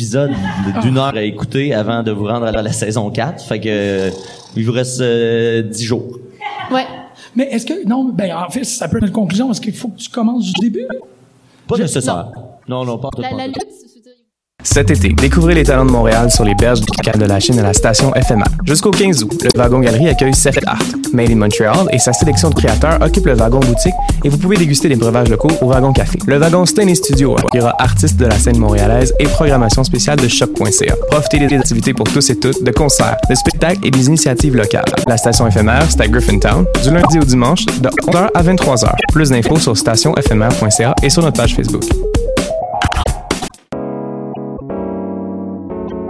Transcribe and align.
épisode 0.00 0.30
d'une 0.82 0.96
heure 0.96 1.14
à 1.14 1.22
écouter 1.22 1.74
avant 1.74 2.02
de 2.02 2.10
vous 2.10 2.24
rendre 2.24 2.46
à 2.46 2.52
la 2.52 2.72
saison 2.72 3.10
4. 3.10 3.44
Fait 3.44 3.60
que 3.60 3.68
euh, 3.68 4.10
il 4.56 4.64
vous 4.64 4.72
reste 4.72 5.00
euh, 5.00 5.62
10 5.62 5.84
jours. 5.84 6.18
Ouais. 6.72 6.86
Mais 7.36 7.44
est-ce 7.50 7.66
que, 7.66 7.86
non, 7.86 8.04
ben, 8.12 8.32
en 8.34 8.50
fait, 8.50 8.64
ça 8.64 8.88
peut 8.88 8.96
être 8.96 9.06
une 9.06 9.12
conclusion. 9.12 9.50
Est-ce 9.50 9.60
qu'il 9.60 9.74
faut 9.74 9.88
que 9.88 9.98
tu 9.98 10.08
commences 10.08 10.44
du 10.52 10.52
début? 10.70 10.86
Pas 11.68 11.76
Je- 11.76 11.82
nécessaire. 11.82 12.28
Non, 12.66 12.84
non, 12.84 12.98
pas 12.98 13.08
tout. 13.14 13.20
La, 13.22 13.28
pas 13.30 13.36
la 13.36 13.44
tout. 13.44 13.60
lutte, 13.60 13.68
dire, 13.68 13.89
Cet 14.62 14.90
été, 14.90 15.08
découvrez 15.08 15.54
les 15.54 15.64
talents 15.64 15.86
de 15.86 15.90
Montréal 15.90 16.30
sur 16.30 16.44
les 16.44 16.54
berges 16.54 16.80
du 16.80 16.86
canal 17.02 17.20
de 17.20 17.26
la 17.26 17.40
Chine 17.40 17.58
à 17.58 17.62
la 17.62 17.72
station 17.72 18.12
FMA. 18.12 18.44
Jusqu'au 18.64 18.90
15 18.90 19.24
août, 19.24 19.42
le 19.42 19.58
Wagon 19.58 19.80
Galerie 19.80 20.08
accueille 20.08 20.34
Seth 20.34 20.60
Art, 20.66 20.82
Made 21.12 21.30
in 21.30 21.36
Montreal, 21.36 21.88
et 21.92 21.98
sa 21.98 22.12
sélection 22.12 22.50
de 22.50 22.54
créateurs 22.54 23.00
occupe 23.00 23.26
le 23.26 23.34
Wagon 23.34 23.60
Boutique 23.60 23.94
et 24.24 24.28
vous 24.28 24.38
pouvez 24.38 24.56
déguster 24.56 24.88
des 24.88 24.96
breuvages 24.96 25.28
locaux 25.28 25.50
au 25.62 25.68
Wagon 25.68 25.92
Café. 25.92 26.18
Le 26.26 26.36
Wagon 26.36 26.66
Stain 26.66 26.94
Studio 26.94 27.36
accueillera 27.36 27.74
artistes 27.78 28.16
de 28.16 28.26
la 28.26 28.38
scène 28.38 28.58
montréalaise 28.58 29.14
et 29.18 29.24
programmation 29.24 29.82
spéciale 29.82 30.18
de 30.18 30.28
choc.ca. 30.28 30.94
Profitez 31.10 31.46
des 31.46 31.56
activités 31.56 31.94
pour 31.94 32.06
tous 32.06 32.28
et 32.30 32.38
toutes, 32.38 32.62
de 32.62 32.70
concerts, 32.70 33.16
de 33.28 33.34
spectacles 33.34 33.80
et 33.86 33.90
des 33.90 34.06
initiatives 34.06 34.56
locales. 34.56 34.84
La 35.06 35.16
station 35.16 35.46
éphémère, 35.46 35.84
c'est 35.88 36.00
à 36.00 36.08
Griffintown, 36.08 36.66
du 36.82 36.90
lundi 36.90 37.18
au 37.18 37.24
dimanche, 37.24 37.64
de 37.66 37.88
11h 37.88 38.28
à 38.34 38.42
23h. 38.42 38.90
Plus 39.12 39.30
d'infos 39.30 39.58
sur 39.58 39.76
stationéphémère.ca 39.76 40.94
et 41.02 41.10
sur 41.10 41.22
notre 41.22 41.38
page 41.38 41.54
Facebook. 41.54 41.84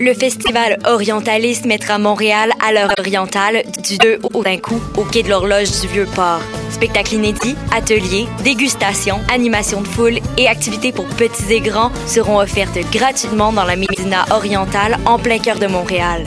Le 0.00 0.14
festival 0.14 0.78
Orientaliste 0.86 1.64
mettra 1.64 1.98
Montréal 1.98 2.52
à 2.64 2.72
l'heure 2.72 2.92
orientale 3.00 3.64
du 3.82 3.98
2 3.98 4.20
au 4.32 4.44
5 4.44 4.70
août 4.70 4.82
au 4.96 5.02
quai 5.02 5.24
de 5.24 5.28
l'horloge 5.28 5.80
du 5.80 5.88
Vieux-Port. 5.88 6.40
Spectacles 6.70 7.14
inédits, 7.14 7.56
ateliers, 7.74 8.28
dégustations, 8.44 9.18
animations 9.32 9.80
de 9.80 9.88
foule 9.88 10.20
et 10.36 10.46
activités 10.46 10.92
pour 10.92 11.06
petits 11.06 11.52
et 11.52 11.60
grands 11.60 11.90
seront 12.06 12.38
offertes 12.38 12.78
gratuitement 12.92 13.52
dans 13.52 13.64
la 13.64 13.74
Médina 13.74 14.24
orientale 14.30 14.98
en 15.04 15.18
plein 15.18 15.40
cœur 15.40 15.58
de 15.58 15.66
Montréal. 15.66 16.24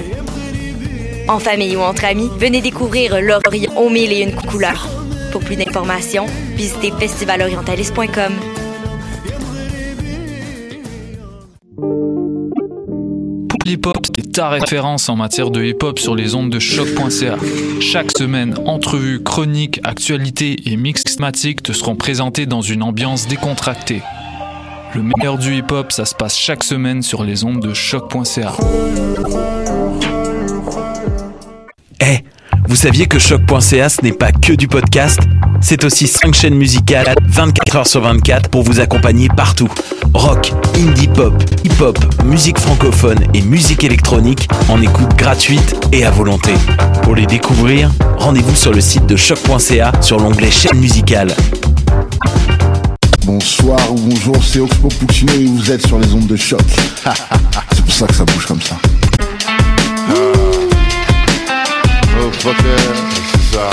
En 1.30 1.39
famille 1.39 1.78
ou 1.78 1.81
entre 1.81 2.03
amis, 2.03 2.30
venez 2.38 2.59
découvrir 2.59 3.22
l'Orient 3.22 3.72
aux 3.78 3.89
mille 3.89 4.11
et 4.11 4.23
une 4.23 4.35
couleurs. 4.35 4.89
Pour 5.31 5.41
plus 5.41 5.56
d'informations, 5.56 6.25
visitez 6.58 6.91
festivalorientaliste.com. 7.00 8.33
Hip-Hop, 13.72 14.05
c'est 14.14 14.33
ta 14.33 14.50
référence 14.50 15.08
en 15.08 15.16
matière 15.16 15.50
de 15.50 15.64
hip-hop 15.64 15.97
sur 15.97 16.14
les 16.14 16.36
ondes 16.36 16.50
de 16.50 16.59
choc.ca. 16.59 17.38
Chaque 17.80 18.11
semaine, 18.11 18.53
entrevues, 18.66 19.23
chroniques, 19.23 19.80
actualités 19.86 20.58
et 20.66 20.75
mix 20.75 21.05
thématiques 21.05 21.63
te 21.63 21.72
seront 21.72 21.95
présentés 21.95 22.45
dans 22.45 22.61
une 22.61 22.83
ambiance 22.83 23.30
décontractée. 23.30 24.02
Le 24.94 25.03
meilleur 25.03 25.38
du 25.38 25.55
hip-hop, 25.55 25.94
ça 25.94 26.03
se 26.03 26.13
passe 26.13 26.38
chaque 26.38 26.66
semaine 26.66 27.02
sur 27.02 27.23
les 27.23 27.45
ondes 27.45 27.61
de 27.61 27.73
choc.ca. 27.73 28.52
Eh, 32.02 32.25
vous 32.67 32.75
saviez 32.75 33.06
que 33.06 33.19
choc.ca 33.19 33.88
ce 33.88 34.02
n'est 34.02 34.11
pas 34.11 34.33
que 34.33 34.52
du 34.52 34.67
podcast? 34.67 35.22
C'est 35.61 35.85
aussi 35.85 36.08
5 36.08 36.33
chaînes 36.33 36.56
musicales 36.56 37.16
24 37.25 37.75
heures 37.78 37.88
sur 37.88 38.02
24 38.02 38.50
pour 38.50 38.63
vous 38.63 38.81
accompagner 38.81 39.30
partout. 39.30 39.72
Rock, 40.13 40.51
indie 40.75 41.07
pop, 41.07 41.33
hip-hop, 41.63 41.97
musique 42.23 42.59
francophone 42.59 43.19
et 43.33 43.41
musique 43.41 43.83
électronique 43.83 44.47
en 44.69 44.81
écoute 44.81 45.16
gratuite 45.16 45.75
et 45.91 46.03
à 46.05 46.11
volonté. 46.11 46.53
Pour 47.03 47.16
les 47.16 47.25
découvrir, 47.25 47.91
rendez-vous 48.17 48.55
sur 48.55 48.73
le 48.73 48.81
site 48.81 49.05
de 49.05 49.16
choc.ca 49.16 49.91
sur 50.01 50.19
l'onglet 50.19 50.51
chaîne 50.51 50.77
musicale. 50.77 51.33
Bonsoir 53.25 53.79
ou 53.91 53.95
bonjour, 53.95 54.44
c'est 54.44 54.59
Oxpo 54.59 54.89
Puccino 54.89 55.33
et 55.33 55.45
vous 55.45 55.71
êtes 55.71 55.85
sur 55.88 55.97
les 56.00 56.13
ondes 56.13 56.27
de 56.27 56.35
choc. 56.35 56.61
c'est 57.73 57.83
pour 57.83 57.94
ça 57.94 58.07
que 58.07 58.13
ça 58.13 58.25
bouge 58.25 58.45
comme 58.45 58.61
ça. 58.61 58.77
Oh 62.19 62.31
fucker, 62.39 62.75
c'est 63.31 63.57
ça. 63.57 63.69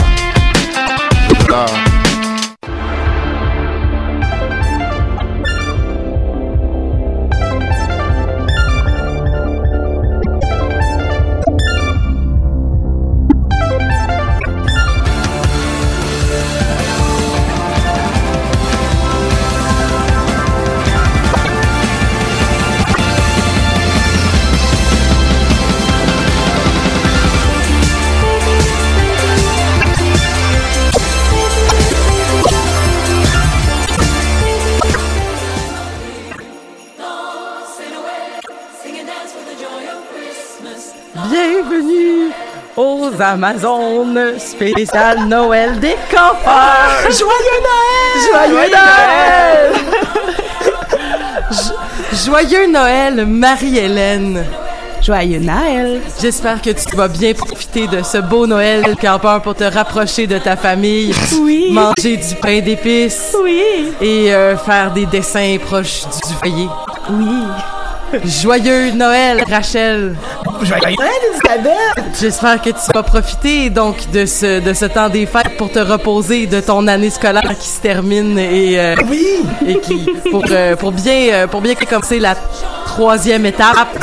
Aux 43.19 43.23
Amazones 43.23 44.39
spécial 44.39 45.27
Noël 45.27 45.79
des 45.81 45.97
campeurs. 46.11 47.11
Joyeux 47.11 47.63
Joyeux 48.31 48.71
Noël! 48.71 49.73
Noël! 49.73 50.09
Jo- 51.51 52.27
Joyeux 52.27 52.67
Noël, 52.71 53.27
Marie-Hélène. 53.27 54.45
Joyeux 55.03 55.39
Noël. 55.41 56.01
J'espère 56.21 56.61
que 56.61 56.71
tu 56.71 56.97
vas 56.97 57.09
bien 57.09 57.33
profiter 57.33 57.87
de 57.87 58.03
ce 58.03 58.19
beau 58.19 58.47
Noël 58.47 58.83
des 58.83 58.97
campeurs 58.97 59.41
pour 59.43 59.55
te 59.55 59.65
rapprocher 59.65 60.27
de 60.27 60.39
ta 60.39 60.57
famille. 60.57 61.15
Oui. 61.41 61.69
Manger 61.73 62.17
du 62.17 62.35
pain 62.41 62.61
d'épices. 62.61 63.35
Oui. 63.43 63.63
Et 64.01 64.33
euh, 64.35 64.57
faire 64.57 64.91
des 64.93 65.07
dessins 65.07 65.57
proches 65.65 66.03
du, 66.03 66.29
du 66.29 66.35
foyer. 66.35 66.69
Oui. 67.11 67.43
Joyeux 68.25 68.91
Noël, 68.93 69.45
Rachel. 69.51 70.17
J'espère 72.21 72.61
que 72.63 72.71
tu 72.71 72.93
vas 72.95 73.03
profiter 73.03 73.71
donc 73.71 74.11
de 74.11 74.27
ce, 74.27 74.61
de 74.61 74.73
ce 74.75 74.85
temps 74.87 75.09
des 75.09 75.27
fêtes 75.27 75.57
pour 75.57 75.71
te 75.71 75.79
reposer 75.79 76.47
de 76.47 76.61
ton 76.61 76.87
année 76.89 77.11
scolaire 77.11 77.57
qui 77.59 77.69
se 77.69 77.81
termine 77.81 78.39
et, 78.39 78.79
euh, 78.79 78.95
Oui! 79.09 79.43
et 79.67 79.79
qui 79.81 80.07
pour, 80.31 80.45
euh, 80.51 80.77
pour 80.77 80.93
bien 80.93 81.29
euh, 81.33 81.47
pour 81.47 81.61
bien 81.61 81.75
commencer 81.75 82.19
la 82.19 82.35
troisième 82.87 83.47
étape. 83.47 83.89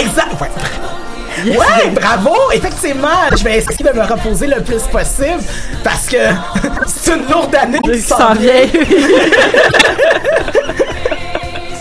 Exact! 0.00 0.28
Ouais. 0.40 1.56
Ouais, 1.56 1.90
bravo! 1.94 2.34
Effectivement, 2.52 3.08
je 3.36 3.44
vais 3.44 3.58
essayer 3.58 3.84
de 3.84 3.92
me 3.96 4.02
reposer 4.04 4.46
le 4.46 4.62
plus 4.62 4.82
possible 4.84 5.42
parce 5.82 6.06
que 6.06 6.16
c'est 6.86 7.14
une 7.16 7.26
lourde 7.30 7.54
année 7.54 7.78
qui 7.84 8.00
s'en 8.00 8.32
vient. 8.34 8.52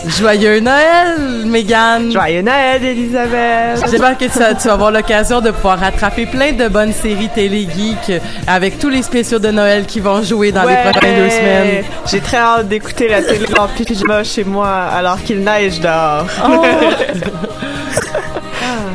Joyeux 0.05 0.59
Noël, 0.59 1.45
Mégane! 1.45 2.11
Joyeux 2.11 2.41
Noël, 2.41 2.83
Elisabeth. 2.83 3.79
J'espère 3.89 4.17
que 4.17 4.25
tu, 4.25 4.37
vas- 4.39 4.53
tu 4.53 4.67
vas 4.67 4.73
avoir 4.73 4.91
l'occasion 4.91 5.39
de 5.39 5.51
pouvoir 5.51 5.79
rattraper 5.79 6.25
plein 6.25 6.51
de 6.51 6.67
bonnes 6.67 6.91
séries 6.91 7.29
télé 7.33 7.61
geek 7.73 8.21
avec 8.45 8.79
tous 8.79 8.89
les 8.89 9.01
spéciaux 9.01 9.39
de 9.39 9.49
Noël 9.49 9.85
qui 9.85 10.01
vont 10.01 10.21
jouer 10.21 10.51
dans 10.51 10.63
les 10.63 10.75
prochaines 10.75 11.15
deux 11.15 11.29
semaines. 11.29 11.83
J'ai 12.05 12.19
très 12.19 12.38
hâte 12.38 12.67
d'écouter 12.67 13.07
la 13.07 13.21
télé 13.21 13.45
en 13.57 13.67
pyjama 13.67 14.23
chez 14.23 14.44
moi 14.44 14.67
alors 14.94 15.21
qu'il 15.23 15.39
neige 15.41 15.79
dehors. 15.79 16.25
Oh! 16.49 16.65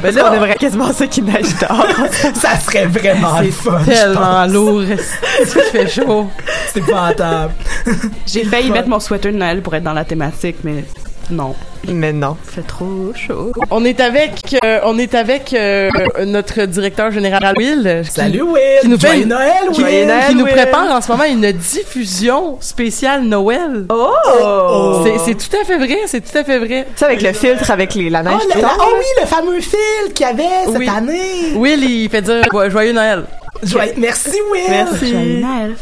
Parce 0.03 0.15
là- 0.15 0.23
qu'on 0.23 0.33
aimerait 0.35 0.55
quasiment 0.57 0.93
ça 0.93 1.07
qu'il 1.07 1.25
neige 1.25 1.55
dehors. 1.61 1.87
Ça 2.35 2.59
serait 2.59 2.87
vraiment 2.87 3.41
le 3.41 3.51
fun. 3.51 3.79
je 3.87 3.91
Tellement 3.91 4.47
lourd, 4.47 4.83
il 4.83 4.97
fait 5.47 5.89
chaud? 5.89 6.29
C'est 6.73 6.81
épouvantable. 6.81 7.53
J'ai 8.27 8.45
failli 8.45 8.71
mettre 8.71 8.89
mon 8.89 9.01
sweater 9.01 9.33
de 9.33 9.37
Noël 9.39 9.63
pour 9.63 9.75
être 9.75 9.85
dans 9.85 9.93
la 9.93 10.05
thématique, 10.05 10.57
mais 10.65 10.85
Non. 11.31 11.55
mais 11.87 12.13
non, 12.13 12.37
fait 12.43 12.63
trop 12.63 13.13
chaud. 13.15 13.53
On 13.71 13.85
est 13.85 14.01
avec, 14.01 14.57
euh, 14.65 14.81
on 14.85 14.99
est 14.99 15.15
avec 15.15 15.53
euh, 15.53 15.91
notre 16.27 16.63
directeur 16.65 17.11
général 17.11 17.55
Will. 17.57 18.03
qui- 18.05 18.11
Salut 18.11 18.43
Will! 18.43 18.61
qui 18.81 18.89
nous 18.89 18.99
fait 18.99 19.09
Joyeux 19.09 19.25
Noël, 19.27 19.53
Will! 19.69 19.75
Joyeux 19.81 20.05
Noël. 20.07 20.25
qui 20.29 20.35
nous 20.35 20.47
prépare 20.47 20.91
en 20.91 21.01
ce 21.01 21.11
moment 21.13 21.25
une 21.25 21.53
diffusion 21.53 22.57
spéciale 22.61 23.23
Noël. 23.25 23.85
Oh! 23.91 25.03
C'est- 25.05 25.19
C'est 25.27 25.35
tout 25.35 25.57
à 25.61 25.65
fait 25.65 25.77
vrai, 25.79 25.99
c'est 26.07 26.21
tout 26.21 26.37
à 26.39 26.45
fait 26.45 26.59
vrai. 26.59 26.87
Tu 26.91 26.99
sais, 26.99 27.05
avec 27.05 27.21
le 27.23 27.33
filtre, 27.33 27.71
avec 27.71 27.95
les, 27.95 28.09
la 28.11 28.23
neige 28.23 28.35
Oh, 28.43 28.49
qui 28.51 28.59
le- 28.59 28.65
oh 28.67 28.95
oui, 28.99 29.05
le 29.21 29.27
fameux 29.27 29.61
fil 29.61 30.13
qu'il 30.15 30.27
y 30.27 30.29
avait 30.31 30.65
cette 30.67 30.79
Oui. 30.79 30.89
année! 30.89 31.53
Will, 31.57 31.85
il 31.85 32.09
fait 32.09 32.23
dire 32.23 32.43
jo- 32.51 32.71
joyeux 32.71 32.93
Noël. 32.93 33.25
Joyeux- 33.63 33.93
Merci 33.99 34.39
Will! 34.51 34.63
Merci. 34.71 35.13
Noël. 35.13 35.75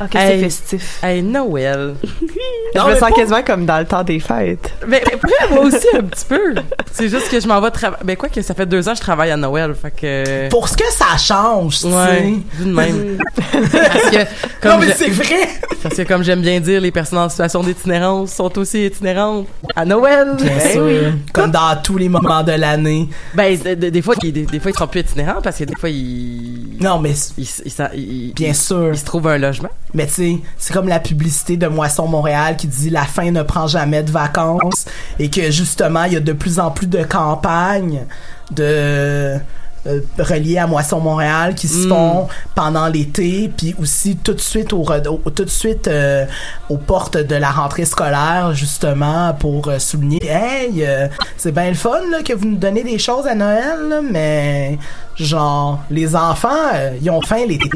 Ok, 0.00 0.10
c'est 0.12 0.38
festif. 0.38 0.98
Hey, 1.02 1.22
Noël. 1.22 1.94
je 2.02 2.80
me 2.80 2.86
mais 2.86 2.98
sens 2.98 3.00
pas- 3.00 3.12
quasiment 3.16 3.42
comme 3.42 3.64
dans 3.64 3.78
le 3.78 3.86
temps 3.86 4.02
des 4.04 4.20
fêtes. 4.20 4.70
Mais 4.86 5.02
après, 5.02 5.48
moi 5.54 5.64
aussi, 5.64 5.86
un 5.96 6.02
petit 6.02 6.24
peu. 6.26 6.54
C'est 6.92 7.08
juste 7.08 7.30
que 7.30 7.40
je 7.40 7.48
m'en 7.48 7.60
vais 7.60 7.70
travailler. 7.70 8.04
Ben, 8.04 8.16
quoi 8.16 8.28
que 8.28 8.42
ça 8.42 8.52
fait 8.54 8.66
deux 8.66 8.86
ans 8.88 8.92
que 8.92 8.98
je 8.98 9.02
travaille 9.02 9.30
à 9.30 9.36
Noël, 9.36 9.74
fait 9.74 9.90
que... 9.90 10.48
Pour 10.50 10.68
ce 10.68 10.76
que 10.76 10.84
ça 10.92 11.16
change, 11.18 11.78
tu 11.80 11.86
Ouais, 11.86 11.92
sais. 11.92 12.22
vu 12.58 12.64
de 12.66 12.74
même. 12.74 13.18
Parce 13.52 14.10
que, 14.10 14.24
comme 14.60 14.72
Non, 14.72 14.78
mais 14.86 14.92
c'est 14.94 15.08
vrai! 15.08 15.48
Parce 15.82 15.94
que 15.96 16.02
comme 16.02 16.22
j'aime 16.22 16.40
bien 16.42 16.60
dire, 16.60 16.80
les 16.80 16.90
personnes 16.90 17.18
en 17.20 17.28
situation 17.28 17.62
d'itinérance 17.62 18.32
sont 18.32 18.58
aussi 18.58 18.86
itinérantes 18.86 19.46
à 19.74 19.84
Noël. 19.84 20.36
Bien 20.38 20.60
sûr. 20.72 20.82
oui. 20.84 20.98
Comme 21.32 21.50
dans 21.52 21.76
tous 21.82 21.96
les 21.96 22.08
moments 22.08 22.42
de 22.42 22.52
l'année. 22.52 23.08
Ben, 23.34 23.56
de- 23.58 23.74
de- 23.74 23.88
des 23.88 24.02
fois, 24.02 24.14
ils- 24.22 24.32
des, 24.32 24.44
des 24.46 24.60
fois, 24.60 24.70
ils 24.72 24.76
sont 24.78 24.86
plus 24.88 25.00
itinérants 25.00 25.40
parce 25.42 25.56
que 25.58 25.64
des 25.64 25.76
fois, 25.76 25.88
ils... 25.88 26.76
Non, 26.80 26.98
mais 26.98 27.12
Ils, 27.38 27.46
ils, 27.64 27.70
ça- 27.70 27.90
ils- 27.94 28.32
bien 28.34 28.52
sûr. 28.52 28.90
ils 28.92 28.98
se 28.98 29.04
trouvent 29.04 29.28
un 29.28 29.38
logement. 29.38 29.70
Mais 29.96 30.06
tu 30.06 30.12
sais, 30.12 30.38
c'est 30.58 30.74
comme 30.74 30.88
la 30.88 31.00
publicité 31.00 31.56
de 31.56 31.66
Moisson 31.66 32.06
Montréal 32.06 32.56
qui 32.56 32.66
dit 32.66 32.90
la 32.90 33.04
fin 33.04 33.30
ne 33.30 33.42
prend 33.42 33.66
jamais 33.66 34.02
de 34.02 34.10
vacances 34.10 34.84
et 35.18 35.30
que 35.30 35.50
justement, 35.50 36.04
il 36.04 36.12
y 36.12 36.16
a 36.16 36.20
de 36.20 36.34
plus 36.34 36.60
en 36.60 36.70
plus 36.70 36.86
de 36.86 37.02
campagnes 37.02 38.04
de 38.50 39.38
euh, 39.86 40.00
reliées 40.18 40.58
à 40.58 40.66
Moisson 40.66 41.00
Montréal 41.00 41.54
qui 41.54 41.68
se 41.68 41.86
Mm. 41.86 41.88
font 41.88 42.28
pendant 42.54 42.86
l'été 42.88 43.50
puis 43.56 43.74
aussi 43.80 44.16
tout 44.16 44.34
de 44.34 44.40
suite 44.40 44.72
au, 44.72 44.82
re- 44.82 45.06
au- 45.08 45.30
tout 45.30 45.44
de 45.44 45.50
suite 45.50 45.88
euh, 45.88 46.24
aux 46.68 46.76
portes 46.78 47.16
de 47.16 47.34
la 47.36 47.50
rentrée 47.50 47.84
scolaire 47.84 48.52
justement 48.54 49.34
pour 49.34 49.68
euh, 49.68 49.78
souligner 49.78 50.24
hey 50.26 50.84
euh, 50.84 51.08
c'est 51.36 51.52
bien 51.52 51.68
le 51.68 51.74
fun 51.74 52.00
là, 52.10 52.22
que 52.22 52.32
vous 52.32 52.46
nous 52.46 52.56
donnez 52.56 52.82
des 52.84 52.98
choses 52.98 53.26
à 53.26 53.34
Noël 53.34 53.78
là, 53.88 54.00
mais 54.02 54.78
genre 55.16 55.80
les 55.90 56.14
enfants 56.16 56.48
euh, 56.74 56.90
ils 57.00 57.10
ont 57.10 57.22
faim 57.22 57.44
l'été 57.46 57.70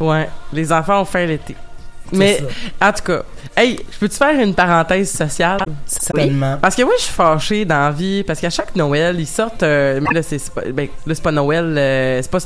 Ouais, 0.00 0.28
les 0.52 0.72
enfants 0.72 1.00
ont 1.02 1.04
faim 1.04 1.26
l'été. 1.26 1.56
Mais, 2.12 2.40
en 2.80 2.92
tout 2.92 3.02
cas, 3.04 3.22
hey, 3.56 3.78
je 3.90 3.98
peux-tu 3.98 4.16
faire 4.16 4.38
une 4.38 4.54
parenthèse 4.54 5.10
sociale? 5.10 5.58
certainement 5.86 6.58
Parce 6.60 6.74
que 6.76 6.82
moi, 6.82 6.92
je 6.98 7.04
suis 7.04 7.12
fâchée 7.12 7.64
dans 7.64 7.80
la 7.86 7.90
vie, 7.90 8.22
parce 8.22 8.40
qu'à 8.40 8.50
chaque 8.50 8.76
Noël, 8.76 9.16
ils 9.18 9.26
sortent... 9.26 9.62
euh, 9.62 10.00
mais 10.00 10.14
là, 10.14 10.22
c'est 10.22 10.38
pas, 10.52 10.62
ben, 10.72 10.88
là, 11.06 11.14
c'est 11.14 11.22
pas 11.22 11.32
Noël, 11.32 11.74
euh, 11.76 12.20
c'est 12.22 12.30
pas, 12.30 12.38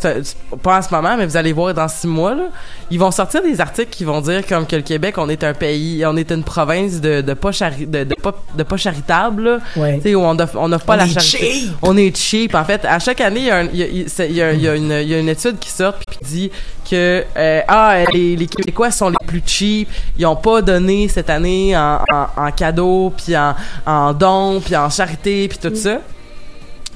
pas 0.62 0.78
en 0.78 0.82
ce 0.82 0.94
moment, 0.94 1.16
mais 1.16 1.26
vous 1.26 1.36
allez 1.36 1.52
voir 1.52 1.74
dans 1.74 1.88
six 1.88 2.06
mois, 2.06 2.34
là, 2.34 2.44
ils 2.90 2.98
vont 2.98 3.10
sortir 3.10 3.42
des 3.42 3.60
articles 3.60 3.90
qui 3.90 4.04
vont 4.04 4.20
dire 4.20 4.46
comme 4.46 4.66
que 4.66 4.76
le 4.76 4.82
Québec, 4.82 5.16
on 5.18 5.28
est 5.28 5.44
un 5.44 5.54
pays, 5.54 6.04
on 6.06 6.16
est 6.16 6.30
une 6.30 6.44
province 6.44 7.00
de, 7.00 7.20
de, 7.20 7.34
pas, 7.34 7.50
chari- 7.50 7.86
de, 7.86 8.04
de, 8.04 8.14
pas, 8.14 8.34
de 8.56 8.62
pas 8.62 8.76
charitable, 8.76 9.42
là. 9.44 9.58
Ouais. 9.76 9.96
Tu 9.96 10.02
sais, 10.02 10.14
où 10.14 10.20
on 10.22 10.38
offre, 10.38 10.56
on 10.58 10.72
offre 10.72 10.84
pas 10.86 10.94
On 10.94 10.98
la 10.98 11.06
charité. 11.08 11.50
cheap. 11.52 11.70
On 11.82 11.96
est 11.96 12.16
cheap. 12.16 12.54
En 12.54 12.64
fait, 12.64 12.84
à 12.84 12.98
chaque 12.98 13.20
année, 13.20 13.40
il 13.40 13.46
y 13.46 13.50
a, 13.50 13.56
un- 13.56 13.68
il 13.72 13.80
y 13.80 14.06
y 14.32 14.34
y 14.34 15.14
a 15.14 15.18
une 15.18 15.28
étude 15.28 15.58
qui 15.58 15.70
sort 15.70 15.94
puis 15.94 16.16
qui 16.18 16.24
dit 16.24 16.50
que 16.88 17.24
euh, 17.36 17.60
ah 17.68 18.04
les, 18.12 18.36
les 18.36 18.46
Québécois 18.46 18.90
sont 18.90 19.10
les 19.10 19.26
plus 19.26 19.42
cheap. 19.44 19.88
Ils 20.18 20.26
ont 20.26 20.36
pas 20.36 20.62
donné 20.62 21.08
cette 21.08 21.30
année 21.30 21.76
en, 21.76 22.00
en, 22.36 22.50
cadeau 22.52 23.12
puis 23.16 23.36
en, 23.36 23.54
en 23.86 24.12
dons 24.12 24.60
puis 24.60 24.76
en 24.76 24.90
charité 24.90 25.48
puis 25.48 25.58
tout 25.58 25.74
ça. 25.74 25.98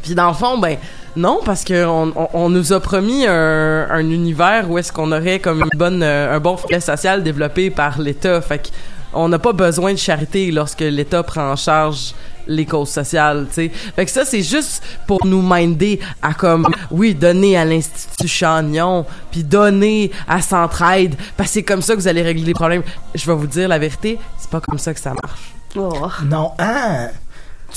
Puis 0.02 0.14
dans 0.14 0.28
le 0.28 0.34
fond, 0.34 0.58
ben 0.58 0.76
non, 1.14 1.40
parce 1.44 1.62
que 1.62 1.84
on, 1.84 2.48
nous 2.48 2.72
a 2.72 2.80
promis 2.80 3.26
un, 3.26 3.86
un 3.90 4.10
univers 4.10 4.70
où 4.70 4.78
est-ce 4.78 4.92
qu'on 4.92 5.12
aurait 5.12 5.38
comme 5.38 5.60
une 5.60 5.78
bonne, 5.78 6.02
euh, 6.02 6.36
un 6.36 6.40
bon 6.40 6.56
filet 6.56 6.80
social 6.80 7.22
développé 7.22 7.70
par 7.70 8.00
l'État. 8.00 8.40
Fait 8.40 8.58
que 8.58 8.68
on 9.12 9.28
n'a 9.28 9.38
pas 9.38 9.52
besoin 9.52 9.92
de 9.92 9.98
charité 9.98 10.50
lorsque 10.50 10.80
l'État 10.80 11.22
prend 11.22 11.52
en 11.52 11.56
charge 11.56 12.14
les 12.46 12.66
causes 12.66 12.90
sociales, 12.90 13.46
tu 13.48 13.54
sais. 13.54 13.68
Fait 13.68 14.04
que 14.04 14.10
ça, 14.10 14.24
c'est 14.24 14.42
juste 14.42 14.82
pour 15.06 15.24
nous 15.24 15.42
minder 15.42 16.00
à 16.20 16.34
comme, 16.34 16.66
oui, 16.90 17.14
donner 17.14 17.56
à 17.56 17.64
l'Institut 17.64 18.28
Chagnon, 18.28 19.06
puis 19.30 19.44
donner 19.44 20.10
à 20.28 20.40
Centraide, 20.40 21.14
parce 21.36 21.50
que 21.50 21.54
c'est 21.54 21.62
comme 21.62 21.82
ça 21.82 21.94
que 21.94 22.00
vous 22.00 22.08
allez 22.08 22.22
régler 22.22 22.44
les 22.44 22.54
problèmes. 22.54 22.82
Je 23.14 23.26
vais 23.26 23.34
vous 23.34 23.46
dire 23.46 23.68
la 23.68 23.78
vérité, 23.78 24.18
c'est 24.38 24.50
pas 24.50 24.60
comme 24.60 24.78
ça 24.78 24.94
que 24.94 25.00
ça 25.00 25.14
marche. 25.14 25.52
Oh. 25.76 26.08
Non, 26.24 26.52
hein? 26.58 27.08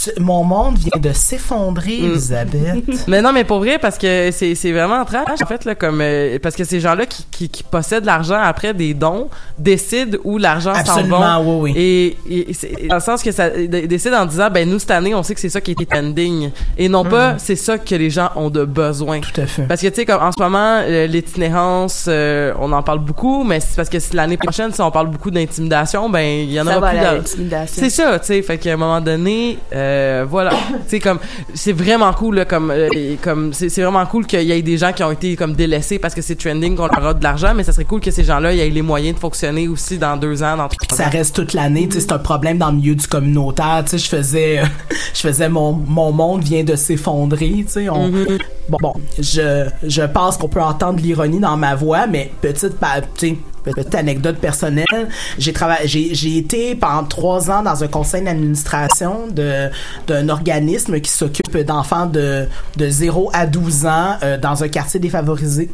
Tu- 0.04 0.12
mon 0.22 0.44
monde 0.44 0.78
vient 0.78 1.00
de 1.00 1.14
s'effondrer, 1.14 2.00
Mm. 2.02 2.06
Elisabeth. 2.06 2.84
Mais 3.08 3.22
non, 3.22 3.32
mais 3.32 3.44
pour 3.44 3.60
vrai, 3.60 3.78
parce 3.80 3.98
que 3.98 4.30
c'est, 4.32 4.56
c'est 4.56 4.72
vraiment 4.72 5.04
trash, 5.06 5.42
en 5.42 5.46
fait, 5.46 5.64
là, 5.66 5.76
comme, 5.76 6.00
euh, 6.02 6.38
parce 6.42 6.56
que 6.56 6.64
ces 6.64 6.80
gens-là 6.80 7.06
qui, 7.06 7.26
qui, 7.32 7.50
qui 7.50 7.64
possèdent 7.64 8.06
l'argent 8.06 8.40
après 8.42 8.74
des 8.74 8.94
dons 8.94 9.30
décident 9.58 10.18
où 10.24 10.38
l'argent 10.38 10.74
s'en 10.74 10.80
Absolument, 10.82 11.20
va. 11.20 11.40
oui, 11.42 11.72
oui. 11.76 12.18
Et, 12.30 12.50
et 12.50 12.54
c'est- 12.54 12.88
dans 12.88 12.96
le 12.96 13.02
sens 13.02 13.24
que 13.24 13.32
ça 13.32 13.50
décide 13.50 14.14
en 14.14 14.26
disant, 14.26 14.50
ben, 14.52 14.70
nous, 14.70 14.80
cette 14.80 14.92
année, 14.92 15.16
on 15.16 15.24
sait 15.24 15.34
que 15.34 15.40
c'est 15.40 15.50
ça 15.50 15.62
qui 15.62 15.72
était 15.72 15.86
trending. 15.86 16.52
Et 16.78 16.90
non 16.90 17.04
pas, 17.06 17.36
c'est 17.38 17.56
ça 17.56 17.78
que 17.78 17.96
les 17.96 18.10
gens 18.10 18.30
ont 18.36 18.50
de 18.50 18.66
besoin. 18.66 19.20
Mm. 19.20 19.22
Tout 19.22 19.42
à 19.42 19.46
fait. 19.48 19.64
Parce 19.64 19.82
que, 19.82 19.88
tu 19.88 19.96
sais, 19.96 20.06
comme 20.06 20.22
en 20.22 20.32
ce 20.32 20.42
moment, 20.42 20.82
euh, 20.84 21.08
l'itinérance, 21.08 22.06
euh, 22.08 22.54
on 22.60 22.72
en 22.72 22.84
parle 22.84 23.00
beaucoup, 23.00 23.44
mais 23.44 23.60
c'est 23.60 23.76
parce 23.76 23.90
que 23.90 24.00
si 24.00 24.16
l'année 24.16 24.38
prochaine, 24.38 24.74
si 24.74 24.82
on 24.82 24.92
parle 24.92 25.08
beaucoup 25.10 25.32
d'intimidation, 25.32 26.10
ben, 26.10 26.20
il 26.42 26.52
y 26.52 26.60
en 26.60 26.66
Ça 26.66 26.78
aura 26.78 26.94
va 26.94 27.16
plus 27.20 27.38
c'est 27.68 27.90
ça, 27.90 28.20
tu 28.20 28.26
sais, 28.28 28.42
fait 28.42 28.58
qu'à 28.58 28.74
un 28.74 28.78
moment 28.78 29.00
donné, 29.02 29.58
euh, 29.74 29.85
voilà, 30.28 30.50
tu 30.72 30.78
sais 30.88 31.00
comme 31.00 31.20
c'est 31.54 31.74
vraiment 31.74 32.14
cool 32.14 32.36
là, 32.36 32.46
comme 32.46 32.72
euh, 32.72 32.90
comme 33.22 33.54
c'est 33.54 33.70
c'est 33.70 33.82
vraiment 33.82 34.06
cool 34.06 34.26
qu'il 34.26 34.42
y 34.44 34.52
ait 34.52 34.62
des 34.62 34.78
gens 34.78 34.92
qui 34.94 35.04
ont 35.04 35.12
été 35.12 35.36
comme 35.36 35.54
délaissés 35.54 36.00
parce 36.00 36.14
que 36.14 36.22
c'est 36.22 36.36
trending 36.36 36.76
qu'on 36.76 36.88
leur 36.88 37.08
a 37.08 37.14
de 37.14 37.24
l'argent, 37.24 37.54
mais 37.56 37.64
ça 37.64 37.72
serait 37.72 37.86
cool 37.86 38.02
que 38.02 38.12
ces 38.12 38.24
gens-là 38.24 38.54
aient 38.54 38.70
les 38.70 38.82
moyens 38.82 39.16
de 39.16 39.20
fonctionner 39.20 39.68
aussi 39.68 39.98
dans 39.98 40.18
deux 40.18 40.44
ans, 40.44 40.58
dans 40.58 40.68
trois 40.68 40.98
ça 40.98 41.06
ans. 41.06 41.10
reste 41.12 41.36
toute 41.36 41.54
l'année, 41.54 41.88
c'est 41.92 42.12
un 42.12 42.20
problème 42.20 42.58
dans 42.58 42.70
le 42.72 42.78
milieu 42.78 42.96
du 42.96 43.08
communautaire, 43.08 43.84
tu 43.86 43.92
sais, 43.92 43.98
je 43.98 44.08
faisais, 44.08 44.60
euh, 44.60 44.66
je 45.14 45.20
faisais 45.22 45.50
mon, 45.50 45.74
mon 45.74 46.12
monde 46.12 46.44
vient 46.44 46.64
de 46.64 46.76
s'effondrer, 46.76 47.64
tu 47.66 47.66
sais, 47.68 47.90
on, 47.90 48.10
bon, 48.70 48.78
bon, 48.82 48.94
je, 49.20 49.68
je 49.84 50.02
pense 50.04 50.38
qu'on 50.38 50.50
peut 50.50 50.62
entendre 50.62 51.00
l'ironie 51.00 51.40
dans 51.40 51.58
ma 51.58 51.76
voix, 51.76 52.08
mais 52.08 52.32
petite, 52.42 52.76
petite 53.74 53.96
anecdote 53.96 54.38
personnelle, 54.38 55.10
j'ai 55.38 55.54
travaillé, 55.54 55.88
j'ai, 55.88 56.14
j'ai 56.14 56.38
été 56.38 56.76
pendant 56.76 57.04
trois 57.04 57.50
ans 57.50 57.64
dans 57.64 57.84
un 57.84 57.88
conseil 57.88 58.24
d'administration 58.24 59.28
de, 59.28 59.70
d'un 60.08 60.30
organisme 60.30 61.00
qui 61.00 61.12
s'occupe 61.12 61.58
d'enfants 61.58 62.06
de, 62.06 62.48
de 62.78 62.90
0 62.90 63.30
à 63.34 63.46
12 63.46 63.86
ans 63.86 64.18
euh, 64.24 64.38
dans 64.38 64.64
un 64.64 64.68
quartier 64.68 65.00
défavorisé. 65.00 65.70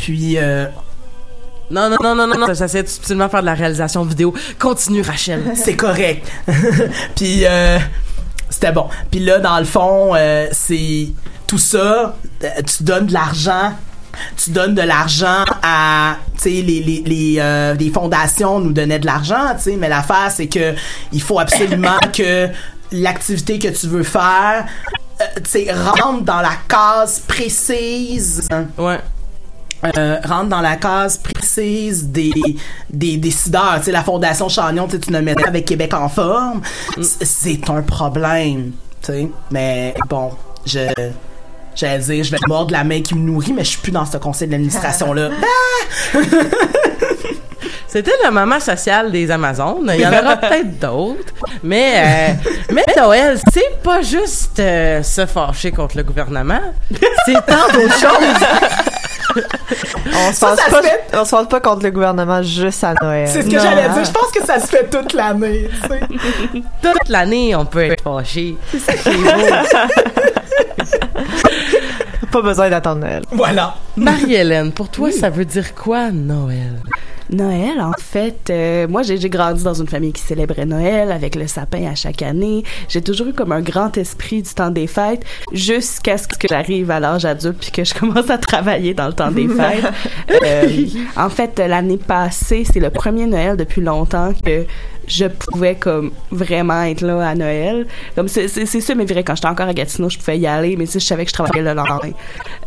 Puis, 0.00 0.38
euh, 0.38 0.66
Non, 1.70 1.90
non, 1.90 1.96
non, 2.02 2.14
non, 2.14 2.26
non, 2.26 2.38
non. 2.38 2.54
J'essaie 2.54 2.82
de 2.82 2.88
subtilement 2.88 3.28
faire 3.28 3.42
de 3.42 3.46
la 3.46 3.54
réalisation 3.54 4.02
vidéo. 4.02 4.34
Continue, 4.58 5.02
Rachel. 5.02 5.42
c'est 5.54 5.76
correct. 5.76 6.26
Puis 7.16 7.44
euh, 7.44 7.78
c'était 8.48 8.72
bon. 8.72 8.86
Puis 9.10 9.20
là, 9.20 9.38
dans 9.38 9.58
le 9.58 9.66
fond, 9.66 10.14
euh, 10.14 10.48
c'est 10.52 11.08
tout 11.46 11.58
ça. 11.58 12.16
tu 12.40 12.82
donnes 12.82 13.06
de 13.06 13.12
l'argent. 13.12 13.72
Tu 14.36 14.50
donnes 14.50 14.74
de 14.74 14.82
l'argent 14.82 15.44
à, 15.62 16.16
tu 16.36 16.42
sais, 16.42 16.50
les, 16.50 16.80
les, 16.82 17.02
les, 17.06 17.36
euh, 17.38 17.74
les 17.74 17.90
fondations 17.90 18.60
nous 18.60 18.72
donnaient 18.72 18.98
de 18.98 19.06
l'argent, 19.06 19.54
tu 19.56 19.62
sais, 19.62 19.76
mais 19.76 19.88
l'affaire, 19.88 20.30
c'est 20.34 20.46
que 20.48 20.74
il 21.12 21.22
faut 21.22 21.38
absolument 21.38 21.98
que 22.12 22.48
l'activité 22.92 23.58
que 23.58 23.68
tu 23.68 23.86
veux 23.86 24.02
faire, 24.02 24.66
euh, 25.20 25.24
tu 25.36 25.50
sais, 25.50 25.72
rentre 25.72 26.22
dans 26.24 26.40
la 26.40 26.52
case 26.68 27.20
précise 27.20 28.46
Ouais. 28.78 28.98
euh, 29.96 30.18
rentre 30.24 30.48
dans 30.48 30.60
la 30.60 30.76
case 30.76 31.18
précise 31.18 32.04
des, 32.08 32.32
des 32.90 33.16
décideurs. 33.16 33.76
Tu 33.78 33.84
sais, 33.84 33.92
la 33.92 34.02
Fondation 34.02 34.48
Chagnon, 34.48 34.88
tu 34.88 34.98
pas 34.98 35.48
avec 35.48 35.64
Québec 35.66 35.94
en 35.94 36.08
forme. 36.08 36.62
C- 37.00 37.18
C'est 37.24 37.70
un 37.70 37.82
problème, 37.82 38.72
tu 39.02 39.06
sais. 39.12 39.28
Mais 39.50 39.94
bon, 40.08 40.32
je... 40.66 40.80
J'allais 41.80 41.98
dire, 41.98 42.24
je 42.24 42.30
vais 42.30 42.38
mordre 42.46 42.72
la 42.72 42.84
main 42.84 43.00
qui 43.00 43.14
me 43.14 43.20
nourrit, 43.20 43.54
mais 43.54 43.64
je 43.64 43.70
suis 43.70 43.78
plus 43.78 43.90
dans 43.90 44.04
ce 44.04 44.18
conseil 44.18 44.48
d'administration-là. 44.48 45.30
C'était 47.88 48.12
le 48.22 48.30
moment 48.30 48.60
social 48.60 49.10
des 49.10 49.30
Amazones. 49.30 49.90
Il 49.94 50.00
y 50.00 50.06
en 50.06 50.12
aura 50.12 50.36
peut-être 50.36 50.78
d'autres. 50.78 51.32
Mais, 51.62 51.94
euh, 51.96 52.50
mais 52.70 52.84
Noël, 52.98 53.40
c'est 53.50 53.80
pas 53.82 54.02
juste 54.02 54.60
euh, 54.60 55.02
se 55.02 55.24
fâcher 55.24 55.72
contre 55.72 55.96
le 55.96 56.02
gouvernement. 56.02 56.60
C'est 57.24 57.46
tant 57.46 57.66
d'autres 57.72 57.98
choses. 57.98 58.46
On 60.12 60.32
se 60.32 60.34
se 60.34 60.40
pas, 60.40 60.82
fait. 60.82 61.02
on 61.14 61.24
se 61.24 61.30
passe 61.30 61.48
pas 61.48 61.60
contre 61.60 61.84
le 61.84 61.90
gouvernement 61.92 62.42
juste 62.42 62.84
à 62.84 62.92
Noël. 63.00 63.26
C'est 63.26 63.42
ce 63.42 63.46
que 63.48 63.58
j'allais 63.58 63.88
dire. 63.88 64.04
Je 64.04 64.10
pense 64.10 64.30
que 64.34 64.44
ça 64.44 64.60
se 64.60 64.66
fait 64.66 64.90
toute 64.90 65.14
l'année, 65.14 65.70
tu 65.82 65.88
sais. 65.88 66.00
Toute 66.82 67.08
l'année, 67.08 67.56
on 67.56 67.64
peut 67.64 67.84
être 67.84 68.02
fâché. 68.02 68.56
C'est 68.70 68.80
ça 68.80 68.92
qui 68.92 69.08
est 69.08 69.12
beau. 69.14 70.39
Pas 72.30 72.42
besoin 72.42 72.70
d'attendre 72.70 73.00
Noël. 73.00 73.24
Voilà. 73.32 73.74
Marie-Hélène, 73.96 74.72
pour 74.72 74.88
toi, 74.88 75.10
ça 75.10 75.30
veut 75.30 75.44
dire 75.44 75.74
quoi, 75.74 76.10
Noël? 76.10 76.80
Noël, 77.32 77.80
en 77.80 77.92
fait, 77.98 78.50
euh, 78.50 78.88
moi 78.88 79.02
j'ai 79.02 79.16
j'ai 79.16 79.30
grandi 79.30 79.62
dans 79.62 79.74
une 79.74 79.86
famille 79.86 80.12
qui 80.12 80.22
célébrait 80.22 80.66
Noël 80.66 81.12
avec 81.12 81.36
le 81.36 81.46
sapin 81.46 81.86
à 81.86 81.94
chaque 81.94 82.22
année. 82.22 82.64
J'ai 82.88 83.02
toujours 83.02 83.28
eu 83.28 83.32
comme 83.32 83.52
un 83.52 83.60
grand 83.60 83.96
esprit 83.96 84.42
du 84.42 84.52
temps 84.52 84.70
des 84.70 84.88
fêtes 84.88 85.24
jusqu'à 85.52 86.18
ce 86.18 86.26
que 86.26 86.48
j'arrive 86.48 86.90
à 86.90 86.98
l'âge 86.98 87.24
adulte 87.24 87.58
puis 87.60 87.70
que 87.70 87.84
je 87.84 87.94
commence 87.98 88.30
à 88.30 88.38
travailler 88.38 88.94
dans 88.94 89.06
le 89.06 89.12
temps 89.12 89.30
des 89.30 89.48
fêtes. 89.48 89.86
Euh, 90.44 90.86
en 91.16 91.28
fait, 91.28 91.58
l'année 91.58 91.98
passée, 91.98 92.64
c'est 92.64 92.80
le 92.80 92.90
premier 92.90 93.26
Noël 93.26 93.56
depuis 93.56 93.80
longtemps 93.80 94.32
que 94.32 94.64
je 95.10 95.26
pouvais 95.26 95.74
comme 95.74 96.12
vraiment 96.30 96.82
être 96.82 97.00
là 97.02 97.28
à 97.28 97.34
Noël. 97.34 97.86
Comme 98.14 98.28
c'est 98.28 98.48
ça, 98.48 98.94
mais 98.94 99.04
vrai 99.04 99.24
quand 99.24 99.34
j'étais 99.34 99.48
encore 99.48 99.68
à 99.68 99.74
Gatineau, 99.74 100.08
je 100.08 100.18
pouvais 100.18 100.38
y 100.38 100.46
aller, 100.46 100.76
mais 100.76 100.86
sais, 100.86 101.00
je 101.00 101.04
savais 101.04 101.24
que 101.24 101.30
je 101.30 101.34
travaillais 101.34 101.62
le 101.62 101.74
lendemain. 101.74 102.12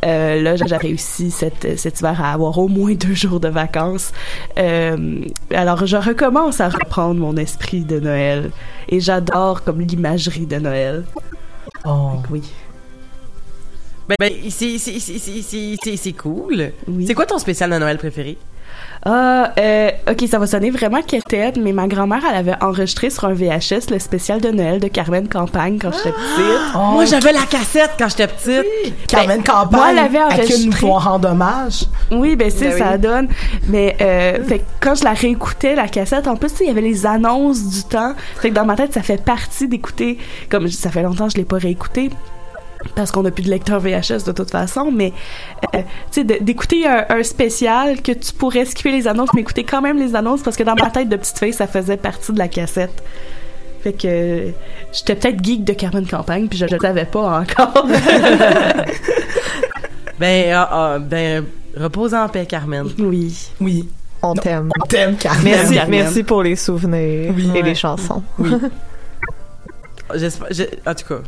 Euh, 0.06 0.42
là, 0.42 0.56
j'ai 0.56 0.76
réussi 0.76 1.32
cet, 1.32 1.78
cet 1.78 2.00
hiver 2.00 2.22
à 2.22 2.34
avoir 2.34 2.58
au 2.58 2.68
moins 2.68 2.94
deux 2.94 3.14
jours 3.14 3.40
de 3.40 3.48
vacances. 3.48 4.12
Euh, 4.58 5.22
alors, 5.54 5.86
je 5.86 5.98
recommence 5.98 6.60
à 6.60 6.70
reprendre 6.70 7.20
mon 7.20 7.38
esprit 7.38 7.82
de 7.82 8.00
Noël. 8.00 8.52
Et 8.90 9.00
j'adore 9.00 9.64
comme 9.64 9.80
l'imagerie 9.82 10.46
de 10.46 10.58
Noël. 10.58 11.06
Oh. 11.86 12.12
Oui. 12.30 12.44
Ben, 14.10 14.16
ben, 14.20 14.34
c'est- 14.50 16.14
cool. 16.14 16.72
C'est 17.06 17.14
quoi 17.14 17.26
ton 17.26 17.40
spécial 17.40 17.72
de 17.72 17.78
Noël 17.78 17.98
préféré? 17.98 18.38
Ah, 19.06 19.52
euh, 19.60 19.90
ok, 20.10 20.24
ça 20.30 20.40
va 20.40 20.48
sonner 20.48 20.70
vraiment 20.72 21.02
quétaine, 21.02 21.56
mais 21.62 21.74
ma 21.74 21.88
grand-mère, 21.88 22.22
elle 22.30 22.38
avait 22.38 22.56
enregistré 22.64 23.10
sur 23.10 23.26
un 23.26 23.34
VHS 23.34 23.90
le 23.92 24.00
spécial 24.00 24.40
de 24.40 24.50
Noël 24.50 24.80
de 24.80 24.88
Carmen 24.88 25.28
Campagne 25.28 25.78
quand 25.82 25.92
j'étais 25.92 26.12
petite. 26.12 26.74
Moi, 26.76 27.04
j'avais 27.06 27.34
la 27.34 27.42
cassette 27.42 27.92
quand 28.00 28.08
j'étais 28.08 28.28
petite. 28.28 29.08
Carmen 29.08 29.42
Ben, 29.42 29.44
Campagne, 29.44 29.80
moi, 29.80 29.92
elle 29.92 30.00
avait 30.00 30.22
enregistré. 30.24 30.66
nous 30.66 30.72
faut 30.72 30.94
rendre 30.94 31.30
hommage. 31.30 31.86
Oui, 32.12 32.36
ben 32.38 32.50
c'est 32.50 32.70
Ben 32.70 32.78
ça 32.80 32.92
oui. 32.94 33.00
donne. 33.00 33.28
Mais 33.68 33.98
euh, 34.00 34.42
fait 34.46 34.60
que 34.60 34.64
quand 34.80 34.96
je 34.96 35.04
la 35.04 35.14
réécoutais 35.14 35.76
la 35.76 35.88
cassette, 35.90 36.28
en 36.28 36.38
plus 36.38 36.50
tu 36.52 36.58
sais, 36.58 36.64
il 36.66 36.68
y 36.68 36.72
avait 36.72 36.82
les 36.82 37.06
annonces 37.06 37.68
du 37.68 37.84
temps. 37.84 38.14
Fait 38.40 38.52
que 38.52 38.56
dans 38.56 38.66
ma 38.66 38.76
tête 38.76 38.94
ça 38.94 39.02
fait 39.02 39.22
partie 39.22 39.68
d'écouter. 39.68 40.18
Comme 40.50 40.68
ça 40.70 40.90
fait 40.92 41.04
longtemps 41.04 41.26
que 41.28 41.34
je 41.34 41.38
l'ai 41.38 41.46
pas 41.46 41.58
réécouté 41.58 42.10
parce 42.96 43.12
qu'on 43.12 43.24
n'a 43.24 43.32
plus 43.32 43.44
de 43.44 43.50
lecteur 43.50 43.80
VHS 43.80 44.24
de 44.26 44.32
toute 44.32 44.52
façon. 44.52 44.92
Mais 44.92 45.14
euh, 45.76 45.80
tu 46.12 46.22
sais 46.22 46.24
d'écouter 46.24 46.86
un, 46.88 47.06
un 47.10 47.24
spécial 47.24 48.02
que 48.02 48.12
tu 48.12 48.34
pourrais 48.34 48.66
skipper 48.66 48.92
les 48.92 49.08
annonces, 49.08 49.30
mais 49.34 49.42
écouter 49.42 49.64
quand 49.64 49.82
même 49.82 49.98
les 49.98 50.16
annonces 50.16 50.42
parce 50.44 50.56
que 50.58 50.64
dans 50.64 50.76
ma 50.76 50.90
tête 50.90 51.10
de 51.10 51.16
petite 51.16 51.40
fille 51.40 51.54
ça 51.54 51.68
faisait 51.68 51.98
partie 51.98 52.32
de 52.32 52.40
la 52.40 52.48
cassette. 52.48 53.04
Fait 53.82 53.94
que 53.94 54.08
euh, 54.08 54.52
j'étais 54.94 55.16
peut-être 55.16 55.44
geek 55.44 55.64
de 55.66 55.74
Carmen 55.74 56.06
Campagne 56.08 56.48
puis 56.48 56.58
je 56.58 56.66
le 56.66 56.78
savais 56.80 57.06
pas 57.06 57.40
encore. 57.42 57.88
Ben, 60.20 60.54
ah, 60.56 61.00
ben, 61.00 61.44
repose 61.76 62.14
en 62.14 62.30
paix, 62.30 62.46
Carmen. 62.46 62.86
Oui. 63.00 63.50
Oui. 63.60 63.90
On 64.22 64.36
t'aime. 64.36 64.70
On 64.82 64.86
t'aime, 64.86 65.18
Carmen. 65.18 65.44
Merci, 65.44 65.74
Carmen. 65.74 65.90
merci 66.04 66.24
pour 66.24 66.44
les 66.44 66.56
souvenirs 66.56 67.34
et 67.38 67.50
Ouais. 67.52 67.62
les 67.62 67.76
chansons. 67.76 68.24
J'espère, 70.16 70.48
j'ai- 70.52 70.70
en 70.86 70.94
tout 70.94 71.06
cas, 71.08 71.22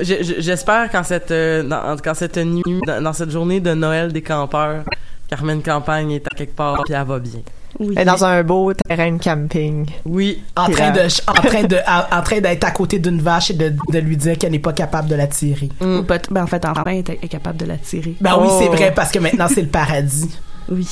j'espère 0.00 0.90
qu'en 0.90 1.02
cette, 1.02 1.30
euh, 1.30 1.62
dans, 1.62 1.96
quand 2.02 2.14
cette 2.14 2.36
nuit, 2.38 2.80
dans, 2.86 3.02
dans 3.02 3.12
cette 3.12 3.30
journée 3.30 3.60
de 3.60 3.74
Noël 3.74 4.12
des 4.12 4.22
campeurs, 4.22 4.84
Carmen 5.28 5.62
Campagne 5.62 6.12
est 6.12 6.26
à 6.26 6.34
quelque 6.36 6.54
part 6.56 6.82
puis 6.84 6.94
elle 6.94 7.06
va 7.06 7.18
bien. 7.18 7.40
Elle 7.80 7.98
est 7.98 8.04
dans 8.06 8.24
un 8.24 8.42
beau 8.42 8.72
terrain 8.72 9.12
de 9.12 9.22
camping. 9.22 9.86
Oui. 10.06 10.42
En 10.56 10.68
train 10.70 10.90
de, 10.90 11.00
en 11.28 11.32
train 11.34 11.62
de, 11.64 11.76
en, 11.86 12.18
en 12.18 12.22
train 12.22 12.40
d'être 12.40 12.64
à 12.64 12.70
côté 12.70 12.98
d'une 12.98 13.20
vache 13.20 13.50
et 13.50 13.54
de, 13.54 13.74
de 13.92 13.98
lui 13.98 14.16
dire 14.16 14.38
qu'elle 14.38 14.52
n'est 14.52 14.58
pas 14.58 14.72
capable 14.72 15.08
de 15.08 15.14
la 15.14 15.26
tirer. 15.26 15.68
Peut- 15.78 16.20
ben 16.30 16.44
en 16.44 16.46
fait, 16.46 16.64
enfin, 16.64 16.82
elle 16.86 17.04
est 17.22 17.28
capable 17.28 17.58
de 17.58 17.66
la 17.66 17.76
tirer. 17.76 18.14
Ben 18.20 18.36
oui, 18.40 18.48
Oh. 18.50 18.58
c'est 18.60 18.68
vrai, 18.68 18.92
parce 18.96 19.12
que 19.12 19.18
maintenant, 19.18 19.48
c'est 19.52 19.60
le 19.62 19.68
paradis. 19.68 20.34
Oui. 20.70 20.88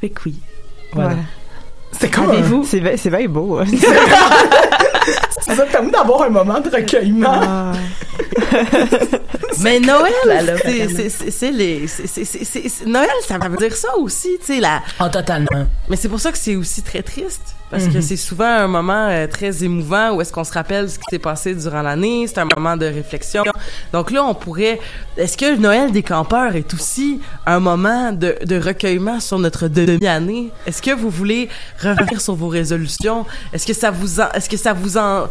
Fait 0.00 0.08
que 0.08 0.20
oui. 0.26 0.36
Voilà. 0.94 1.10
Ouais. 1.10 1.16
C'est 1.92 2.10
comme 2.10 2.26
ve- 2.32 2.64
c'est 2.96 3.10
bien 3.10 3.28
beau. 3.28 3.58
hein. 3.58 3.64
Ça 5.40 5.54
m'a 5.54 5.64
permis 5.64 5.90
d'avoir 5.90 6.22
un 6.22 6.30
moment 6.30 6.60
de 6.60 6.70
recueillement. 6.70 7.40
Ah. 7.42 7.72
Mais 9.60 9.80
Noël, 9.80 10.12
c'est, 11.30 11.50
les, 11.50 11.86
Noël, 12.86 13.08
ça 13.26 13.38
veut 13.38 13.56
dire 13.56 13.74
ça 13.74 13.96
aussi, 13.96 14.36
tu 14.40 14.54
sais, 14.54 14.60
la, 14.60 14.82
En 14.98 15.08
totalement. 15.08 15.66
Mais 15.88 15.96
c'est 15.96 16.08
pour 16.08 16.20
ça 16.20 16.30
que 16.32 16.38
c'est 16.38 16.56
aussi 16.56 16.82
très 16.82 17.02
triste. 17.02 17.54
Parce 17.70 17.88
que 17.88 17.94
Mhm. 17.96 18.02
c'est 18.02 18.16
souvent 18.16 18.44
un 18.46 18.68
moment 18.68 19.08
euh, 19.08 19.26
très 19.26 19.64
émouvant 19.64 20.12
où 20.14 20.20
est-ce 20.20 20.32
qu'on 20.32 20.44
se 20.44 20.52
rappelle 20.52 20.88
ce 20.88 20.98
qui 20.98 21.04
s'est 21.10 21.18
passé 21.18 21.52
durant 21.54 21.82
l'année. 21.82 22.26
C'est 22.28 22.38
un 22.38 22.46
moment 22.56 22.76
de 22.76 22.86
réflexion. 22.86 23.42
Donc 23.92 24.12
là, 24.12 24.24
on 24.24 24.34
pourrait... 24.34 24.78
Est-ce 25.16 25.36
que 25.36 25.56
Noël 25.56 25.90
des 25.90 26.04
campeurs 26.04 26.54
est 26.54 26.72
aussi 26.72 27.20
un 27.44 27.58
moment 27.58 28.12
de, 28.12 28.36
de 28.44 28.60
recueillement 28.60 29.18
sur 29.18 29.38
notre 29.40 29.66
demi-année? 29.66 30.50
Est-ce 30.66 30.80
que 30.80 30.92
vous 30.92 31.10
voulez 31.10 31.48
revenir 31.82 32.20
sur 32.20 32.34
vos 32.36 32.48
résolutions? 32.48 33.26
Est-ce 33.52 33.66
que 33.66 33.74
ça 33.74 33.90
vous 33.90 34.20
en... 34.20 34.28
Est-ce 34.30 34.48
que 34.48 34.56
ça 34.56 34.72
vous 34.72 34.96
en... 34.96 35.24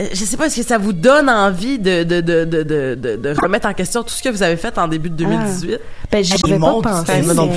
Euh, 0.00 0.06
Je 0.12 0.24
sais 0.24 0.36
pas, 0.36 0.46
est-ce 0.46 0.56
que 0.56 0.66
ça 0.66 0.78
vous 0.78 0.92
donne 0.92 1.28
envie 1.28 1.78
de, 1.78 2.02
de, 2.02 2.20
de, 2.20 2.44
de, 2.44 2.62
de, 2.62 2.94
de, 2.94 3.16
de 3.16 3.34
remettre 3.42 3.68
en 3.68 3.74
question 3.74 4.02
tout 4.02 4.10
ce 4.10 4.22
que 4.22 4.28
vous 4.30 4.42
avez 4.42 4.56
fait 4.56 4.76
en 4.78 4.88
début 4.88 5.10
de 5.10 5.16
2018? 5.16 5.78
Ben, 6.10 6.24
j'y 6.24 6.32
avais 6.44 6.58
pas 6.58 6.72
pensé. 6.82 7.22
Non, 7.22 7.48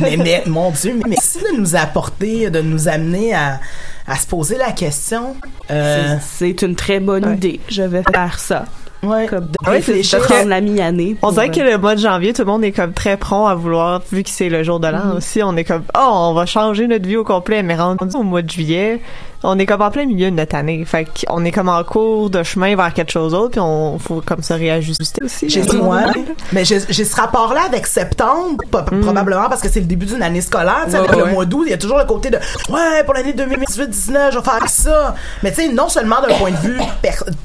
mais, 0.00 0.16
mais, 0.16 0.42
mon 0.46 0.70
Dieu, 0.70 0.94
mais 0.96 1.10
merci 1.10 1.38
de 1.38 1.58
nous 1.60 1.76
apporter, 1.76 2.50
de 2.50 2.60
nous 2.60 2.88
amener 2.88 3.34
à, 3.34 3.60
à 4.06 4.16
se 4.16 4.26
poser 4.26 4.56
la 4.56 4.72
question. 4.72 5.36
Euh, 5.70 6.14
C'est 6.20 6.62
une 6.62 6.74
très 6.74 7.00
bonne 7.00 7.34
idée. 7.34 7.60
Je 7.68 7.82
vais 7.82 8.02
faire 8.14 8.38
ça. 8.38 8.64
ouais, 9.02 9.26
Comme 9.26 9.46
de 9.46 9.52
Ouais, 9.66 9.76
réfléchir 9.76 10.20
que- 10.20 10.24
prendre 10.24 10.48
la 10.48 10.60
mi-année. 10.62 11.16
On 11.22 11.32
dirait 11.32 11.50
que 11.50 11.60
euh, 11.60 11.72
le 11.72 11.78
mois 11.78 11.94
de 11.94 12.00
janvier, 12.00 12.32
tout 12.32 12.42
le 12.42 12.46
monde 12.48 12.64
est 12.64 12.72
comme 12.72 12.92
très 12.94 13.16
prompt 13.18 13.46
à 13.46 13.54
vouloir, 13.54 14.02
vu 14.10 14.22
que 14.22 14.30
c'est 14.30 14.48
le 14.48 14.62
jour 14.62 14.80
de 14.80 14.88
l'an 14.88 15.16
aussi, 15.16 15.42
on 15.42 15.54
est 15.56 15.64
comme, 15.64 15.84
oh, 15.94 16.10
on 16.12 16.32
va 16.34 16.46
changer 16.46 16.86
notre 16.88 17.06
vie 17.06 17.16
au 17.16 17.24
complet, 17.24 17.62
mais 17.62 17.76
rendu 17.76 18.04
au 18.14 18.22
mois 18.22 18.42
de 18.42 18.50
juillet, 18.50 19.00
on 19.42 19.58
est 19.58 19.66
comme 19.66 19.82
en 19.82 19.90
plein 19.90 20.06
milieu 20.06 20.30
de 20.30 20.36
notre 20.36 20.56
année. 20.56 20.84
Fait 20.84 21.06
qu'on 21.26 21.44
est 21.44 21.52
comme 21.52 21.68
en 21.68 21.82
cours 21.84 22.30
de 22.30 22.42
chemin 22.42 22.74
vers 22.76 22.92
quelque 22.92 23.12
chose 23.12 23.32
d'autre, 23.32 23.50
puis 23.52 23.60
on 23.60 23.98
faut 23.98 24.20
comme 24.24 24.42
se 24.42 24.52
réajuster 24.52 25.22
aussi. 25.24 25.48
J'ai 25.48 25.62
moment-là. 25.62 26.12
mais 26.52 26.64
j'ai 26.64 26.80
ce 26.80 27.16
rapport-là 27.16 27.62
avec 27.66 27.86
septembre, 27.86 28.56
po- 28.70 28.82
probablement 29.02 29.48
parce 29.48 29.60
que 29.60 29.68
c'est 29.68 29.80
le 29.80 29.86
début 29.86 30.06
d'une 30.06 30.22
année 30.22 30.40
scolaire. 30.40 30.82
Tu 30.86 30.92
sais, 30.92 30.98
Ouais, 30.98 31.08
avec 31.08 31.16
ouais. 31.20 31.26
le 31.28 31.32
mois 31.32 31.44
d'août, 31.44 31.62
il 31.66 31.70
y 31.70 31.74
a 31.74 31.78
toujours 31.78 31.98
le 31.98 32.04
côté 32.04 32.30
de 32.30 32.36
ouais 32.70 33.04
pour 33.04 33.14
l'année 33.14 33.32
2018-19, 33.32 34.32
je 34.32 34.38
vais 34.38 34.44
faire 34.44 34.68
ça. 34.68 35.14
Mais 35.42 35.50
tu 35.52 35.62
sais, 35.62 35.68
non 35.72 35.88
seulement 35.88 36.20
d'un 36.20 36.34
point 36.34 36.50
de 36.50 36.56
vue 36.56 36.78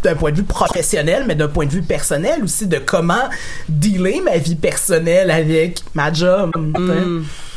d'un 0.03 0.15
point 0.15 0.31
de 0.31 0.37
vue 0.37 0.43
professionnel, 0.43 1.25
mais 1.27 1.35
d'un 1.35 1.47
point 1.47 1.65
de 1.65 1.71
vue 1.71 1.83
personnel 1.83 2.43
aussi 2.43 2.67
de 2.67 2.77
comment 2.77 3.29
dealer 3.69 4.21
ma 4.21 4.37
vie 4.37 4.55
personnelle 4.55 5.29
avec 5.31 5.79
ma 5.93 6.11
job. 6.11 6.51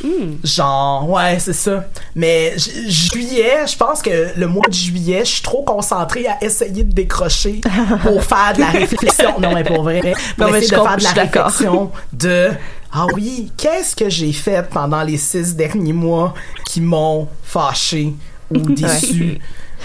sais. 0.01 0.07
Genre, 0.43 1.09
ouais, 1.09 1.37
c'est 1.39 1.53
ça. 1.53 1.83
Mais 2.15 2.53
ju- 2.57 2.89
juillet, 2.89 3.65
je 3.67 3.75
pense 3.75 4.01
que 4.01 4.26
le 4.35 4.47
mois 4.47 4.67
de 4.67 4.73
juillet, 4.73 5.19
je 5.25 5.31
suis 5.31 5.41
trop 5.41 5.63
concentrée 5.63 6.25
à 6.27 6.43
essayer 6.43 6.83
de 6.83 6.93
décrocher 6.93 7.61
pour 8.03 8.23
faire 8.23 8.53
de 8.55 8.59
la 8.61 8.67
réflexion. 8.67 9.39
Non, 9.39 9.53
mais 9.53 9.63
pour 9.63 9.83
vrai. 9.83 10.01
Pour 10.37 10.47
Non, 10.47 10.51
mais 10.51 10.59
essayer 10.59 10.75
je 10.75 10.81
de 10.81 10.87
faire 10.87 10.97
de 10.97 11.03
la 11.03 11.09
réflexion 11.23 11.91
de 12.13 12.49
ah 12.93 13.05
oui, 13.13 13.51
qu'est-ce 13.57 13.95
que 13.95 14.09
j'ai 14.09 14.31
fait 14.31 14.67
pendant 14.69 15.03
les 15.03 15.17
six 15.17 15.55
derniers 15.55 15.93
mois 15.93 16.33
qui 16.65 16.79
m'ont 16.81 17.27
fâché 17.43 18.13
ou 18.49 18.57
déçu. 18.69 19.39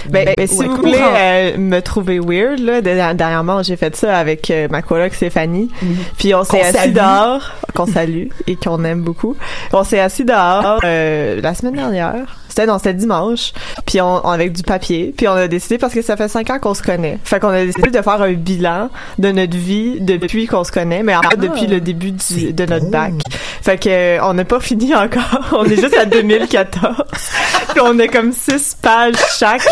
Ben, 0.09 0.33
ben, 0.37 0.47
si 0.47 0.55
Ouais, 0.57 0.67
vous 0.69 0.77
voulez 0.77 0.99
euh, 0.99 1.59
me 1.59 1.81
trouver 1.81 2.19
weird, 2.19 2.61
là, 2.61 2.81
de- 2.81 3.15
dernièrement, 3.15 3.63
j'ai 3.63 3.77
fait 3.77 3.95
ça 3.95 4.17
avec 4.17 4.51
euh, 4.51 4.67
ma 4.71 4.81
coloc 4.81 5.13
Stéphanie. 5.13 5.69
Puis 6.17 6.35
on 6.35 6.45
s'est 6.45 6.63
assis 6.63 6.73
salue. 6.79 6.95
dehors, 6.95 7.51
qu'on 7.75 7.87
salue 7.87 8.29
et 8.47 8.57
qu'on 8.57 8.83
aime 8.85 9.03
beaucoup. 9.03 9.37
On 9.73 9.85
s'est 9.85 10.01
assis 10.01 10.25
dehors 10.25 10.81
euh, 10.85 11.41
la 11.43 11.55
semaine 11.55 11.75
dernière. 11.75 12.39
C'était 12.55 12.67
non, 12.67 12.77
c'était 12.79 12.95
dimanche. 12.95 13.53
Puis 13.87 14.01
on, 14.01 14.27
on- 14.27 14.31
avec 14.31 14.53
du 14.53 14.63
papier. 14.63 15.15
Puis 15.17 15.27
on 15.29 15.33
a 15.33 15.49
décidé 15.49 15.79
parce 15.79 15.95
que 15.95 16.03
ça 16.03 16.17
fait 16.17 16.29
cinq 16.29 16.51
ans 16.51 16.59
qu'on 16.59 16.75
se 16.75 16.83
connaît. 16.83 17.19
Fait 17.25 17.41
qu'on 17.41 17.49
a 17.49 17.65
décidé 17.65 17.91
de 17.91 18.03
faire 18.03 18.21
un 18.21 18.33
bilan 18.35 18.91
de 19.19 19.31
notre 19.33 19.57
vie 19.57 20.01
depuis 20.01 20.47
qu'on 20.47 20.65
se 20.65 20.73
connaît, 20.73 21.03
mais 21.03 21.15
en 21.17 21.23
fait 21.23 21.37
depuis 21.37 21.67
le 21.67 21.81
début 21.81 22.13
du, 22.13 22.53
de 22.53 22.67
notre 22.67 22.91
bac. 22.91 23.13
Fait 23.63 23.79
que 23.79 23.89
euh, 23.89 24.19
on 24.23 24.35
n'a 24.35 24.45
pas 24.45 24.61
fini 24.61 24.95
encore. 24.95 25.23
On 25.53 25.65
est 25.65 25.77
juste 25.81 25.97
à 25.97 26.05
2014. 26.05 26.95
Puis 27.71 27.81
on 27.81 27.99
a 27.99 28.09
comme 28.09 28.33
six 28.33 28.77
pages 28.81 29.15
chaque 29.39 29.67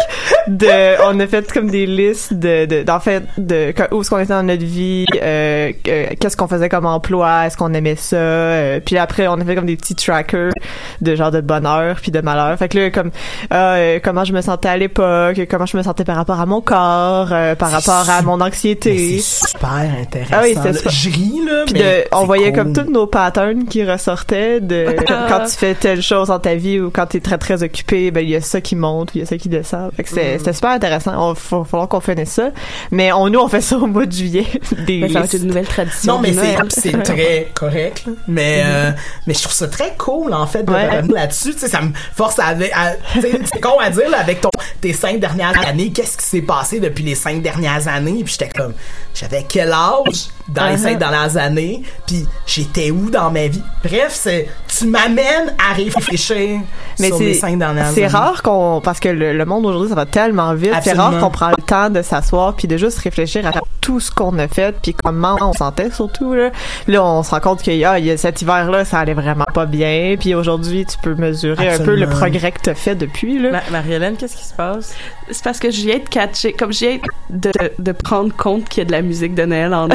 de. 0.47 1.03
On 1.05 1.19
a 1.21 1.27
fait 1.27 1.51
comme 1.53 1.71
des 1.71 1.87
listes 1.87 2.33
de, 2.35 2.65
de 2.67 2.83
d'en 2.83 3.01
fait 3.01 3.25
de 3.39 3.73
où 3.93 4.01
est-ce 4.01 4.11
qu'on 4.11 4.19
était 4.19 4.33
dans 4.33 4.43
notre 4.43 4.65
vie, 4.65 5.07
euh, 5.23 5.73
que- 5.85 6.15
qu'est-ce 6.15 6.37
qu'on 6.37 6.49
faisait 6.49 6.69
comme 6.69 6.87
emploi, 6.87 7.47
est-ce 7.47 7.57
qu'on 7.57 7.75
aimait 7.75 7.97
ça. 7.97 8.17
euh, 8.17 8.81
puis 8.85 8.97
après 8.99 9.27
on 9.29 9.35
a 9.41 9.45
fait 9.45 9.55
comme 9.55 9.67
des 9.67 9.77
petits 9.77 9.95
trackers 9.95 10.53
de 11.01 11.15
genre 11.15 11.31
de 11.31 11.41
bonheur 11.41 11.97
puis 12.01 12.11
de 12.13 12.21
malheur. 12.21 12.57
Fait 12.59 12.69
que 12.71 12.79
là 12.79 12.91
comme 12.91 13.11
euh, 13.53 13.99
comment 14.03 14.25
je 14.25 14.33
me 14.33 14.41
sentais 14.41 14.69
à 14.69 14.77
l'époque, 14.77 15.41
comment 15.51 15.67
je 15.67 15.77
me 15.77 15.83
sentais 15.83 16.05
par 16.05 16.17
rapport 16.17 16.41
à 16.41 16.47
mon 16.47 16.61
corps, 16.61 17.29
euh, 17.33 17.55
par 17.55 17.71
rapport 17.71 18.09
à 18.09 18.23
mon 18.23 18.41
anxiété. 18.41 19.19
C'est 19.21 19.49
super 19.51 19.89
intéressant. 20.01 20.35
Ah 20.37 20.41
oui, 20.43 20.55
super. 20.55 20.91
Je 20.91 21.11
ris, 21.11 21.33
là, 21.47 21.63
Puis 21.67 21.75
mais 21.75 21.81
de- 22.03 22.05
on 22.17 22.25
voyait 22.25 22.53
cool. 22.53 22.63
comme 22.63 22.73
tous 22.73 22.91
nos 22.91 23.07
patterns 23.07 23.65
qui 23.67 23.85
ressortaient 23.85 24.61
de 24.61 24.87
quand 25.29 25.45
tu 25.45 25.57
fais 25.57 25.75
telle 25.75 26.03
chose 26.03 26.29
dans 26.29 26.39
ta 26.39 26.55
vie 26.55 26.81
ou 26.81 26.91
quand 26.91 27.07
t'es 27.07 27.21
très 27.21 27.39
très 27.39 27.63
occupé, 27.63 28.11
ben 28.11 28.21
il 28.23 28.31
y 28.31 28.37
a 28.37 28.41
ça 28.41 28.61
qui 28.61 28.77
monte, 28.77 29.11
il 29.15 29.21
y 29.21 29.23
a 29.23 29.27
ça 29.27 29.37
qui 29.37 29.49
descend. 29.49 29.91
Fait 29.97 30.03
que 30.05 30.09
c'est- 30.09 30.21
Mm. 30.35 30.39
c'était 30.39 30.53
super 30.53 30.71
intéressant. 30.71 31.13
On 31.17 31.33
va 31.33 31.65
falloir 31.65 31.89
qu'on 31.89 32.01
finisse 32.01 32.31
ça. 32.31 32.51
Mais 32.91 33.13
on 33.13 33.29
nous 33.29 33.41
on 33.41 33.49
fait 33.49 33.61
ça 33.61 33.77
au 33.77 33.87
mois 33.87 34.07
de 34.07 34.13
juillet. 34.13 34.47
Des 34.87 35.09
ça 35.09 35.19
va 35.21 35.25
être 35.25 35.35
une 35.35 35.47
nouvelle 35.49 35.67
tradition. 35.67 36.15
Non, 36.15 36.21
mais 36.21 36.33
c'est, 36.33 36.57
c'est 36.69 37.03
très 37.03 37.49
correct. 37.55 38.05
Mais, 38.29 38.63
euh, 38.65 38.91
mais 39.27 39.35
je 39.35 39.41
trouve 39.43 39.53
ça 39.53 39.67
très 39.69 39.95
cool, 39.99 40.33
en 40.33 40.47
fait, 40.47 40.63
de 40.63 40.71
Ouais. 40.73 40.89
revenir 40.89 41.15
là-dessus. 41.17 41.53
Tu 41.55 41.59
sais, 41.61 41.69
ça 41.69 41.81
me 41.81 41.91
force 42.15 42.39
à, 42.39 42.55
sais, 42.65 43.41
c'est 43.53 43.61
con 43.61 43.79
à 43.79 43.91
dire, 43.91 44.09
là, 44.11 44.21
avec 44.21 44.41
ton, 44.41 44.51
tes 44.81 44.93
cinq 44.93 45.21
dernières 45.21 45.59
années, 45.67 45.91
qu'est-ce 45.91 46.17
qui 46.17 46.25
s'est 46.25 46.43
passé 46.43 46.81
depuis 46.81 47.05
les 47.05 47.15
cinq 47.15 47.43
dernières 47.43 47.87
années? 47.89 48.23
Puis 48.25 48.37
j'étais 48.39 48.51
comme, 48.51 48.75
j'avais 49.15 49.45
quel 49.49 49.73
âge? 49.73 50.29
Dans 50.55 50.67
les 50.67 50.75
Uh-huh. 50.75 50.79
cinq 50.83 50.99
dernières 50.99 51.37
années, 51.37 51.83
puis 52.07 52.27
j'étais 52.47 52.91
où 52.91 53.11
dans 53.11 53.31
ma 53.31 53.47
vie? 53.47 53.63
Bref, 53.85 54.11
c'est 54.11 54.49
tu 54.79 54.87
m'amènes 54.87 55.55
à 55.71 55.75
réfléchir 55.75 56.61
Mais 56.99 57.09
sur 57.09 57.19
les 57.19 57.35
c'est 57.35 57.41
cinq 57.41 57.59
dernières 57.59 57.87
années. 57.87 57.95
c'est 57.95 58.07
rare 58.07 58.43
qu'on 58.43 58.81
parce 58.83 59.01
que 59.01 59.09
le, 59.09 59.33
le 59.33 59.45
monde 59.45 59.67
aujourd'hui 59.67 59.89
ça 59.89 59.95
va 59.95 60.07
tellement 60.07 60.55
vite, 60.55 60.73
c'est 60.83 60.93
rare 60.93 61.19
qu'on 61.19 61.31
prend 61.31 61.49
le 61.51 61.63
temps 61.63 61.91
de 61.91 62.03
s'asseoir 62.03 62.55
puis 62.55 62.69
de 62.69 62.77
juste 62.77 62.99
réfléchir 62.99 63.47
à 63.47 63.53
tout 63.81 64.01
ce 64.01 64.11
qu'on 64.11 64.39
a 64.39 64.47
fait 64.49 64.75
puis 64.83 64.95
comment 64.95 65.37
on 65.41 65.53
sentait 65.55 65.91
surtout 65.91 66.35
là. 66.35 66.51
Là 66.87 67.05
on 67.05 67.23
se 67.23 67.31
rend 67.31 67.41
compte 67.41 67.63
qu'il 67.63 67.77
y 67.77 67.85
a, 67.85 67.99
il 67.99 68.05
y 68.05 68.11
a 68.11 68.17
cet 68.17 68.43
hiver 68.43 68.71
là 68.71 68.85
ça 68.85 68.99
allait 68.99 69.15
vraiment 69.15 69.47
pas 69.55 69.67
bien 69.67 70.17
puis 70.21 70.35
aujourd'hui 70.35 70.85
tu 70.85 70.97
peux 71.03 71.15
mesurer 71.15 71.71
un 71.71 71.79
peu 71.79 71.95
le 71.95 72.07
progrès 72.09 72.53
que 72.53 72.61
t'as 72.61 72.75
fait 72.75 72.95
depuis 72.95 73.39
là. 73.39 73.51
Ma- 73.53 73.71
Marie-Hélène, 73.71 74.17
qu'est-ce 74.17 74.37
qui 74.37 74.45
se 74.45 74.55
passe? 74.55 74.95
C'est 75.31 75.45
parce 75.45 75.59
que 75.61 75.71
je 75.71 75.81
viens 75.83 75.99
de 75.99 76.09
catcher, 76.09 76.53
comme 76.53 76.73
je 76.73 76.81
viens 76.81 76.99
de, 77.31 77.53
de 77.79 77.93
prendre 77.93 78.35
compte 78.37 78.69
qu'il 78.69 78.79
y 78.83 78.83
a 78.83 78.85
de 78.87 78.93
la 78.93 79.01
musique 79.03 79.35
de 79.35 79.45
Noël 79.45 79.73
en 79.73 79.89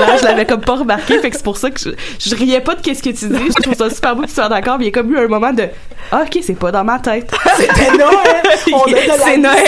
arrière-plan. 0.00 0.16
je 0.20 0.24
l'avais 0.24 0.46
comme 0.46 0.60
pas 0.60 0.74
remarqué, 0.76 1.18
fait 1.18 1.30
que 1.30 1.36
c'est 1.36 1.42
pour 1.44 1.56
ça 1.56 1.70
que 1.70 1.80
je, 1.80 1.90
je 2.18 2.34
riais 2.34 2.60
pas 2.60 2.74
de 2.74 2.80
qu'est-ce 2.80 3.02
que 3.02 3.10
tu 3.10 3.28
dis. 3.28 3.46
Je 3.56 3.62
trouve 3.62 3.74
ça 3.74 3.90
super 3.90 4.16
beau 4.16 4.22
que 4.22 4.28
tu 4.28 4.34
sois 4.34 4.48
d'accord, 4.48 4.78
mais 4.78 4.84
il 4.86 4.88
y 4.88 4.90
a 4.90 4.92
comme 5.02 5.12
eu 5.12 5.18
un 5.18 5.28
moment 5.28 5.52
de 5.52 5.64
ah, 6.10 6.24
ok, 6.26 6.40
c'est 6.42 6.58
pas 6.58 6.72
dans 6.72 6.82
ma 6.84 6.98
tête. 6.98 7.30
C'était 7.56 7.90
Noël! 7.96 8.42
On 8.72 8.84
C'est 9.24 9.36
Noël! 9.38 9.62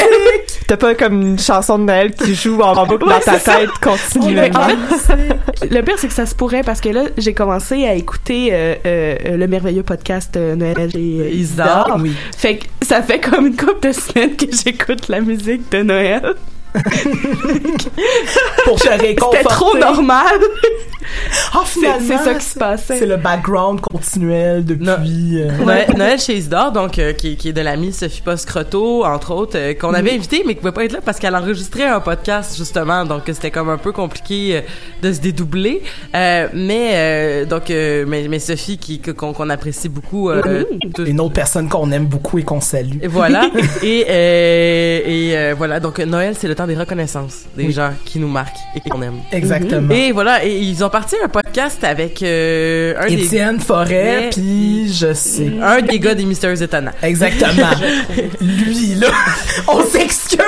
T'as 0.66 0.76
pas 0.76 0.94
comme 0.96 1.22
une 1.22 1.38
chanson 1.38 1.78
de 1.78 1.84
Noël 1.84 2.12
qui 2.12 2.34
joue 2.34 2.60
en 2.60 2.84
boucle 2.86 3.04
Ouais, 3.04 3.14
dans 3.14 3.20
ta 3.20 3.38
ça. 3.38 3.54
tête 3.56 3.70
continuellement? 3.80 4.60
En 4.60 4.68
fait, 4.68 5.68
le 5.70 5.80
pire, 5.82 5.94
c'est 5.96 6.08
que 6.08 6.12
ça 6.12 6.26
se 6.26 6.34
pourrait 6.34 6.62
parce 6.62 6.80
que 6.80 6.88
là, 6.88 7.02
j'ai 7.16 7.34
commencé 7.34 7.86
à 7.86 7.94
écouter 7.94 8.48
euh, 8.52 8.74
euh, 8.84 9.16
euh, 9.26 9.36
le 9.36 9.46
merveilleux 9.46 9.84
podcast 9.84 10.36
euh, 10.36 10.56
Noël 10.56 10.76
euh, 10.94 11.30
Isidore, 11.30 11.32
Isidore. 11.32 11.98
oui. 12.02 12.12
Fait 12.36 12.56
que 12.58 12.64
ça 12.82 13.00
fait 13.02 13.20
comme 13.20 13.46
une 13.46 13.56
couple 13.56 13.88
de 13.88 13.92
semaines 13.92 14.36
que 14.36 14.46
j'écoute 14.50 15.08
la 15.08 15.20
musique 15.20 15.70
de 15.70 15.82
Noël. 15.82 16.34
Pour 18.64 18.80
te 18.80 18.88
réconforter. 18.88 19.38
C'était 19.38 19.48
trop 19.48 19.76
normal. 19.78 20.26
Ah, 21.52 21.62
C'est- 21.66 21.80
finalement, 21.80 22.06
c'est 22.08 22.24
ça 22.24 22.34
qui 22.34 22.44
se 22.44 22.58
passait. 22.58 22.96
C'est 22.98 23.06
le 23.06 23.16
background 23.16 23.80
continuel 23.80 24.64
depuis... 24.64 25.40
euh, 25.42 25.50
Noël, 25.64 25.86
Noël 25.96 26.18
chez 26.18 26.34
Isidore, 26.36 26.72
donc, 26.72 26.98
euh, 26.98 27.12
qui, 27.12 27.36
qui 27.36 27.50
est 27.50 27.52
de 27.52 27.60
l'amie 27.60 27.92
Sophie 27.92 28.22
Poscroto, 28.22 29.04
entre 29.04 29.32
autres, 29.34 29.56
euh, 29.58 29.74
qu'on 29.74 29.92
avait 29.94 30.12
invité, 30.12 30.42
mais 30.46 30.54
qui 30.54 30.60
pouvait 30.60 30.72
pas 30.72 30.84
être 30.84 30.92
là 30.92 31.00
parce 31.04 31.18
qu'elle 31.18 31.36
enregistrait 31.36 31.84
un 31.84 32.00
podcast, 32.00 32.56
justement, 32.56 33.04
donc 33.04 33.22
c'était 33.26 33.50
comme 33.50 33.68
un 33.68 33.76
peu 33.78 33.92
compliqué 33.92 34.56
euh, 34.56 34.60
de 35.02 35.12
se 35.12 35.20
dédoubler. 35.20 35.82
Mais, 36.14 37.44
donc, 37.46 37.68
mais, 37.68 38.26
mais 38.28 38.38
Sophie, 38.38 38.78
qui, 38.78 39.00
qu'on 39.00 39.50
apprécie 39.50 39.88
beaucoup. 39.88 40.30
tout- 40.94 41.04
Une 41.04 41.20
autre 41.20 41.34
personne 41.34 41.68
qu'on 41.68 41.90
aime 41.92 42.06
beaucoup 42.06 42.38
et 42.38 42.42
qu'on 42.42 42.60
salue. 42.60 42.98
et 43.02 43.06
voilà. 43.08 43.50
et 43.82 44.06
euh, 44.08 45.00
et 45.50 45.52
voilà. 45.54 45.80
Donc 45.80 45.98
Noël, 45.98 46.34
c'est 46.38 46.48
le 46.48 46.54
temps 46.54 46.63
des 46.66 46.74
reconnaissances 46.76 47.44
des 47.56 47.66
Oui. 47.66 47.72
gens 47.72 47.90
qui 48.04 48.18
nous 48.18 48.28
marquent 48.28 48.56
et 48.74 48.80
qu'on 48.88 49.00
aime. 49.02 49.18
Exactement. 49.32 49.92
Et 49.94 50.12
voilà. 50.12 50.44
Et 50.44 50.56
ils 50.58 50.84
ont 50.84 50.88
parti 50.90 51.16
un 51.22 51.28
podcast 51.28 51.82
avec 51.84 52.22
euh, 52.22 52.94
un 53.00 53.06
Étienne 53.06 53.58
des 53.58 53.64
Forêt, 53.64 54.30
puis 54.32 54.92
je 54.92 55.12
sais. 55.14 55.52
un 55.62 55.80
des 55.82 55.98
gars 55.98 56.14
des 56.14 56.24
Mystérieux 56.24 56.60
Étonnants. 56.62 56.90
Exactement. 57.02 57.70
Lui, 58.40 58.94
là, 58.96 59.08
on 59.68 59.82
s'excuse! 59.84 60.38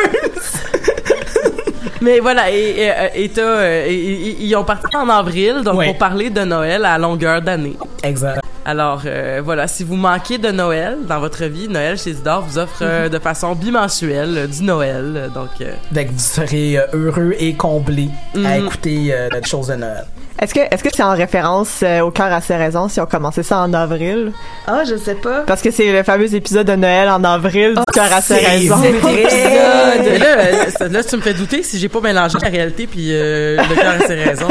Mais 2.01 2.21
voilà, 2.21 2.51
et, 2.53 2.57
et, 2.79 2.91
euh, 2.91 3.09
et 3.15 3.31
euh, 3.39 3.87
et- 3.89 4.37
ils 4.41 4.55
ont 4.55 4.65
parti 4.65 4.95
en 4.97 5.09
avril, 5.09 5.63
donc 5.65 5.77
Ouais. 5.79 5.87
pour 5.87 5.99
parler 5.99 6.31
de 6.31 6.43
Noël 6.43 6.85
à 6.85 6.99
longueur 6.99 7.41
d'année. 7.43 7.75
Exact. 8.03 8.41
Alors 8.69 9.03
euh, 9.07 9.41
voilà, 9.45 9.69
si 9.69 9.85
vous 9.85 9.95
manquez 9.95 10.39
de 10.39 10.51
Noël 10.51 10.99
dans 11.09 11.21
votre 11.21 11.45
vie, 11.45 11.69
Noël 11.69 11.97
chez 11.97 12.11
Isidore 12.11 12.43
vous 12.43 12.59
offre 12.59 12.81
euh, 12.83 13.09
de 13.09 13.21
façon 13.21 13.55
bimensuelle 13.55 14.37
euh, 14.37 14.47
du 14.49 14.65
Noël. 14.65 15.31
Donc 15.33 15.51
euh, 15.61 15.73
que 15.95 16.11
vous 16.11 16.19
serez 16.19 16.77
heureux 16.93 17.33
et 17.39 17.55
comblés 17.55 18.09
à 18.35 18.59
Mhm. 18.59 18.65
écouter 18.67 19.15
des 19.33 19.49
choses 19.49 19.69
de 19.69 19.77
Noël. 19.77 20.05
Est-ce 20.39 20.53
que 20.53 20.61
est-ce 20.61 20.85
que 20.85 20.91
c'est 20.95 21.03
en 21.03 21.15
référence 21.15 21.81
euh, 21.83 22.01
au 22.01 22.11
cœur 22.11 22.31
à 22.31 22.43
ses 22.43 22.57
raisons 22.57 22.89
si 22.89 23.01
on 23.01 23.07
commençait 23.07 23.43
ça 23.43 23.61
en 23.61 23.73
avril? 23.73 24.33
Ah, 24.67 24.83
je 24.87 24.97
sais 24.97 25.15
pas. 25.15 25.41
Parce 25.47 25.63
que 25.63 25.71
c'est 25.71 25.91
le 25.93 26.03
fameux 26.03 26.35
épisode 26.35 26.67
de 26.67 26.77
Noël 26.77 27.09
en 27.09 27.25
avril 27.25 27.75
du 27.75 27.83
cœur 27.95 28.13
à 28.13 28.21
ses 28.21 28.37
raisons. 28.37 28.77
là, 28.83 29.95
euh, 30.81 30.89
là, 30.91 31.05
tu 31.05 31.17
me 31.17 31.23
fais 31.23 31.33
douter 31.33 31.63
si 31.63 31.79
j'ai 31.79 31.89
pas 31.89 32.01
mélangé 32.01 32.37
la 32.43 32.49
réalité 32.49 32.87
puis 32.87 33.09
euh, 33.13 33.57
le 33.57 33.75
cœur 33.75 33.95
a 33.99 34.07
ses 34.07 34.15
raisons. 34.15 34.49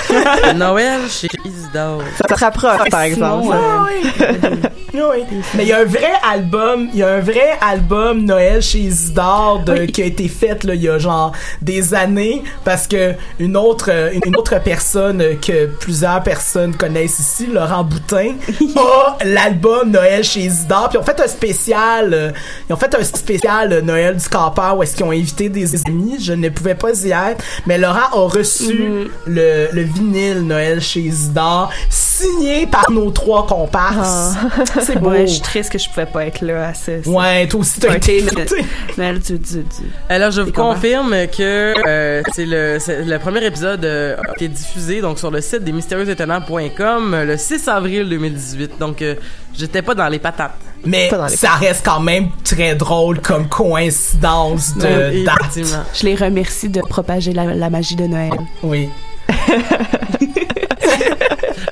Noël 0.56 1.00
chez 1.10 1.28
Isidore. 1.44 2.02
Ça 2.16 2.34
te 2.34 2.40
rapproche, 2.40 2.88
par 2.90 3.02
exemple. 3.02 3.44
Simon, 3.44 3.52
euh, 3.52 5.12
Oui. 5.12 5.24
Mais 5.54 5.64
il 5.64 5.68
y 5.68 5.72
a 5.72 5.80
un 5.80 5.84
vrai 5.84 6.12
album, 6.28 6.88
il 6.92 7.00
y 7.00 7.02
a 7.02 7.14
un 7.14 7.20
vrai 7.20 7.50
album 7.60 8.24
Noël 8.24 8.62
chez 8.62 8.78
Isidore 8.78 9.62
de, 9.64 9.84
qui 9.84 10.02
a 10.02 10.06
été 10.06 10.28
fait 10.28 10.64
là, 10.64 10.74
il 10.74 10.82
y 10.82 10.88
a 10.88 10.98
genre 10.98 11.32
des 11.60 11.92
années 11.94 12.42
parce 12.64 12.86
que 12.86 13.12
une 13.38 13.56
autre 13.56 13.90
une 14.24 14.36
autre 14.36 14.60
personne 14.62 15.17
que 15.40 15.66
plusieurs 15.66 16.22
personnes 16.22 16.74
connaissent 16.76 17.18
ici, 17.18 17.46
Laurent 17.46 17.84
Boutin, 17.84 18.34
a 18.76 19.16
l'album 19.24 19.90
Noël 19.90 20.24
chez 20.24 20.40
Isidore. 20.40 20.88
Puis 20.88 20.98
ils 20.98 21.00
ont 21.00 21.04
fait 21.04 21.20
un 21.20 21.28
spécial, 21.28 22.12
euh, 22.14 22.30
ils 22.68 22.72
ont 22.72 22.76
fait 22.76 22.94
un 22.94 23.04
spécial 23.04 23.72
euh, 23.72 23.80
Noël 23.82 24.16
du 24.16 24.28
campeur 24.28 24.76
où 24.76 24.82
est-ce 24.82 24.96
qu'ils 24.96 25.04
ont 25.06 25.10
invité 25.12 25.48
des 25.48 25.74
amis. 25.86 26.16
Je 26.20 26.32
ne 26.32 26.48
pouvais 26.48 26.74
pas 26.74 26.92
y 27.04 27.10
être, 27.10 27.42
mais 27.66 27.78
Laurent 27.78 28.08
a 28.12 28.28
reçu 28.28 29.08
le, 29.26 29.68
le 29.72 29.82
vinyle 29.82 30.42
Noël 30.46 30.80
chez 30.80 31.00
Isidore 31.00 31.70
signé 31.90 32.66
par 32.66 32.90
nos 32.90 33.10
trois 33.10 33.46
comparses. 33.46 34.34
C'est 34.82 34.98
beau. 34.98 35.10
Ouais, 35.10 35.26
je 35.26 35.32
suis 35.34 35.40
triste 35.42 35.70
que 35.70 35.78
je 35.78 35.88
pouvais 35.88 36.06
pas 36.06 36.26
être 36.26 36.40
là 36.40 36.68
à 36.68 36.74
ce. 36.74 37.02
ce- 37.02 37.08
Ouais, 37.08 37.46
toi 37.46 37.60
aussi, 37.60 37.80
t'as 37.80 37.94
été 37.96 38.22
invité. 38.22 38.64
Noël 38.96 39.18
du, 39.20 39.38
du, 39.38 39.58
du. 39.58 39.64
Alors, 40.08 40.30
je 40.32 40.40
vous 40.42 40.52
confirme 40.52 41.14
que 41.28 41.74
euh, 41.86 42.22
c'est 42.34 42.44
le, 42.46 43.18
premier 43.18 43.44
épisode 43.46 43.84
euh, 43.84 44.16
a 44.28 44.32
été 44.32 44.48
diffusé 44.48 45.00
donc 45.00 45.07
sur 45.16 45.30
le 45.30 45.40
site 45.40 45.64
des 45.64 45.72
mystérieuxétonnants.com 45.72 47.14
euh, 47.14 47.24
le 47.24 47.36
6 47.36 47.68
avril 47.68 48.08
2018. 48.08 48.78
Donc, 48.78 49.00
euh, 49.02 49.14
j'étais 49.56 49.82
pas 49.82 49.94
dans 49.94 50.08
les 50.08 50.18
patates. 50.18 50.58
Mais 50.84 51.10
les 51.10 51.36
ça 51.36 51.52
reste 51.52 51.84
quand 51.84 52.00
même 52.00 52.28
très 52.44 52.74
drôle 52.74 53.20
comme 53.20 53.48
coïncidence 53.48 54.74
de 54.76 55.24
date. 55.24 55.58
Je 55.94 56.04
les 56.04 56.14
remercie 56.14 56.68
de 56.68 56.80
propager 56.80 57.32
la, 57.32 57.44
la 57.54 57.70
magie 57.70 57.96
de 57.96 58.06
Noël. 58.06 58.32
Oui. 58.62 58.88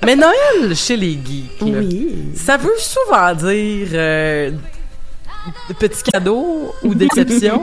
Mais 0.05 0.14
Noël 0.16 0.75
chez 0.77 0.96
les 0.96 1.12
geeks, 1.12 1.61
là, 1.62 1.81
ça 2.35 2.57
veut 2.57 2.70
souvent 2.79 3.35
dire 3.35 3.88
euh, 3.92 4.51
de 5.68 5.74
petits 5.74 6.02
cadeaux 6.02 6.74
ou 6.82 6.94
déceptions. 6.94 7.62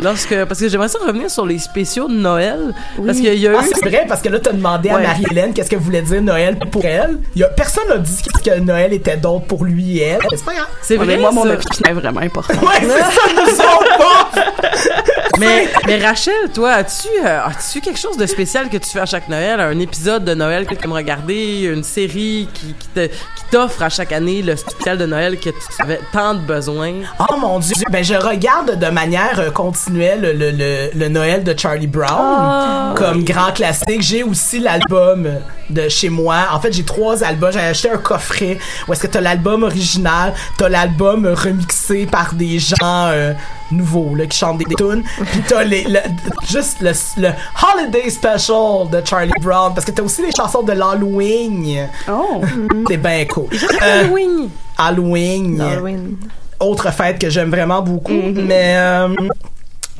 Lorsque, 0.00 0.44
parce 0.44 0.60
que 0.60 0.68
j'aimerais 0.68 0.88
ça 0.88 0.98
revenir 1.04 1.30
sur 1.30 1.46
les 1.46 1.58
spéciaux 1.58 2.08
de 2.08 2.14
Noël. 2.14 2.74
Parce 3.04 3.18
qu'il 3.18 3.34
y 3.34 3.46
a 3.46 3.52
eu. 3.52 3.56
Ah, 3.58 3.62
c'est 3.64 3.88
vrai, 3.88 4.04
parce 4.08 4.22
que 4.22 4.28
là, 4.28 4.38
t'as 4.40 4.52
demandé 4.52 4.88
à. 4.90 4.98
Marie-Hélène 4.98 5.52
qu'est-ce 5.54 5.70
que 5.70 5.76
voulait 5.76 6.02
dire 6.02 6.22
Noël 6.22 6.58
pour 6.70 6.84
elle. 6.84 7.18
Il 7.34 7.40
y 7.40 7.44
a, 7.44 7.48
personne 7.48 7.88
n'a 7.88 7.98
dit 7.98 8.16
qu'est-ce 8.22 8.42
que 8.50 8.58
Noël 8.60 8.92
était 8.92 9.16
d'autre 9.16 9.46
pour 9.46 9.64
lui 9.64 9.98
et 9.98 10.02
elle. 10.02 10.18
Mais 10.30 10.36
C'est 10.36 10.44
pas 10.44 10.54
grave. 10.54 10.66
c'est 10.82 10.96
vrai, 10.96 11.16
moi, 11.16 11.30
mon 11.32 11.42
opinion 11.48 11.82
est 11.88 11.92
vraiment 11.92 12.20
importante. 12.20 12.62
Ouais, 12.62 12.80
c'est 12.80 12.88
ça, 12.88 13.10
nous 13.34 13.52
autres, 13.52 13.98
pas. 13.98 14.30
Mais, 15.38 15.66
mais 15.86 15.98
Rachel, 15.98 16.32
toi, 16.54 16.70
as-tu 16.74 17.08
euh, 17.24 17.40
as-tu 17.46 17.80
quelque 17.80 17.98
chose 17.98 18.16
de 18.16 18.24
spécial 18.24 18.68
que 18.68 18.76
tu 18.76 18.88
fais 18.90 19.00
à 19.00 19.06
chaque 19.06 19.28
Noël? 19.28 19.58
Un 19.58 19.78
épisode 19.80 20.24
de 20.24 20.32
Noël 20.32 20.64
que 20.64 20.76
tu 20.76 20.84
aimes 20.84 20.92
regarder? 20.92 21.62
Une 21.74 21.82
série 21.82 22.48
qui, 22.54 22.72
qui 22.78 22.88
te- 22.94 23.06
qui 23.08 23.44
t'offre 23.50 23.82
à 23.82 23.88
chaque 23.88 24.12
année 24.12 24.42
le 24.42 24.54
spécial 24.54 24.96
de 24.96 25.06
Noël 25.06 25.36
que 25.40 25.50
tu 25.50 25.56
avais 25.80 25.98
tant 26.12 26.34
de 26.34 26.40
besoin? 26.40 26.92
Oh 27.30 27.36
mon 27.38 27.58
dieu, 27.58 27.74
ben 27.90 28.02
je 28.04 28.14
regarde 28.14 28.78
de 28.78 28.86
manière 28.90 29.38
euh, 29.38 29.50
continuelle 29.50 30.20
le, 30.20 30.32
le, 30.32 30.50
le, 30.50 30.90
le 30.94 31.08
Noël 31.08 31.44
de 31.44 31.54
Charlie 31.58 31.86
Brown 31.86 32.08
Ah. 32.10 32.94
comme 32.96 33.24
grand 33.24 33.52
classique. 33.52 34.00
J'ai 34.02 34.22
aussi 34.22 34.58
l'album 34.60 35.28
de 35.70 35.88
chez 35.88 36.08
moi. 36.10 36.36
En 36.52 36.60
fait, 36.60 36.72
j'ai 36.72 36.84
trois 36.84 37.22
albums. 37.24 37.52
J'ai 37.52 37.60
acheté 37.60 37.90
un 37.90 37.96
coffret 37.98 38.58
où 38.86 38.92
est-ce 38.92 39.02
que 39.02 39.06
t'as 39.06 39.20
l'album 39.20 39.62
original, 39.62 40.34
t'as 40.58 40.68
l'album 40.68 41.26
remixé 41.26 42.06
par 42.06 42.34
des 42.34 42.58
gens 42.58 42.76
euh, 42.82 43.32
nouveaux 43.70 44.14
là, 44.14 44.26
qui 44.26 44.38
chantent 44.38 44.58
des, 44.58 44.64
des 44.66 44.74
tunes, 44.74 45.02
puis 45.30 45.40
t'as 45.48 45.62
les, 45.64 45.84
le- 45.84 46.00
juste 46.48 46.80
le, 46.80 46.92
le 47.16 47.30
Holiday 47.62 48.10
Special 48.10 48.88
de 48.90 49.02
Charlie 49.04 49.32
Brown 49.40 49.72
parce 49.74 49.86
que 49.86 49.90
t'as 49.90 50.02
aussi 50.02 50.22
les 50.22 50.32
chansons 50.36 50.62
de 50.62 50.72
l'Halloween. 50.72 51.88
Oh. 52.10 52.42
C'est 52.88 52.96
bien 52.98 53.24
cool. 53.26 53.46
Euh, 53.52 54.02
Halloween! 54.04 54.50
Halloween. 54.76 55.60
Halloween. 55.60 56.16
Autre 56.64 56.90
fête 56.92 57.18
que 57.18 57.30
j'aime 57.30 57.50
vraiment 57.50 57.82
beaucoup. 57.82 58.12
Mais, 58.12 58.74
euh, 58.76 59.08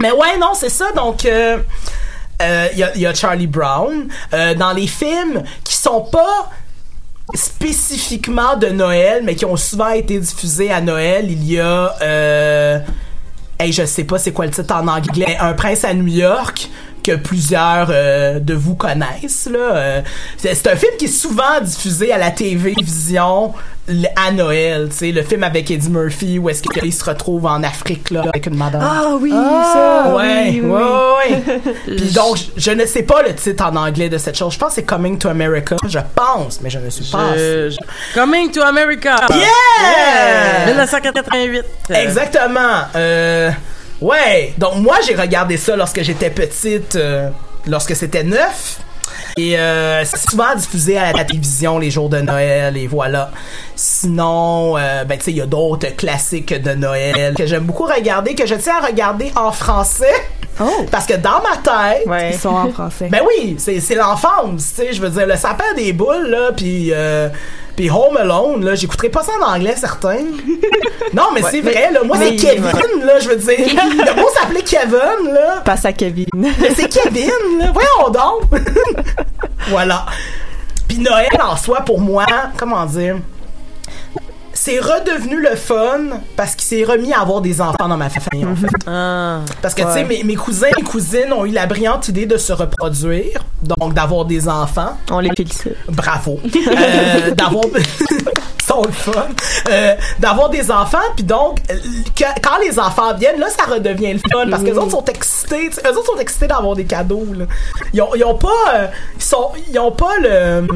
mais 0.00 0.10
ouais, 0.10 0.38
non, 0.38 0.54
c'est 0.54 0.70
ça. 0.70 0.92
Donc, 0.92 1.24
euh, 1.24 1.58
euh, 2.42 2.68
il 2.72 2.78
y, 2.78 2.82
a, 2.82 2.94
il 2.94 3.00
y 3.00 3.06
a 3.06 3.14
Charlie 3.14 3.46
Brown. 3.46 4.08
Euh, 4.32 4.54
dans 4.54 4.72
les 4.72 4.86
films 4.86 5.42
qui 5.62 5.74
sont 5.74 6.00
pas 6.00 6.50
spécifiquement 7.34 8.56
de 8.56 8.68
Noël, 8.68 9.22
mais 9.24 9.34
qui 9.34 9.44
ont 9.44 9.56
souvent 9.56 9.90
été 9.90 10.18
diffusés 10.18 10.70
à 10.70 10.80
Noël, 10.80 11.30
il 11.30 11.44
y 11.50 11.58
a... 11.58 11.94
Euh, 12.02 12.78
hey, 13.58 13.72
je 13.72 13.84
sais 13.84 14.04
pas 14.04 14.18
c'est 14.18 14.32
quoi 14.32 14.44
le 14.46 14.50
titre 14.50 14.74
en 14.74 14.86
anglais. 14.88 15.36
Un 15.40 15.54
prince 15.54 15.84
à 15.84 15.94
New 15.94 16.06
York. 16.06 16.68
Que 17.04 17.16
plusieurs 17.16 17.88
euh, 17.90 18.38
de 18.40 18.54
vous 18.54 18.74
connaissent. 18.74 19.48
Là. 19.50 19.58
Euh, 19.58 20.00
c'est, 20.38 20.54
c'est 20.54 20.68
un 20.72 20.76
film 20.76 20.92
qui 20.98 21.04
est 21.04 21.08
souvent 21.08 21.60
diffusé 21.62 22.12
à 22.12 22.18
la 22.18 22.30
télévision 22.30 23.52
à 24.16 24.30
Noël. 24.32 24.88
tu 24.90 24.96
sais, 24.96 25.12
Le 25.12 25.22
film 25.22 25.42
avec 25.44 25.70
Eddie 25.70 25.90
Murphy 25.90 26.38
où 26.38 26.48
est-ce 26.48 26.62
qu'il 26.62 26.92
se 26.92 27.04
retrouve 27.04 27.44
en 27.44 27.62
Afrique 27.62 28.10
là, 28.10 28.22
avec 28.22 28.46
une 28.46 28.56
madame. 28.56 28.80
Ah 28.82 29.10
oui, 29.20 29.30
Ah, 29.34 30.04
ça. 30.06 30.14
ouais, 30.16 30.46
oui, 30.52 30.60
oui. 30.64 30.70
ouais, 30.70 30.80
ouais. 31.28 31.96
Puis 31.98 32.10
donc, 32.12 32.38
je, 32.38 32.44
je 32.56 32.70
ne 32.70 32.86
sais 32.86 33.02
pas 33.02 33.22
le 33.22 33.34
titre 33.34 33.62
en 33.64 33.76
anglais 33.76 34.08
de 34.08 34.16
cette 34.16 34.36
chose. 34.38 34.54
Je 34.54 34.58
pense 34.58 34.70
que 34.70 34.74
c'est 34.76 34.84
Coming 34.84 35.18
to 35.18 35.28
America. 35.28 35.76
Je 35.86 35.98
pense, 36.14 36.60
mais 36.62 36.70
je 36.70 36.78
ne 36.78 36.88
suis 36.88 37.04
pas. 37.12 37.34
Je- 37.36 37.68
je- 37.70 38.18
Coming 38.18 38.50
to 38.50 38.62
America. 38.62 39.16
Yeah! 39.30 40.66
1988. 40.66 41.64
Euh, 41.90 41.94
Exactement. 41.94 42.84
Euh, 42.96 43.50
ouais. 44.00 44.52
Donc 44.58 44.76
moi 44.76 44.96
j'ai 45.06 45.14
regardé 45.14 45.56
ça 45.56 45.76
lorsque 45.76 46.02
j'étais 46.02 46.30
petite, 46.30 46.96
euh, 46.96 47.28
lorsque 47.66 47.94
c'était 47.96 48.24
neuf. 48.24 48.78
Et 49.36 49.58
euh, 49.58 50.04
c'est 50.04 50.30
souvent 50.30 50.54
diffusé 50.56 50.96
à 50.96 51.12
la 51.12 51.24
télévision 51.24 51.78
les 51.78 51.90
jours 51.90 52.08
de 52.08 52.18
Noël 52.18 52.76
et 52.76 52.86
voilà. 52.86 53.30
Sinon, 53.74 54.76
euh, 54.78 55.04
ben 55.04 55.18
tu 55.18 55.24
sais, 55.24 55.30
il 55.32 55.36
y 55.38 55.40
a 55.40 55.46
d'autres 55.46 55.88
classiques 55.96 56.54
de 56.54 56.72
Noël 56.72 57.34
que 57.36 57.44
j'aime 57.46 57.64
beaucoup 57.64 57.84
regarder, 57.84 58.34
que 58.34 58.46
je 58.46 58.54
tiens 58.54 58.76
à 58.80 58.86
regarder 58.86 59.32
en 59.36 59.50
français. 59.52 60.14
Parce 60.90 61.04
que 61.06 61.14
dans 61.14 61.42
ma 61.42 61.56
tête, 61.62 62.32
Ils 62.32 62.38
sont 62.38 62.48
en 62.50 62.70
français. 62.70 63.08
ben 63.10 63.22
oui, 63.26 63.56
c'est 63.58 63.80
c'est 63.80 63.96
l'enfance, 63.96 64.68
tu 64.76 64.82
sais, 64.82 64.92
je 64.92 65.00
veux 65.02 65.10
dire 65.10 65.26
le 65.26 65.36
sapin 65.36 65.74
des 65.76 65.92
boules 65.92 66.28
là, 66.28 66.52
puis 66.56 66.90
euh, 66.92 67.28
puis 67.76 67.90
Home 67.90 68.16
Alone 68.16 68.64
là, 68.64 68.74
j'écouterai 68.74 69.08
pas 69.08 69.22
ça 69.22 69.32
en 69.40 69.54
anglais 69.54 69.74
certain. 69.76 70.18
non, 71.12 71.24
mais 71.34 71.42
Ouais, 71.42 71.50
c'est 71.50 71.60
vrai 71.60 71.90
là, 71.92 72.02
moi 72.04 72.16
c'est 72.18 72.36
Kevin 72.36 72.64
ouais. 72.64 73.04
là, 73.04 73.18
je 73.20 73.28
veux 73.28 73.36
dire. 73.36 73.58
Le 73.58 74.20
mot 74.20 74.28
s'appelait 74.34 74.62
Kevin 74.62 75.32
là. 75.32 75.62
Passe 75.64 75.84
à 75.84 75.92
Kevin. 75.92 76.26
Mais 76.34 76.74
c'est 76.74 76.88
Kevin 76.88 77.30
là, 77.58 77.72
voyons 77.72 78.10
donc. 78.10 78.42
voilà. 79.68 80.06
Puis 80.88 80.98
Noël 80.98 81.28
en 81.42 81.56
soi 81.56 81.80
pour 81.80 82.00
moi, 82.00 82.26
comment 82.56 82.84
dire? 82.86 83.16
C'est 84.64 84.78
redevenu 84.78 85.42
le 85.42 85.56
fun 85.56 86.20
parce 86.36 86.54
qu'il 86.54 86.64
s'est 86.64 86.84
remis 86.90 87.12
à 87.12 87.20
avoir 87.20 87.42
des 87.42 87.60
enfants 87.60 87.86
dans 87.86 87.98
ma 87.98 88.08
famille, 88.08 88.46
en 88.46 88.56
fait. 88.56 88.66
Parce 89.60 89.74
que, 89.74 89.82
tu 89.82 89.92
sais, 89.92 90.04
mes, 90.04 90.24
mes 90.24 90.36
cousins 90.36 90.68
et 90.78 90.82
cousines 90.82 91.34
ont 91.34 91.44
eu 91.44 91.50
la 91.50 91.66
brillante 91.66 92.08
idée 92.08 92.24
de 92.24 92.38
se 92.38 92.50
reproduire, 92.54 93.44
donc 93.62 93.92
d'avoir 93.92 94.24
des 94.24 94.48
enfants. 94.48 94.96
On 95.10 95.18
les 95.18 95.28
félicite. 95.36 95.76
Bravo. 95.88 96.40
Euh, 96.66 97.30
d'avoir... 97.32 97.64
Ils 97.74 98.64
sont 98.66 98.82
le 98.82 98.92
fun. 98.92 99.26
Euh, 99.68 99.94
d'avoir 100.18 100.48
des 100.48 100.70
enfants, 100.70 100.96
puis 101.14 101.24
donc, 101.24 101.58
euh, 101.70 101.74
que- 102.16 102.40
quand 102.42 102.58
les 102.66 102.78
enfants 102.78 103.12
viennent, 103.14 103.38
là, 103.38 103.48
ça 103.50 103.70
redevient 103.70 104.14
le 104.14 104.18
fun, 104.32 104.48
parce 104.50 104.62
que 104.62 104.68
les 104.68 104.78
autres 104.78 104.92
sont 104.92 105.04
excités, 105.04 105.68
eux 105.86 105.98
autres 105.98 106.06
sont 106.14 106.18
excités 106.18 106.46
d'avoir 106.46 106.74
des 106.74 106.86
cadeaux, 106.86 107.26
là. 107.36 107.44
Ils 107.92 108.00
ont, 108.00 108.14
ils 108.16 108.24
ont 108.24 108.36
pas... 108.38 108.48
euh, 108.74 108.86
ils 109.16 109.22
sont... 109.22 109.50
Ils 109.70 109.78
ont 109.78 109.92
pas 109.92 110.16
le... 110.18 110.66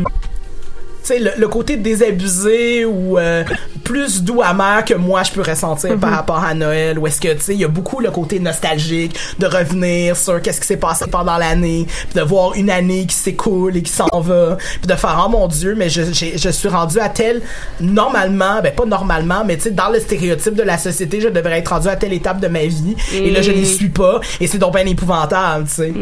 Sais, 1.09 1.19
le, 1.21 1.31
le 1.39 1.49
côté 1.49 1.77
désabusé 1.79 2.85
ou 2.85 3.19
euh, 3.19 3.43
plus 3.83 4.23
doux 4.23 4.43
amer 4.43 4.85
que 4.85 4.93
moi 4.93 5.23
je 5.23 5.31
peux 5.33 5.41
ressentir 5.41 5.97
par 5.99 6.11
rapport 6.11 6.45
à 6.45 6.53
Noël 6.53 6.99
où 6.99 7.07
est-ce 7.07 7.19
que 7.19 7.33
tu 7.33 7.41
sais 7.41 7.55
il 7.55 7.61
y 7.61 7.65
a 7.65 7.69
beaucoup 7.69 8.01
le 8.01 8.11
côté 8.11 8.39
nostalgique 8.41 9.17
de 9.39 9.47
revenir 9.47 10.17
sur 10.19 10.43
qu'est-ce 10.43 10.61
qui 10.61 10.67
s'est 10.67 10.77
passé 10.77 11.07
pendant 11.11 11.39
l'année 11.39 11.87
puis 12.11 12.21
de 12.21 12.27
voir 12.27 12.53
une 12.57 12.69
année 12.69 13.07
qui 13.07 13.15
s'écoule 13.15 13.75
et 13.79 13.83
qui 13.83 13.91
s'en 13.91 14.21
va 14.21 14.59
puis 14.83 14.87
de 14.87 14.95
faire 14.95 15.23
oh 15.25 15.31
mon 15.31 15.47
dieu 15.49 15.75
mais 15.79 15.89
je, 15.89 16.03
j'ai- 16.13 16.37
je 16.37 16.51
suis 16.51 16.69
rendu 16.69 16.99
à 17.01 17.09
tel 17.09 17.41
normalement 17.81 18.61
ben 18.63 18.75
pas 18.75 18.85
normalement 18.85 19.45
mais 19.47 19.57
tu 19.57 19.63
sais 19.65 19.71
dans 19.71 19.89
le 19.89 20.01
stéréotype 20.01 20.55
de 20.55 20.63
la 20.63 20.77
société 20.77 21.21
je 21.23 21.29
devrais 21.29 21.61
être 21.61 21.69
rendu 21.69 21.89
à 21.89 21.97
telle 21.97 22.13
étape 22.13 22.41
de 22.41 22.49
ma 22.49 22.67
vie 22.67 22.95
et 23.15 23.31
là 23.31 23.41
je 23.41 23.53
n'y 23.53 23.65
suis 23.65 23.89
pas 23.89 24.21
et 24.41 24.47
c'est 24.47 24.59
donc 24.59 24.75
bien 24.75 24.85
épouvantable 24.87 25.67
tu 25.67 25.75
sais. 25.75 25.93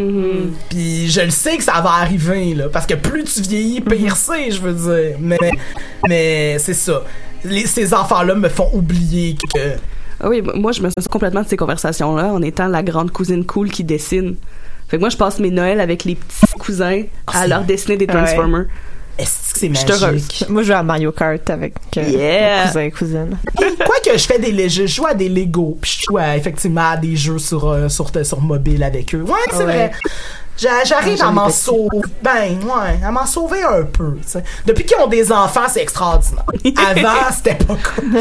Puis 0.68 1.08
je 1.10 1.20
le 1.20 1.30
sais 1.30 1.56
que 1.56 1.62
ça 1.62 1.80
va 1.80 1.90
arriver 2.02 2.54
là 2.54 2.64
parce 2.72 2.86
que 2.86 2.94
plus 2.94 3.22
tu 3.24 3.42
vieillis 3.42 3.80
pire 3.80 4.16
c'est 4.16 4.50
je 4.50 4.60
veux 4.60 4.72
dire 4.72 4.95
mais 5.20 5.38
mais 6.08 6.58
c'est 6.58 6.74
ça 6.74 7.02
Les- 7.44 7.66
ces 7.66 7.92
enfants 7.94 8.22
là 8.22 8.34
me 8.34 8.48
font 8.48 8.68
oublier 8.72 9.36
que 9.54 9.72
Ah 10.20 10.28
oui, 10.28 10.42
moi, 10.54 10.72
je 10.72 10.80
me 10.80 10.88
sens 10.88 11.06
complètement 11.08 11.42
de 11.42 11.48
ces 11.48 11.56
conversations-là 11.58 12.32
en 12.32 12.40
étant 12.42 12.68
la 12.68 12.82
grande 12.82 13.10
cousine 13.10 13.44
cool 13.44 13.70
qui 13.70 13.84
dessine. 13.84 14.36
Fait 14.88 14.96
que 14.96 15.00
moi, 15.02 15.10
je 15.10 15.16
passe 15.16 15.38
mes 15.40 15.50
Noëls 15.50 15.78
avec 15.80 16.04
les 16.04 16.14
petits 16.14 16.52
cousins 16.58 17.02
à 17.26 17.42
c'est- 17.42 17.48
leur 17.48 17.64
dessiner 17.64 17.96
des 17.98 18.06
Ouais. 18.06 18.12
Transformers. 18.12 18.64
Est-ce 19.18 19.52
que 19.54 19.58
c'est 19.60 19.90
heureuse. 19.90 20.02
magique? 20.02 20.44
Moi, 20.48 20.62
je 20.62 20.66
joue 20.68 20.72
à 20.74 20.82
Mario 20.82 21.10
Kart 21.12 21.48
avec 21.50 21.74
euh, 21.96 22.02
Yeah. 22.02 22.60
mes 22.62 22.66
cousins 22.68 22.80
et 22.80 22.90
cousines. 22.90 23.38
Quoi 23.56 23.96
que 24.04 24.16
je 24.18 24.26
fais 24.26 24.38
des 24.38 24.68
je 24.68 24.86
joue 24.86 25.06
à 25.06 25.14
des 25.14 25.28
Lego, 25.28 25.78
puis 25.80 25.98
je 26.00 26.04
joue 26.10 26.18
à, 26.18 26.36
effectivement 26.36 26.90
à 26.90 26.96
des 26.98 27.16
jeux 27.16 27.38
sur 27.38 27.68
euh, 27.68 27.88
sur 27.88 28.10
sur 28.24 28.40
mobile 28.40 28.82
avec 28.82 29.14
eux. 29.14 29.22
Ouais, 29.22 29.32
c'est 29.50 29.56
Ouais. 29.58 29.64
vrai. 29.64 29.90
J'a- 30.58 30.84
J'arrive 30.84 31.18
Ah, 31.22 31.28
à 31.28 31.30
m'en 31.32 31.50
sauver. 31.50 32.00
Ben, 32.22 32.58
ouais, 32.62 33.04
à 33.04 33.10
m'en 33.10 33.26
sauver 33.26 33.62
un 33.62 33.82
peu. 33.82 34.16
Depuis 34.66 34.84
qu'ils 34.84 34.96
ont 34.98 35.06
des 35.06 35.30
enfants, 35.32 35.66
c'est 35.68 35.82
extraordinaire. 35.82 36.44
Avant, 36.90 37.30
c'était 37.34 37.54
pas 37.54 37.74
cool. 37.74 38.18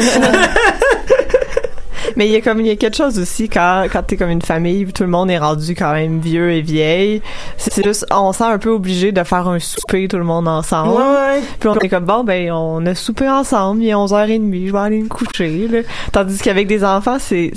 Mais 2.14 2.28
il 2.28 2.32
y 2.32 2.36
a 2.36 2.40
comme 2.40 2.60
il 2.60 2.66
y 2.68 2.70
a 2.70 2.76
quelque 2.76 2.96
chose 2.96 3.18
aussi 3.18 3.48
quand 3.48 3.86
quand 3.92 4.02
t'es 4.02 4.16
comme 4.16 4.30
une 4.30 4.40
famille, 4.42 4.86
où 4.86 4.92
tout 4.92 5.02
le 5.02 5.08
monde 5.08 5.30
est 5.30 5.38
rendu 5.38 5.74
quand 5.74 5.92
même 5.92 6.20
vieux 6.20 6.52
et 6.52 6.62
vieille. 6.62 7.20
C'est 7.58 7.84
juste 7.84 8.06
on 8.10 8.32
se 8.32 8.38
sent 8.38 8.44
un 8.44 8.58
peu 8.58 8.70
obligé 8.70 9.12
de 9.12 9.22
faire 9.24 9.48
un 9.48 9.58
souper 9.58 10.06
tout 10.08 10.16
le 10.16 10.24
monde 10.24 10.46
ensemble. 10.48 10.92
Ouais. 10.94 11.40
Puis 11.58 11.68
on 11.68 11.74
est 11.78 11.88
comme 11.88 12.04
bon 12.04 12.22
ben 12.24 12.52
on 12.52 12.86
a 12.86 12.94
soupé 12.94 13.28
ensemble, 13.28 13.82
il 13.82 13.88
est 13.88 13.94
11h30, 13.94 14.66
je 14.66 14.72
vais 14.72 14.78
aller 14.78 14.98
me 15.00 15.08
coucher 15.08 15.68
là. 15.68 15.80
Tandis 16.12 16.38
qu'avec 16.38 16.66
des 16.68 16.84
enfants, 16.84 17.18
c'est 17.18 17.50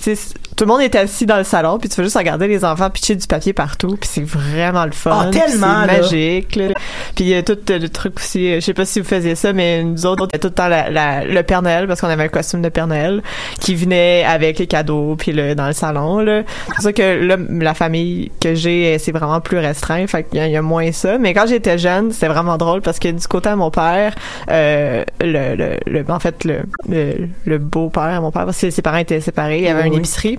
tout 0.60 0.66
le 0.66 0.72
monde 0.74 0.82
est 0.82 0.94
assis 0.96 1.26
dans 1.26 1.38
le 1.38 1.46
salon, 1.46 1.78
puis 1.80 1.88
tu 1.88 1.96
fais 1.96 2.04
juste 2.04 2.18
regarder 2.18 2.48
les 2.50 2.66
enfants 2.66 2.90
pitcher 2.90 3.16
du 3.16 3.26
papier 3.26 3.54
partout, 3.54 3.96
puis 4.00 4.10
c'est 4.12 4.26
vraiment 4.26 4.84
le 4.84 4.92
fun. 4.92 5.30
Puis 5.32 5.40
tellement, 5.40 5.86
c'est 5.88 6.02
magique. 6.02 6.56
Là. 6.58 6.68
Puis 7.16 7.24
il 7.24 7.28
y 7.30 7.34
a 7.36 7.44
tout 7.44 7.58
euh, 7.70 7.80
le 7.80 7.88
truc 7.88 8.18
aussi, 8.20 8.52
euh, 8.52 8.56
je 8.56 8.60
sais 8.66 8.74
pas 8.74 8.84
si 8.84 9.00
vous 9.00 9.08
faisiez 9.08 9.36
ça, 9.36 9.54
mais 9.54 9.84
nous 9.86 10.06
autres, 10.06 10.24
on 10.24 10.26
était 10.26 10.38
tout 10.38 10.50
le 10.50 10.54
temps 10.54 10.68
la, 10.68 10.90
la- 10.90 11.24
le 11.24 11.44
Père 11.44 11.62
Noël, 11.62 11.88
parce 11.88 12.02
qu'on 12.02 12.10
avait 12.10 12.24
un 12.26 12.28
costume 12.28 12.62
de 12.62 12.68
Père 12.68 12.88
Noël 12.88 13.24
qui 13.62 13.74
venait 13.74 14.26
avec 14.26 14.60
les 14.60 14.68
cadeaux, 14.68 15.16
puis 15.18 15.32
le, 15.32 15.56
dans 15.56 15.68
le 15.68 15.72
salon. 15.74 16.20
là. 16.20 16.42
C'est 16.68 16.74
pour 16.76 16.84
ça 16.84 16.92
que 16.94 17.26
là, 17.26 17.38
la 17.50 17.74
famille 17.74 18.30
que 18.42 18.54
j'ai, 18.54 18.96
euh, 18.96 18.98
c'est 19.00 19.14
vraiment 19.14 19.40
plus 19.40 19.60
restreint, 19.60 20.06
fait 20.08 20.24
qu'il 20.26 20.40
y, 20.40 20.42
a- 20.42 20.48
il 20.48 20.52
y 20.52 20.58
a 20.58 20.62
moins 20.62 20.92
ça. 20.92 21.18
Mais 21.18 21.34
quand 21.34 21.48
j'étais 21.48 21.78
jeune, 21.78 22.12
c'était 22.12 22.28
vraiment 22.28 22.58
drôle, 22.58 22.82
parce 22.82 23.00
que 23.00 23.08
du 23.08 23.26
côté 23.28 23.50
de 23.50 23.56
mon 23.56 23.72
père, 23.72 24.14
euh, 24.52 25.06
le, 25.22 25.56
le, 25.56 25.78
le- 25.88 26.06
en 26.12 26.20
fait, 26.20 26.44
le, 26.44 26.64
le, 26.90 27.30
le 27.46 27.58
beau-père 27.60 28.04
à 28.04 28.20
mon 28.20 28.32
père, 28.32 28.44
parce 28.44 28.60
que 28.60 28.70
ses 28.70 28.82
parents 28.82 28.98
étaient 28.98 29.22
séparés, 29.22 29.60
il 29.60 29.64
y 29.64 29.68
avait 29.70 29.88
une 29.88 29.94
épicerie. 30.00 30.38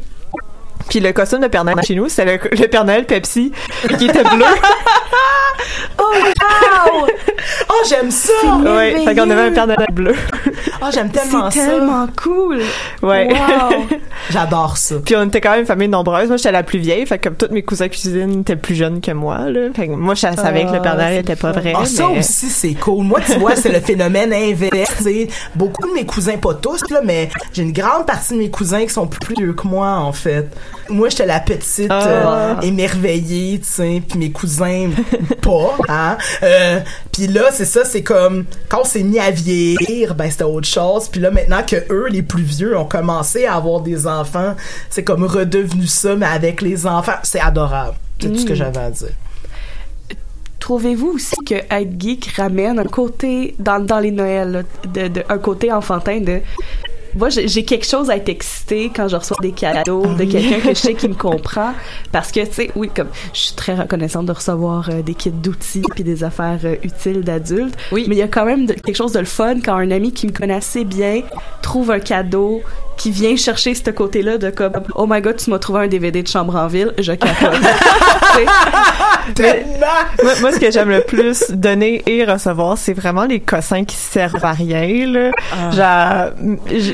Puis 0.89 1.01
le 1.01 1.13
costume 1.13 1.41
de 1.41 1.47
Père 1.49 1.65
Noël 1.65 1.79
chez 1.85 1.95
nous, 1.95 2.09
c'est 2.09 2.25
le, 2.25 2.33
le 2.51 2.67
Père 2.67 2.85
Noël 2.85 3.05
Pepsi 3.07 3.53
qui 3.99 4.07
était 4.07 4.25
bleu. 4.25 4.45
Oh, 5.99 6.03
wow! 6.15 7.07
oh, 7.69 7.75
j'aime 7.89 8.11
ça! 8.11 8.33
ouais, 8.65 9.05
fait 9.05 9.15
qu'on 9.15 9.29
avait 9.29 9.49
un 9.49 9.53
Père 9.53 9.67
Noël 9.67 9.87
bleu. 9.93 10.15
Oh, 10.83 10.87
j'aime 10.93 11.11
tellement 11.11 11.51
C'est 11.51 11.61
ça. 11.61 11.67
tellement 11.67 12.07
cool. 12.17 12.61
Ouais. 13.03 13.29
Wow. 13.31 13.87
J'adore 14.31 14.79
ça. 14.79 14.97
Puis 15.05 15.15
on 15.17 15.25
était 15.25 15.41
quand 15.43 15.51
même 15.51 15.61
une 15.61 15.67
famille 15.67 15.89
nombreuse. 15.89 16.29
Moi, 16.29 16.39
j'étais 16.39 16.53
la 16.53 16.63
plus 16.63 16.79
vieille, 16.79 17.05
fait 17.05 17.19
que 17.19 17.29
comme 17.29 17.37
tous 17.37 17.53
mes 17.53 17.63
cousins 17.63 17.89
cuisines 17.89 18.41
étaient 18.41 18.57
plus 18.57 18.75
jeunes 18.75 19.01
que 19.03 19.11
moi, 19.13 19.51
là. 19.51 19.69
Fait 19.77 19.87
que 19.89 19.93
moi, 19.93 20.15
je 20.15 20.21
savais 20.21 20.65
que 20.65 20.73
le 20.73 20.81
Père 20.81 20.97
Noël 20.97 21.19
était 21.19 21.37
pas 21.37 21.53
vrai. 21.53 21.75
Ah, 21.77 21.85
ça 21.85 22.09
mais- 22.11 22.21
aussi, 22.21 22.47
c'est 22.49 22.75
cool. 22.75 23.05
Moi, 23.05 23.21
tu 23.27 23.39
vois, 23.39 23.55
c'est 23.57 23.71
le 23.73 23.81
phénomène 23.81 24.33
inverse. 24.33 25.05
Beaucoup 25.55 25.87
de 25.89 25.93
mes 25.95 26.07
cousins, 26.07 26.39
pas 26.39 26.55
tous, 26.55 26.89
là, 26.91 27.01
mais 27.05 27.29
j'ai 27.53 27.63
une 27.63 27.73
grande 27.73 28.07
partie 28.07 28.33
de 28.35 28.39
mes 28.39 28.51
cousins 28.51 28.83
qui 28.83 28.91
sont 28.91 29.07
plus 29.07 29.35
vieux 29.37 29.53
que 29.53 29.67
moi, 29.69 29.89
en 29.89 30.13
fait. 30.13 30.49
Moi, 30.89 31.09
j'étais 31.09 31.27
la 31.27 31.39
petite 31.41 31.87
Ah. 31.91 32.57
euh, 32.59 32.61
émerveillée, 32.63 33.61
tu 33.61 33.67
sais, 33.69 34.03
puis 34.09 34.19
mes 34.19 34.31
cousins, 34.33 34.91
pas, 35.41 35.77
hein. 35.89 36.19
Euh, 36.43 36.81
puis 37.13 37.29
là, 37.29 37.45
c'est 37.53 37.65
ça, 37.65 37.85
c'est 37.85 38.03
comme, 38.03 38.45
quand 38.69 38.81
on 38.81 38.85
s'est 38.85 39.03
mis 39.05 39.19
à 39.21 39.31
vieillir, 39.31 40.15
ben, 40.15 40.31
c'était 40.31 40.45
autre 40.45 40.67
chose. 40.67 41.09
Puis 41.09 41.21
là, 41.21 41.31
maintenant 41.31 41.63
que 41.67 41.77
eux, 41.93 42.09
les 42.11 42.23
plus 42.23 42.43
vieux, 42.43 42.77
ont 42.77 42.85
commencé 42.87 43.47
à 43.47 43.55
avoir 43.55 43.81
des 43.83 44.07
enfants, 44.07 44.55
c'est 44.91 45.05
comme 45.05 45.25
redevenu 45.25 45.87
ça, 45.87 46.17
mais 46.17 46.27
avec 46.27 46.61
les 46.61 46.87
enfants. 46.87 47.19
C'est 47.23 47.41
adorable. 47.41 47.95
C'est 48.21 48.29
tout 48.31 48.39
ce 48.39 48.45
que 48.47 48.53
Mm. 48.53 48.57
j'avais 48.57 48.79
à 48.81 48.91
dire. 48.91 49.09
Trouvez-vous 50.59 51.13
aussi 51.15 51.37
que 51.47 51.55
être 51.55 51.99
geek 51.99 52.33
ramène 52.37 52.79
un 52.79 52.85
côté 52.85 53.55
dans, 53.59 53.81
dans 53.85 53.99
les 53.99 54.11
Noëls, 54.11 54.51
là, 54.53 54.63
de, 54.87 55.09
de- 55.09 55.25
un 55.29 55.39
côté 55.39 55.73
enfantin 55.73 56.21
de 56.21 56.41
moi 57.17 57.29
j'ai 57.31 57.65
quelque 57.65 57.87
chose 57.87 58.11
à 58.11 58.17
être 58.17 58.29
excitée 58.29 58.91
quand 58.95 59.09
je 59.09 59.17
reçois 59.17 59.37
des 59.41 59.53
cadeaux 59.53 60.05
de 60.07 60.25
quelqu'un 60.25 60.61
que 60.61 60.69
je 60.71 60.75
sais 60.75 60.95
qui 60.95 61.09
me 61.09 61.15
comprend 61.15 61.73
parce 62.13 62.31
que 62.33 62.41
tu 62.47 62.53
sais 62.53 62.71
oui 62.77 62.91
comme 62.95 63.09
je 63.33 63.39
suis 63.41 63.55
très 63.55 63.75
reconnaissante 63.75 64.27
de 64.27 64.33
recevoir 64.33 64.89
euh, 64.91 65.03
des 65.03 65.15
kits 65.15 65.31
d'outils 65.31 65.83
puis 65.95 66.05
des 66.05 66.25
affaires 66.25 66.59
euh, 66.65 66.77
utiles 66.83 67.23
d'adultes 67.23 67.77
Oui. 67.93 68.05
mais 68.09 68.17
il 68.17 68.19
y 68.19 68.23
a 68.23 68.29
quand 68.29 68.45
même 68.45 68.67
de- 68.67 68.75
quelque 68.75 68.97
chose 68.97 69.13
de 69.13 69.19
le 69.21 69.25
fun 69.25 69.57
quand 69.65 69.75
un 69.77 69.91
ami 69.91 70.13
qui 70.13 70.27
me 70.27 70.33
connaît 70.33 70.55
assez 70.55 70.85
bien 70.85 71.23
trouve 71.63 71.91
un 71.91 72.01
cadeau 72.01 72.63
qui 72.97 73.11
vient 73.11 73.35
chercher 73.37 73.75
ce 73.75 73.91
côté-là 73.91 74.37
de 74.37 74.51
comme 74.51 74.73
oh 74.95 75.07
my 75.09 75.21
god 75.23 75.37
tu 75.37 75.49
m'as 75.51 75.59
trouvé 75.59 75.81
un 75.81 75.89
DVD 75.89 76.23
de 76.23 76.29
chambre 76.29 76.55
en 76.57 76.67
ville 76.67 76.93
je 76.99 77.13
capote 77.13 77.59
moi, 80.23 80.33
moi, 80.41 80.53
ce 80.53 80.59
que 80.61 80.71
j'aime 80.71 80.91
le 80.91 81.03
plus 81.03 81.51
donner 81.51 82.03
et 82.07 82.25
recevoir, 82.25 82.77
c'est 82.79 82.93
vraiment 82.93 83.25
les 83.25 83.41
cossins 83.41 83.85
qui 83.85 83.97
servent 83.97 84.45
à 84.45 84.53
rien. 84.53 85.07
Là. 85.07 85.31
Genre, 85.73 86.33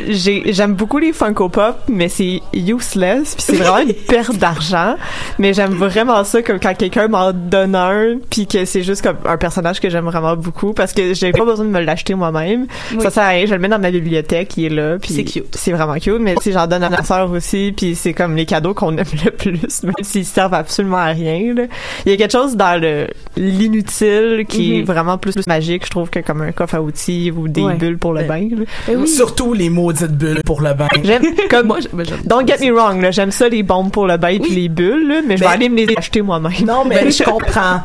j'ai- 0.07 0.53
j'aime 0.53 0.75
beaucoup 0.75 0.99
les 0.99 1.13
Funko 1.13 1.49
Pop, 1.49 1.77
mais 1.89 2.09
c'est 2.09 2.41
useless, 2.55 3.35
puis 3.35 3.43
c'est 3.45 3.57
vraiment 3.57 3.79
une 3.79 3.93
perte 4.09 4.37
d'argent. 4.37 4.97
Mais 5.39 5.53
j'aime 5.55 5.73
vraiment 5.75 6.23
ça 6.25 6.43
comme 6.43 6.59
quand 6.61 6.75
quelqu'un 6.77 7.09
m'en 7.09 7.33
donne 7.33 7.75
un, 7.75 8.17
puis 8.31 8.47
que 8.47 8.65
c'est 8.65 8.83
juste 8.83 9.03
comme 9.03 9.17
un 9.25 9.37
personnage 9.37 9.81
que 9.81 9.89
j'aime 9.91 10.05
vraiment 10.07 10.37
beaucoup, 10.37 10.73
parce 10.73 10.93
que 10.93 11.15
j'ai 11.15 11.33
pas 11.33 11.45
besoin 11.45 11.65
de 11.65 11.71
me 11.71 11.81
l'acheter 11.81 12.15
moi-même. 12.15 12.67
Oui. 12.93 12.99
Ça 13.03 13.11
sert 13.11 13.23
à 13.25 13.29
rien. 13.29 13.47
Je 13.47 13.55
le 13.55 13.59
mets 13.61 13.69
dans 13.69 13.79
ma 13.79 13.91
bibliothèque, 13.91 14.57
il 14.57 14.65
est 14.67 14.69
là, 14.69 14.99
puis 14.99 15.15
C'est 15.15 15.25
cute. 15.25 15.55
c'est 15.57 15.73
vraiment 15.73 15.95
cute. 15.95 16.19
Mais 16.21 16.35
sais, 16.41 16.53
j'en 16.53 16.67
donne 16.67 16.83
à 16.83 16.91
ma 16.91 17.03
sœur 17.03 17.31
aussi, 17.31 17.73
puis 17.77 17.95
c'est 17.95 18.13
comme 18.13 18.37
les 18.37 18.47
cadeaux 18.47 18.75
qu'on 18.75 18.97
aime 18.97 19.05
le 19.25 19.31
plus, 19.31 19.83
même 19.83 19.95
s'ils 20.03 20.25
servent 20.25 20.55
absolument 20.55 20.97
à 20.99 21.07
rien. 21.07 21.55
Là. 21.55 21.63
Il 22.05 22.11
y 22.13 22.15
a 22.15 22.17
quelque 22.17 22.33
chose 22.33 22.57
dans 22.57 22.81
le 22.81 23.07
l'inutile 23.37 24.45
qui 24.49 24.77
est 24.77 24.79
Mhm. 24.81 24.85
vraiment 24.85 25.19
plus, 25.19 25.33
plus 25.35 25.47
magique, 25.47 25.85
je 25.87 25.91
trouve, 25.91 26.11
que 26.11 26.21
comme 26.21 26.43
un 26.43 26.53
coffre 26.53 26.75
à 26.77 26.83
outils 26.83 27.31
ou 27.37 27.49
des 27.49 27.63
Ouais. 27.63 27.75
bulles 27.75 27.99
pour 27.99 28.13
le 28.13 28.25
bain. 28.25 28.49
là. 28.51 28.65
Eh 28.89 29.07
Surtout 29.07 29.53
les 29.55 29.71
maudites 30.01 30.19
bulles 30.19 30.43
pour 30.45 30.61
le 30.61 30.75
bain. 30.75 30.89
J'aime 31.03 31.23
comme 31.51 31.69
ben, 31.93 32.05
Don't 32.25 32.47
get 32.47 32.59
me 32.61 32.73
wrong, 32.73 33.01
là, 33.01 33.11
j'aime 33.11 33.31
ça 33.31 33.49
les 33.49 33.63
bombes 33.63 33.91
pour 33.91 34.07
le 34.07 34.17
bain 34.17 34.39
puis 34.43 34.55
les 34.55 34.69
bulles, 34.69 35.09
là, 35.09 35.21
mais 35.27 35.37
je 35.37 35.43
vais 35.43 35.47
Ben- 35.49 35.53
aller 35.55 35.69
me 35.69 35.77
les 35.77 35.95
acheter 35.97 36.23
moi-même. 36.23 36.53
Non, 36.67 36.85
mais 36.85 37.11
je 37.11 37.23
comprends. 37.23 37.81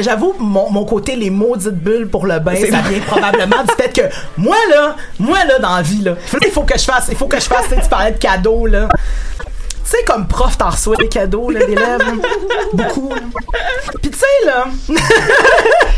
J'avoue, 0.00 0.34
mon, 0.38 0.70
mon 0.70 0.84
côté, 0.84 1.16
les 1.16 1.30
maudites 1.30 1.70
bulles 1.74 2.08
pour 2.08 2.26
le 2.26 2.38
bain, 2.38 2.54
C'est 2.56 2.70
ça 2.70 2.80
vient 2.88 3.00
probablement 3.00 3.62
du 3.64 3.74
fait 3.82 3.92
que 3.92 4.06
moi, 4.36 4.56
là, 4.70 4.96
moi, 5.18 5.38
là, 5.46 5.58
dans 5.58 5.76
la 5.76 5.82
vie, 5.82 6.02
là, 6.02 6.14
il 6.44 6.50
faut 6.50 6.62
que 6.62 6.78
je 6.78 6.84
fasse, 6.84 7.08
il 7.10 7.16
faut 7.16 7.26
que 7.28 7.38
je 7.40 7.46
fasse, 7.46 7.66
tu 7.68 7.88
parlais 7.88 8.12
de 8.12 8.18
cadeaux, 8.18 8.66
là. 8.66 8.88
Tu 9.88 9.92
sais, 9.92 10.04
comme 10.04 10.26
prof, 10.26 10.58
t'en 10.58 10.70
reçois 10.70 10.96
des 10.96 11.08
cadeaux, 11.08 11.48
là, 11.50 11.64
d'élèves. 11.64 12.00
Beaucoup, 12.72 13.08
là. 13.14 13.20
Puis 14.02 14.10
tu 14.10 14.18
sais, 14.18 14.46
là, 14.46 14.66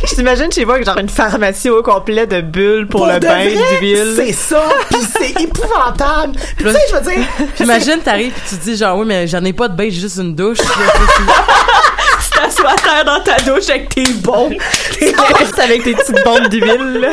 Je 0.04 0.14
t'imagine 0.14 0.52
chez 0.52 0.62
avec 0.62 0.84
genre 0.84 0.98
une 0.98 1.08
pharmacie 1.08 1.70
au 1.70 1.82
complet 1.82 2.26
de 2.26 2.40
bulles 2.40 2.86
pour, 2.86 3.06
le 3.06 3.18
bain, 3.18 3.48
d'huile. 3.80 4.14
C'est 4.16 4.32
ça, 4.32 4.62
puis 4.90 5.00
c'est 5.18 5.40
épouvantable. 5.42 6.32
Puis 6.56 6.66
tu 6.66 6.70
sais, 6.70 6.78
je 6.90 6.94
veux 6.96 7.00
dire, 7.00 7.26
Puis 7.54 7.64
imagine, 7.64 7.98
t'arrives 8.04 8.32
pis 8.32 8.40
tu 8.48 8.56
te 8.56 8.64
dis 8.64 8.76
genre, 8.76 8.98
oui, 8.98 9.06
mais 9.06 9.26
j'en 9.26 9.44
ai 9.44 9.52
pas 9.52 9.68
de 9.68 9.76
bain, 9.76 9.88
j'ai 9.90 10.00
juste 10.00 10.18
une 10.18 10.34
douche. 10.34 10.58
tu 10.58 12.38
t'assois 12.38 12.70
à 12.70 12.76
terre 12.76 13.04
dans 13.04 13.20
ta 13.20 13.36
douche 13.38 13.68
avec 13.70 13.94
tes 13.94 14.12
bombes 14.22 14.54
Juste 15.00 15.58
avec 15.58 15.82
tes 15.82 15.94
petites 15.94 16.24
bombes 16.24 16.48
d'huile. 16.48 17.08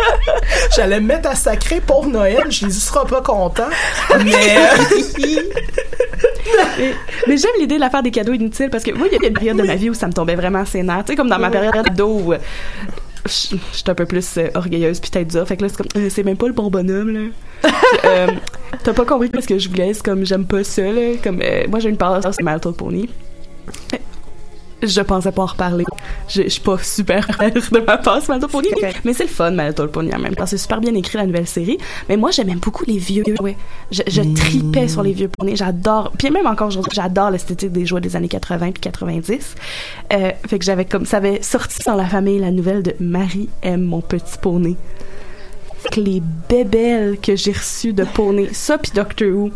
J'allais 0.76 1.00
me 1.00 1.06
mettre 1.06 1.28
à 1.28 1.34
sacrer 1.34 1.80
pour 1.80 2.06
Noël, 2.06 2.44
je 2.50 2.66
les 2.66 2.72
sera 2.72 3.06
pas 3.06 3.20
content. 3.20 3.68
Mais 4.24 4.32
euh, 4.34 5.00
mais, 6.78 6.94
mais 7.26 7.36
j'aime 7.36 7.52
l'idée 7.60 7.76
de 7.76 7.80
la 7.80 7.90
faire 7.90 8.02
des 8.02 8.10
cadeaux 8.10 8.32
inutiles 8.32 8.70
parce 8.70 8.84
que 8.84 8.92
moi, 8.92 9.06
il 9.10 9.20
y 9.20 9.24
a 9.24 9.28
une 9.28 9.34
période 9.34 9.56
de 9.56 9.62
ma 9.62 9.76
vie 9.76 9.90
où 9.90 9.94
ça 9.94 10.06
me 10.06 10.12
tombait 10.12 10.36
vraiment 10.36 10.64
nerfs. 10.74 11.04
Tu 11.04 11.12
sais, 11.12 11.16
comme 11.16 11.28
dans 11.28 11.38
ma 11.38 11.50
période 11.50 11.74
euh, 12.00 12.38
je 13.26 13.56
suis 13.72 13.84
un 13.86 13.94
peu 13.94 14.06
plus 14.06 14.36
euh, 14.36 14.48
orgueilleuse 14.54 15.00
puis 15.00 15.10
tête 15.10 15.28
dure. 15.28 15.46
Fait 15.46 15.56
que 15.56 15.62
là, 15.62 15.68
c'est 15.68 15.76
comme, 15.76 16.02
euh, 16.02 16.08
c'est 16.10 16.24
même 16.24 16.36
pas 16.36 16.48
le 16.48 16.52
bon 16.52 16.70
bonhomme, 16.70 17.12
là. 17.12 17.70
Euh, 18.04 18.26
T'as 18.82 18.92
pas 18.92 19.04
compris 19.04 19.30
ce 19.40 19.46
que 19.46 19.58
je 19.58 19.68
voulais. 19.68 19.94
C'est 19.94 20.04
comme, 20.04 20.24
j'aime 20.24 20.46
pas 20.46 20.64
ça, 20.64 20.82
là. 20.82 21.16
Comme, 21.22 21.40
moi, 21.68 21.78
j'ai 21.78 21.88
une 21.88 21.96
part 21.96 22.20
sur 22.22 22.44
My 22.44 22.54
Little 22.54 22.72
Pony. 22.72 23.08
Je 24.82 25.00
pensais 25.00 25.30
pas 25.32 25.42
en 25.42 25.46
reparler. 25.46 25.84
Je, 26.28 26.42
je 26.42 26.48
suis 26.48 26.60
pas 26.60 26.78
super 26.78 27.24
fière 27.36 27.52
de 27.52 27.84
ma 27.84 27.98
passe 27.98 28.28
Little 28.28 28.48
Pony. 28.48 28.68
Mais 29.04 29.12
c'est 29.12 29.24
le 29.24 29.28
fun, 29.28 29.56
Pony, 29.92 30.14
en 30.14 30.18
même 30.18 30.34
temps. 30.34 30.46
C'est 30.46 30.58
super 30.58 30.80
bien 30.80 30.94
écrit, 30.94 31.18
la 31.18 31.26
nouvelle 31.26 31.46
série. 31.46 31.78
Mais 32.08 32.16
moi, 32.16 32.30
j'aimais 32.30 32.56
beaucoup 32.56 32.84
les 32.86 32.98
vieux 32.98 33.24
jouets. 33.38 33.56
Je, 33.90 34.02
je 34.06 34.22
tripais 34.34 34.88
sur 34.88 35.02
les 35.02 35.12
vieux 35.12 35.28
poneys. 35.28 35.56
J'adore. 35.56 36.12
Puis 36.18 36.30
même 36.30 36.46
encore 36.46 36.68
aujourd'hui, 36.68 36.92
j'adore 36.94 37.30
l'esthétique 37.30 37.72
des 37.72 37.86
jouets 37.86 38.00
des 38.00 38.16
années 38.16 38.28
80 38.28 38.72
puis 38.72 38.80
90. 38.80 39.54
Euh, 40.12 40.30
fait 40.46 40.58
que 40.58 40.64
j'avais 40.64 40.84
comme... 40.84 41.06
Ça 41.06 41.18
avait 41.18 41.42
sorti 41.42 41.78
dans 41.86 41.94
la 41.94 42.06
famille 42.06 42.38
la 42.38 42.50
nouvelle 42.50 42.82
de 42.82 42.94
Marie 43.00 43.48
aime 43.62 43.82
mon 43.82 44.00
petit 44.00 44.38
poney. 44.40 44.76
Que 45.90 46.00
les 46.00 46.22
bébelles 46.48 47.18
que 47.20 47.34
j'ai 47.36 47.52
reçues 47.52 47.92
de 47.92 48.04
poney, 48.04 48.48
ça 48.52 48.78
puis 48.78 48.92
Doctor 48.94 49.28
Who, 49.28 49.50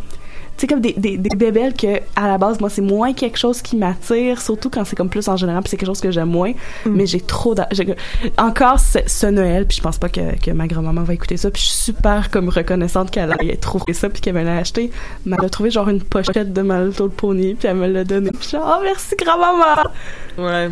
sais 0.59 0.66
comme 0.66 0.81
des, 0.81 0.95
des, 0.97 1.16
des 1.19 1.37
bébelles 1.37 1.75
que 1.75 2.01
à 2.16 2.27
la 2.29 2.38
base 2.38 2.61
moi 2.61 2.71
c'est 2.71 2.83
moins 2.83 3.12
quelque 3.12 3.37
chose 3.38 3.61
qui 3.62 3.77
m'attire 3.77 4.40
surtout 4.40 4.71
quand 4.71 4.85
c'est 4.85 4.97
comme 4.97 5.09
plus 5.11 5.29
en 5.29 5.37
général 5.37 5.62
puis 5.62 5.71
c'est 5.71 5.77
quelque 5.77 5.88
chose 5.88 6.01
que 6.01 6.11
j'aime 6.11 6.31
moins. 6.31 6.53
Mais 6.87 7.07
j'ai 7.07 7.21
trop 7.21 7.55
j'ai- 7.73 7.95
encore 8.38 8.79
ce, 8.81 9.27
Noël 9.27 9.66
puis 9.66 9.77
je 9.79 9.83
pense 9.83 9.99
pas 9.99 10.09
que, 10.09 10.38
que 10.40 10.51
ma 10.51 10.66
grand-maman 10.66 11.03
va 11.03 11.14
écouter 11.14 11.37
ça 11.37 11.51
puis 11.51 11.62
je 11.62 11.69
suis 11.69 11.92
super 11.95 12.31
comme 12.31 12.49
reconnaissante 12.49 13.11
qu'elle 13.11 13.35
ait 13.40 13.57
trouvé 13.57 13.92
ça 13.92 14.09
puis 14.09 14.21
qu'elle 14.21 14.35
me 14.35 14.42
l'a 14.45 14.59
acheté. 14.59 14.90
Mais 15.25 15.37
elle 15.38 15.47
a 15.47 15.49
trouvé 15.51 15.71
genre 15.71 15.88
une 15.88 16.03
pochette 16.03 16.53
de 16.53 16.62
My 16.62 16.87
Little 16.88 17.11
Pony 17.11 17.55
puis 17.55 17.69
elle 17.69 17.77
me 17.77 17.87
l'a 17.88 18.05
donné. 18.05 18.31
Puis 18.31 18.38
je 18.42 18.47
suis 18.49 18.57
genre 18.57 18.79
oh 18.79 18.83
merci 18.85 19.14
grand-maman 19.16 19.83
ouais 20.38 20.69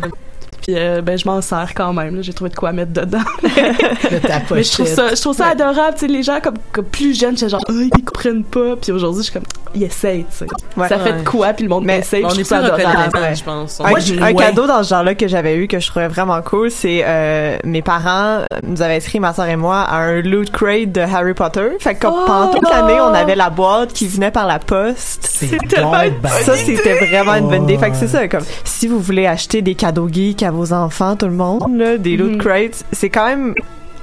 puis 0.65 0.75
euh, 0.77 1.01
ben 1.01 1.17
je 1.17 1.27
m'en 1.27 1.41
sers 1.41 1.73
quand 1.75 1.93
même 1.93 2.21
j'ai 2.23 2.33
trouvé 2.33 2.49
de 2.49 2.55
quoi 2.55 2.71
mettre 2.71 2.91
dedans 2.91 3.19
de 3.43 4.53
mais 4.53 4.63
je 4.63 4.71
trouve 4.71 4.87
ça, 4.87 5.13
je 5.13 5.21
trouve 5.21 5.35
ça 5.35 5.47
adorable, 5.47 5.93
tu 5.93 6.01
sais, 6.01 6.07
les 6.07 6.23
gens 6.23 6.39
comme, 6.41 6.55
comme 6.71 6.85
plus 6.85 7.17
jeunes, 7.17 7.37
c'est 7.37 7.49
genre, 7.49 7.63
oh, 7.69 7.73
ils 7.73 8.03
comprennent 8.03 8.43
pas, 8.43 8.75
puis 8.75 8.91
aujourd'hui, 8.91 9.23
je 9.23 9.31
suis 9.31 9.33
comme, 9.33 9.47
ils 9.73 9.83
essayent, 9.83 10.25
tu 10.29 10.37
sais. 10.37 10.47
Ouais. 10.77 10.87
ça 10.87 10.99
fait 10.99 11.13
de 11.13 11.27
quoi, 11.27 11.53
puis 11.53 11.63
le 11.63 11.69
monde 11.69 11.85
Mais 11.85 11.99
essaye, 11.99 12.23
on 12.23 12.29
est 12.29 12.43
je 12.43 12.43
trouve 12.43 12.59
plus 12.59 12.83
ça 12.83 12.89
adorable. 12.91 13.35
je 13.35 13.43
pense. 13.43 13.81
Un, 13.81 14.33
cadeau 14.33 14.67
dans 14.67 14.83
ce 14.83 14.89
genre-là 14.89 15.15
que 15.15 15.27
j'avais 15.27 15.55
eu 15.55 15.67
que 15.67 15.79
je 15.79 15.87
trouvais 15.87 16.07
vraiment 16.07 16.41
cool, 16.41 16.71
c'est 16.71 17.03
euh, 17.05 17.57
mes 17.63 17.81
parents 17.81 18.41
nous 18.63 18.81
avaient 18.81 18.95
inscrit 18.95 19.19
ma 19.19 19.33
soeur 19.33 19.47
et 19.47 19.55
moi 19.55 19.81
à 19.81 19.97
un 19.97 20.21
loot 20.21 20.51
crate 20.51 20.91
de 20.91 21.01
Harry 21.01 21.33
Potter. 21.33 21.69
Fait 21.79 21.95
que 21.95 22.01
comme 22.01 22.25
pendant 22.25 22.51
toute 22.51 22.69
l'année, 22.69 22.99
on 22.99 23.13
avait 23.13 23.35
la 23.35 23.49
boîte 23.49 23.93
qui 23.93 24.07
venait 24.07 24.31
par 24.31 24.47
la 24.47 24.59
poste. 24.59 25.27
C'est 25.29 25.57
tellement 25.67 26.01
une 26.01 26.17
bonne 26.17 26.31
Ça, 26.43 26.55
c'était 26.55 27.05
vraiment 27.05 27.35
une 27.35 27.49
bonne 27.49 27.63
idée. 27.63 27.77
Fait 27.77 27.91
que 27.91 27.97
c'est 27.97 28.07
ça, 28.07 28.27
comme 28.27 28.43
si 28.63 28.87
vous 28.87 28.99
voulez 28.99 29.27
acheter 29.27 29.61
des 29.61 29.75
cadeaux 29.75 30.07
geeks 30.11 30.43
à 30.43 30.51
vos 30.55 30.73
enfants, 30.73 31.15
tout 31.15 31.27
le 31.27 31.31
monde, 31.33 31.63
là, 31.77 31.97
des 31.97 32.17
loot 32.17 32.31
Mhm. 32.33 32.37
crates, 32.37 32.83
c'est 32.91 33.09
quand 33.09 33.27
même 33.27 33.53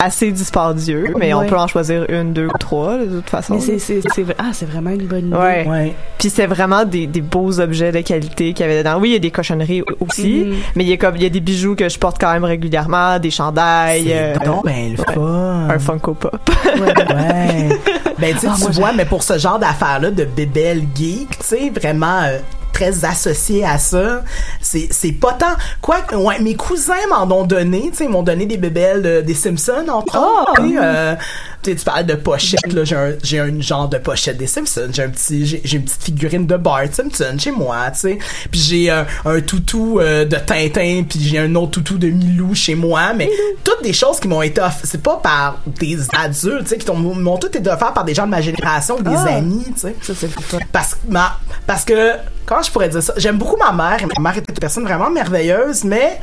assez 0.04 0.32
dispendieux, 0.32 1.14
mais 1.16 1.32
on 1.32 1.46
peut 1.46 1.56
en 1.56 1.68
choisir 1.68 2.04
une, 2.10 2.32
deux 2.32 2.46
ou 2.46 2.58
trois, 2.58 2.98
de 2.98 3.04
toute 3.20 3.30
façon. 3.30 3.54
Mais 3.54 3.78
c'est, 3.78 4.00
ah, 4.36 4.50
c'est 4.52 4.68
vraiment 4.68 4.90
une 4.90 5.06
bonne 5.06 5.28
idée. 5.28 5.36
Ouais. 5.36 5.64
Ouais. 5.68 5.94
Puis 6.18 6.28
c'est 6.28 6.46
vraiment 6.48 6.84
des, 6.84 7.06
des 7.06 7.20
beaux 7.20 7.60
objets 7.60 7.92
de 7.92 8.00
qualité 8.00 8.52
qu'il 8.52 8.66
y 8.66 8.68
avait 8.68 8.78
dedans. 8.78 8.98
Oui, 9.00 9.10
il 9.10 9.12
y 9.12 9.16
a 9.16 9.20
des 9.20 9.30
cochonneries 9.30 9.84
aussi, 10.00 10.42
Mhm. 10.46 10.54
mais 10.74 10.82
il 10.82 10.90
y 10.90 10.92
a 10.92 10.96
comme 10.96 11.14
il 11.14 11.22
y 11.22 11.26
a 11.26 11.28
des 11.28 11.38
bijoux 11.38 11.76
que 11.76 11.88
je 11.88 12.00
porte 12.00 12.16
quand 12.20 12.32
même 12.32 12.42
régulièrement, 12.42 13.20
des 13.20 13.30
chandails, 13.30 14.06
C'est 14.08 14.18
euh, 14.18 14.34
donc 14.44 14.64
ben 14.64 14.90
le 14.90 14.96
fun. 14.96 15.68
un 15.70 15.78
Funko 15.78 16.14
Pop. 16.14 16.50
Ouais. 16.80 17.68
Ben, 18.18 18.36
tu 18.38 18.46
Ah, 18.48 18.54
tu 18.56 18.62
moi, 18.62 18.70
vois, 18.72 18.92
mais 18.92 19.04
pour 19.04 19.22
ce 19.22 19.36
genre 19.38 19.58
d'affaires-là, 19.58 20.10
de 20.12 20.24
bébelles 20.24 20.84
geek, 20.94 21.38
tu 21.38 21.44
sais, 21.44 21.70
vraiment 21.74 22.22
euh, 22.24 22.38
très 22.72 23.04
associé 23.04 23.64
à 23.64 23.78
ça, 23.78 24.22
c'est, 24.60 24.88
c'est 24.90 25.12
pas 25.12 25.32
tant... 25.34 25.54
Quoi, 25.80 25.98
ouais, 26.14 26.38
mes 26.40 26.54
cousins 26.54 26.94
m'en 27.10 27.24
ont 27.36 27.44
donné, 27.44 27.90
tu 27.90 27.98
sais, 27.98 28.04
ils 28.04 28.10
m'ont 28.10 28.22
donné 28.22 28.46
des 28.46 28.56
bébelles 28.56 29.02
euh, 29.04 29.22
des 29.22 29.34
Simpsons, 29.34 29.86
entre 29.88 30.16
autres, 30.18 30.54
tu 30.62 30.70
sais, 30.72 30.78
euh, 30.82 31.14
tu 31.62 31.74
parles 31.76 32.06
de 32.06 32.14
pochette, 32.14 32.72
là, 32.72 32.84
j'ai 32.84 32.96
un, 32.96 33.12
j'ai 33.22 33.38
un 33.38 33.60
genre 33.60 33.88
de 33.88 33.98
pochette 33.98 34.36
des 34.36 34.46
Simpsons, 34.46 34.88
j'ai 34.92 35.02
un 35.04 35.10
petit, 35.10 35.46
j'ai, 35.46 35.60
j'ai 35.64 35.76
une 35.76 35.84
petite 35.84 36.02
figurine 36.04 36.46
de 36.46 36.56
Bart 36.56 36.82
Simpson 36.92 37.36
chez 37.38 37.50
moi, 37.52 37.90
tu 37.92 38.00
sais, 38.00 38.18
puis 38.50 38.60
j'ai 38.60 38.90
un, 38.90 39.06
un 39.24 39.40
toutou 39.40 40.00
euh, 40.00 40.24
de 40.24 40.36
Tintin, 40.36 41.04
puis 41.08 41.20
j'ai 41.20 41.38
un 41.38 41.54
autre 41.54 41.72
toutou 41.72 41.98
de 41.98 42.08
Milou 42.08 42.54
chez 42.54 42.74
moi, 42.74 43.12
mais 43.14 43.30
toutes 43.64 43.82
des 43.82 43.92
choses 43.92 44.18
qui 44.18 44.28
m'ont 44.28 44.42
été 44.42 44.60
off- 44.60 44.80
c'est 44.84 45.02
pas 45.02 45.16
par 45.22 45.58
des 45.66 45.98
adultes, 46.18 46.62
tu 46.64 46.68
sais, 46.70 46.78
qui 46.78 46.84
t'ont- 46.86 46.96
m'ont 46.96 47.36
toutes 47.36 47.54
été 47.56 47.70
offertes 47.70 47.94
par 47.94 48.04
des 48.04 48.14
gens 48.14 48.24
de 48.26 48.30
ma 48.30 48.40
génération, 48.40 48.96
ou 48.98 49.02
des 49.02 49.10
Ah. 49.14 49.36
amis, 49.36 49.64
tu 49.74 49.80
sais. 49.80 49.94
Ça, 50.02 50.12
c'est. 50.18 50.30
Parce, 50.72 50.96
ma, 51.08 51.38
parce 51.66 51.84
que, 51.84 52.12
comment 52.46 52.62
je 52.62 52.70
pourrais 52.70 52.88
dire 52.88 53.02
ça? 53.02 53.14
J'aime 53.16 53.38
beaucoup 53.38 53.56
ma 53.56 53.72
mère, 53.72 54.06
ma 54.16 54.22
mère 54.22 54.38
est 54.38 54.48
une 54.48 54.54
personne 54.54 54.84
vraiment 54.84 55.10
merveilleuse, 55.10 55.84
mais, 55.84 56.20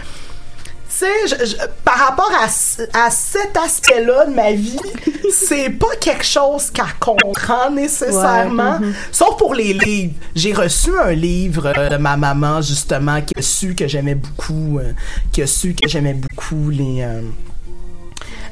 tu 0.90 1.06
sais, 1.06 1.58
par 1.84 1.98
rapport 1.98 2.32
à, 2.32 2.46
à 2.46 3.10
cet 3.10 3.56
aspect-là 3.58 4.26
de 4.26 4.34
ma 4.34 4.52
vie, 4.52 4.80
c'est 5.32 5.70
pas 5.70 5.96
quelque 6.00 6.26
chose 6.26 6.72
qu'elle 6.72 6.86
comprend 7.00 7.70
nécessairement. 7.70 8.80
Ouais, 8.80 8.88
mhm. 8.88 8.94
Sauf 9.12 9.38
pour 9.38 9.54
les 9.54 9.74
livres. 9.74 10.14
J'ai 10.36 10.54
reçu 10.54 10.92
un 10.98 11.12
livre 11.12 11.72
euh, 11.78 11.90
de 11.90 11.98
ma 11.98 12.18
maman, 12.18 12.62
justement, 12.62 13.22
qui 13.22 13.34
a 13.38 13.42
su 13.42 13.76
que 13.76 13.88
j'aimais 13.88 14.16
beaucoup, 14.16 14.80
euh, 14.80 14.94
qui 15.32 15.42
a 15.42 15.48
su 15.48 15.74
que 15.74 15.88
j'aimais 15.88 16.14
beaucoup 16.14 16.70
les... 16.70 17.02
euh, 17.02 17.22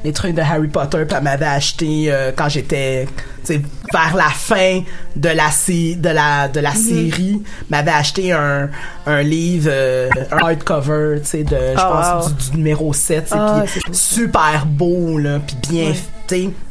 les 0.04 0.12
trucs 0.12 0.34
de 0.34 0.40
Harry 0.40 0.68
Potter 0.68 1.04
puis 1.06 1.16
elle 1.16 1.24
m'avait 1.24 1.46
acheté 1.46 2.06
euh, 2.12 2.32
quand 2.36 2.48
j'étais 2.48 3.06
tu 3.44 3.54
sais, 3.54 3.62
vers 3.92 4.14
la 4.16 4.28
fin 4.30 4.82
de 5.16 5.28
la 5.28 5.48
de 5.96 6.08
la 6.08 6.48
de 6.48 6.60
la 6.60 6.72
série 6.74 7.42
m'avait 7.70 7.90
acheté 7.90 8.32
un 8.32 8.68
un 9.06 9.22
livre 9.22 9.68
euh, 9.72 10.08
un 10.32 10.36
hardcover 10.38 11.20
tu 11.22 11.26
sais 11.28 11.44
de 11.44 11.56
je 11.56 11.74
Oh, 11.80 11.92
pense 11.92 12.26
wow. 12.26 12.32
du, 12.32 12.50
du 12.50 12.56
numéro 12.58 12.92
7 12.92 13.24
tu 13.24 13.30
sais, 13.30 13.36
Ah, 13.38 13.62
puis 13.66 13.80
beau. 13.86 13.92
super 13.92 14.66
beau 14.66 15.18
là 15.18 15.40
puis 15.46 15.56
bien 15.70 15.90
Ouais. 15.90 15.96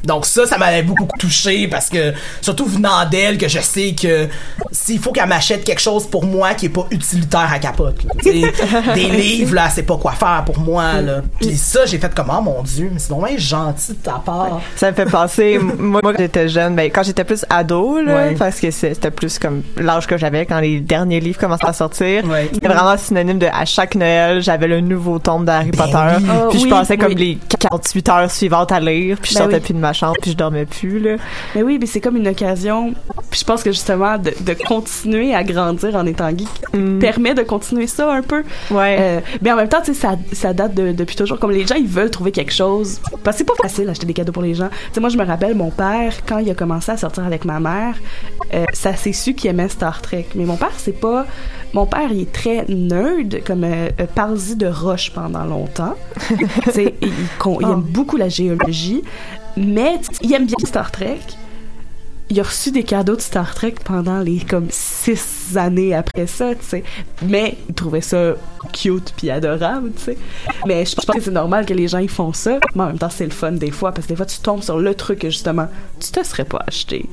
Donc 0.04 0.26
ça, 0.26 0.46
ça 0.46 0.58
m'avait 0.58 0.84
beaucoup 0.84 1.08
touché 1.20 1.68
parce 1.68 1.90
que, 1.90 2.14
surtout 2.42 2.66
venant 2.66 3.06
d'elle, 3.10 3.38
que 3.38 3.48
je 3.48 3.60
sais 3.60 3.94
que 4.00 4.28
s'il 4.72 5.00
faut 5.00 5.12
qu'elle 5.12 5.28
m'achète 5.28 5.64
quelque 5.64 5.82
chose 5.82 6.08
pour 6.08 6.26
moi 6.26 6.54
qui 6.54 6.68
est 6.68 6.70
pas 6.70 6.86
utilitaire 6.92 7.50
à 7.52 7.60
capote, 7.60 8.04
là, 8.04 8.14
des 8.94 9.10
livres, 9.10 9.56
là, 9.56 9.70
c'est 9.70 9.84
pas 9.84 9.98
quoi 9.98 10.14
faire 10.14 10.44
pour 10.46 10.60
moi, 10.60 11.02
là. 11.02 11.22
Puis 11.40 11.56
ça, 11.58 11.86
j'ai 11.86 11.98
fait 11.98 12.14
comme, 12.14 12.32
oh 12.36 12.42
mon 12.42 12.62
dieu, 12.64 12.90
mais 12.92 13.00
c'est 13.00 13.12
vraiment 13.14 13.38
gentil 13.38 13.92
de 13.94 13.98
ta 13.98 14.22
part. 14.26 14.62
Ça 14.76 14.90
me 14.92 14.96
fait 14.96 15.06
penser, 15.06 15.60
moi, 15.80 16.02
quand 16.04 16.14
j'étais 16.18 16.48
jeune, 16.50 16.76
ben, 16.76 16.90
quand 16.92 17.04
j'étais 17.04 17.24
plus 17.24 17.46
ado, 17.50 18.02
là, 18.02 18.16
Ouais. 18.18 18.36
parce 18.36 18.60
que 18.60 18.72
c'était 18.72 19.12
plus 19.12 19.38
comme 19.38 19.62
l'âge 19.78 20.08
que 20.08 20.18
j'avais 20.18 20.46
quand 20.46 20.60
les 20.60 20.80
derniers 20.80 21.20
livres 21.20 21.40
commençaient 21.40 21.68
à 21.68 21.74
sortir. 21.74 22.26
Ouais. 22.26 22.50
C'était 22.54 22.68
vraiment 22.68 22.98
synonyme 22.98 23.40
de 23.40 23.48
à 23.48 23.66
chaque 23.66 23.96
Noël, 23.96 24.42
j'avais 24.42 24.68
le 24.68 24.82
nouveau 24.82 25.20
tome 25.20 25.46
d'Harry 25.46 25.72
Potter. 25.72 25.92
oui. 26.20 26.26
Ah, 26.30 26.46
puis 26.50 26.60
je 26.60 26.64
oui, 26.64 26.70
passais 26.70 26.98
comme 26.98 27.14
les 27.14 27.38
48 27.60 28.10
heures 28.10 28.32
suivantes 28.32 28.72
à 28.72 28.80
lire, 28.80 29.18
puis 29.22 29.34
je 29.34 29.40
Ben 29.40 29.47
sortais 29.52 29.58
oui. 29.58 29.64
plus 29.64 29.74
de 29.74 29.80
ma 29.80 29.94
chambre, 29.94 30.16
puis 30.22 30.32
je 30.32 30.38
dormais 30.38 30.66
plus, 30.66 31.00
là. 31.00 31.16
Mais 31.56 31.64
oui, 31.64 31.78
mais 31.80 31.86
c'est 31.86 32.02
comme 32.02 32.18
une 32.18 32.28
occasion. 32.28 32.94
Puis 33.30 33.40
je 33.42 33.46
pense 33.46 33.64
que 33.64 33.72
justement 33.72 34.18
de, 34.18 34.32
de 34.40 34.54
continuer 34.54 35.34
à 35.36 35.44
grandir 35.44 35.96
en 35.96 36.06
étant 36.06 36.30
geek 36.30 36.48
permet 37.00 37.34
de 37.34 37.44
continuer 37.44 37.88
ça 37.88 38.12
un 38.12 38.22
peu. 38.22 38.44
Ouais. 38.72 38.98
Euh, 39.00 39.20
mais 39.42 39.52
en 39.52 39.56
même 39.56 39.70
temps, 39.70 39.82
tu 39.84 39.94
sais, 39.94 40.00
ça, 40.00 40.16
ça 40.34 40.54
date 40.54 40.74
de- 40.76 40.92
depuis 40.92 41.16
toujours. 41.16 41.40
Comme 41.40 41.52
les 41.52 41.66
gens, 41.66 41.76
ils 41.76 41.88
veulent 41.88 42.12
trouver 42.12 42.32
quelque 42.32 42.54
chose. 42.54 43.00
Parce 43.24 43.38
que 43.38 43.40
c'est 43.40 43.44
pas 43.46 43.62
facile 43.62 43.86
d'acheter 43.86 44.06
des 44.06 44.14
cadeaux 44.14 44.32
pour 44.32 44.44
les 44.44 44.54
gens. 44.54 44.70
Tu 44.70 44.76
sais, 44.94 45.00
moi, 45.00 45.10
je 45.10 45.18
me 45.18 45.26
rappelle, 45.26 45.56
mon 45.56 45.72
père, 45.72 46.14
quand 46.28 46.38
il 46.40 46.50
a 46.50 46.54
commencé 46.56 46.92
à 46.92 46.98
sortir 46.98 47.26
avec 47.26 47.46
ma 47.46 47.60
mère, 47.60 47.96
euh, 48.54 48.66
ça 48.74 48.96
s'est 48.96 49.14
su 49.14 49.34
qu'il 49.34 49.50
aimait 49.50 49.70
Star 49.70 50.02
Trek. 50.02 50.28
Mais 50.36 50.46
mon 50.46 50.56
père, 50.58 50.72
c'est 50.78 51.00
pas. 51.00 51.26
Mon 51.74 51.86
père, 51.86 52.08
il 52.12 52.22
est 52.22 52.32
très 52.32 52.64
nerd, 52.70 53.44
comme 53.46 53.66
euh, 53.66 53.90
euh, 54.00 54.06
parle-y 54.16 54.56
de 54.56 54.68
Roche 54.68 55.12
pendant 55.12 55.44
longtemps. 55.44 55.96
il, 56.32 56.92
il 57.02 57.12
il 57.60 57.64
aime 57.64 57.82
beaucoup 57.82 58.16
la 58.16 58.30
géologie, 58.30 59.04
mais 59.58 60.00
il 60.22 60.34
aime 60.34 60.46
bien 60.46 60.56
Star 60.66 60.92
Trek 60.92 61.20
il 62.30 62.40
a 62.40 62.44
reçu 62.44 62.72
des 62.72 62.84
cadeaux 62.84 63.16
de 63.16 63.22
Star 63.22 63.56
Trek 63.56 63.76
pendant 63.86 64.20
les 64.20 64.40
comme 64.40 64.68
six 64.70 65.56
années 65.56 65.94
après 65.94 66.28
ça, 66.28 66.56
tu 66.56 66.64
sais. 66.64 66.84
Mais 67.22 67.58
il 67.70 67.76
trouvait 67.76 68.02
ça 68.02 68.34
cute 68.74 69.14
puis 69.16 69.30
adorable, 69.30 69.92
tu 69.96 70.04
sais. 70.04 70.18
Mais 70.66 70.86
je 70.86 70.96
pense 70.96 71.06
que 71.06 71.22
c'est 71.22 71.32
normal 71.32 71.66
que 71.66 71.74
les 71.74 71.88
gens 71.88 72.00
ils 72.00 72.10
font 72.10 72.34
ça. 72.34 72.60
Mais 72.76 72.84
en 72.84 72.88
même 72.88 73.00
temps, 73.00 73.10
c'est 73.10 73.26
le 73.26 73.32
fun 73.32 73.54
des 73.54 73.72
fois 73.72 73.94
parce 73.94 74.08
que 74.08 74.12
des 74.12 74.18
fois 74.18 74.26
tu 74.26 74.40
tombes 74.40 74.62
sur 74.62 74.78
le 74.78 74.94
truc 74.94 75.20
que 75.20 75.30
justement 75.30 75.68
tu 76.00 76.12
te 76.12 76.24
serais 76.24 76.46
pas 76.46 76.64
acheté. 76.68 77.08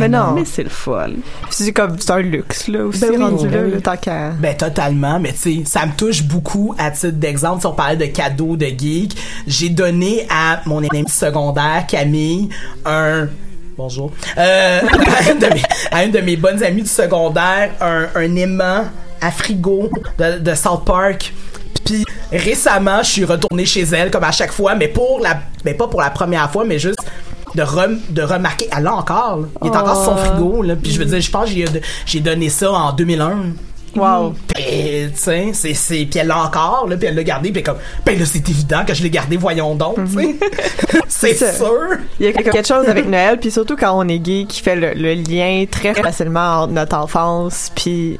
Ben 0.00 0.10
Mais 0.10 0.18
non. 0.18 0.32
Mais 0.32 0.44
c'est 0.44 0.62
le 0.64 0.68
fun. 0.70 1.08
C'est 1.50 1.72
comme, 1.72 1.98
c'est 1.98 2.10
un 2.10 2.20
luxe, 2.20 2.68
là, 2.68 2.84
aussi, 2.84 3.00
Ben 3.00 3.10
oui, 3.10 3.16
rendu 3.16 3.48
ben 3.48 3.54
là, 3.54 3.62
oui. 3.64 3.70
là, 3.72 3.80
tant 3.80 3.96
qu'à... 3.96 4.30
Ben 4.30 4.56
totalement, 4.56 5.18
mais 5.20 5.32
tu 5.32 5.38
sais, 5.38 5.62
ça 5.64 5.86
me 5.86 5.92
touche 5.96 6.22
beaucoup 6.22 6.74
à 6.78 6.90
titre 6.90 7.16
d'exemple. 7.18 7.60
Si 7.60 7.66
on 7.66 7.72
parlait 7.72 7.96
de 7.96 8.06
cadeaux 8.06 8.56
de 8.56 8.66
geek, 8.66 9.16
j'ai 9.46 9.68
donné 9.68 10.26
à 10.30 10.60
mon 10.66 10.78
ami 10.78 11.04
secondaire 11.08 11.84
Camille 11.88 12.48
un 12.84 13.28
bonjour 13.76 14.10
euh, 14.38 14.80
à, 14.80 15.30
une 15.32 15.38
de 15.38 15.46
mes, 15.46 15.62
à 15.90 16.04
une 16.04 16.10
de 16.10 16.20
mes 16.20 16.36
bonnes 16.36 16.62
amies 16.62 16.82
du 16.82 16.88
secondaire 16.88 17.70
un, 17.80 18.06
un 18.14 18.36
aimant 18.36 18.84
à 19.20 19.30
frigo 19.30 19.90
de, 20.18 20.38
de 20.38 20.54
South 20.54 20.84
Park. 20.84 21.32
Puis 21.84 22.04
récemment, 22.32 23.02
je 23.02 23.10
suis 23.10 23.24
retourné 23.24 23.64
chez 23.64 23.82
elle 23.82 24.10
comme 24.10 24.24
à 24.24 24.32
chaque 24.32 24.50
fois, 24.52 24.74
mais 24.74 24.88
pour 24.88 25.20
la, 25.20 25.40
mais 25.64 25.74
pas 25.74 25.86
pour 25.86 26.00
la 26.00 26.10
première 26.10 26.50
fois, 26.50 26.64
mais 26.64 26.78
juste 26.78 26.98
de, 27.56 27.62
rem- 27.62 27.98
de 28.10 28.22
remarquer, 28.22 28.68
elle 28.76 28.84
l'a 28.84 28.94
encore. 28.94 29.38
là. 29.38 29.46
Il 29.62 29.66
est 29.68 29.76
encore 29.76 29.96
sur 30.04 30.12
son 30.12 30.16
Oh. 30.16 30.24
frigo. 30.24 30.62
Là, 30.62 30.76
puis 30.76 30.92
je 30.92 30.98
veux 30.98 31.04
dire, 31.06 31.20
je 31.20 31.30
pense 31.30 31.46
que 31.48 31.54
j'ai, 31.54 31.64
j'ai 32.06 32.20
donné 32.20 32.48
ça 32.48 32.70
en 32.70 32.92
2001. 32.92 33.36
Wow. 33.96 34.34
Puis, 34.54 34.62
tu 34.64 35.10
sais, 35.14 35.50
c'est, 35.52 35.74
c'est, 35.74 36.06
puis 36.10 36.18
elle 36.20 36.28
l'a 36.28 36.38
encore, 36.44 36.86
là, 36.88 36.96
puis 36.96 37.06
elle 37.08 37.14
l'a 37.14 37.22
gardé, 37.24 37.50
puis 37.52 37.62
comme, 37.62 37.76
ben 38.04 38.18
là, 38.18 38.24
c'est 38.24 38.48
évident 38.48 38.84
que 38.86 38.94
je 38.94 39.02
l'ai 39.02 39.10
gardé, 39.10 39.36
voyons 39.36 39.74
donc, 39.74 39.96
tu 40.06 40.20
sais. 40.20 40.36
c'est 41.08 41.34
sûr. 41.54 41.70
Il 42.20 42.26
y 42.26 42.28
a 42.28 42.32
quelque 42.32 42.66
chose 42.66 42.88
avec 42.88 43.06
Noël, 43.06 43.38
puis 43.38 43.50
surtout 43.50 43.76
quand 43.76 43.92
on 43.98 44.08
est 44.08 44.18
gay, 44.18 44.44
qui 44.48 44.60
fait 44.62 44.76
le, 44.76 44.92
le 44.94 45.14
lien 45.14 45.64
très 45.70 45.94
facilement 45.94 46.62
entre 46.62 46.72
notre 46.72 46.96
enfance 46.96 47.70
puis 47.74 48.18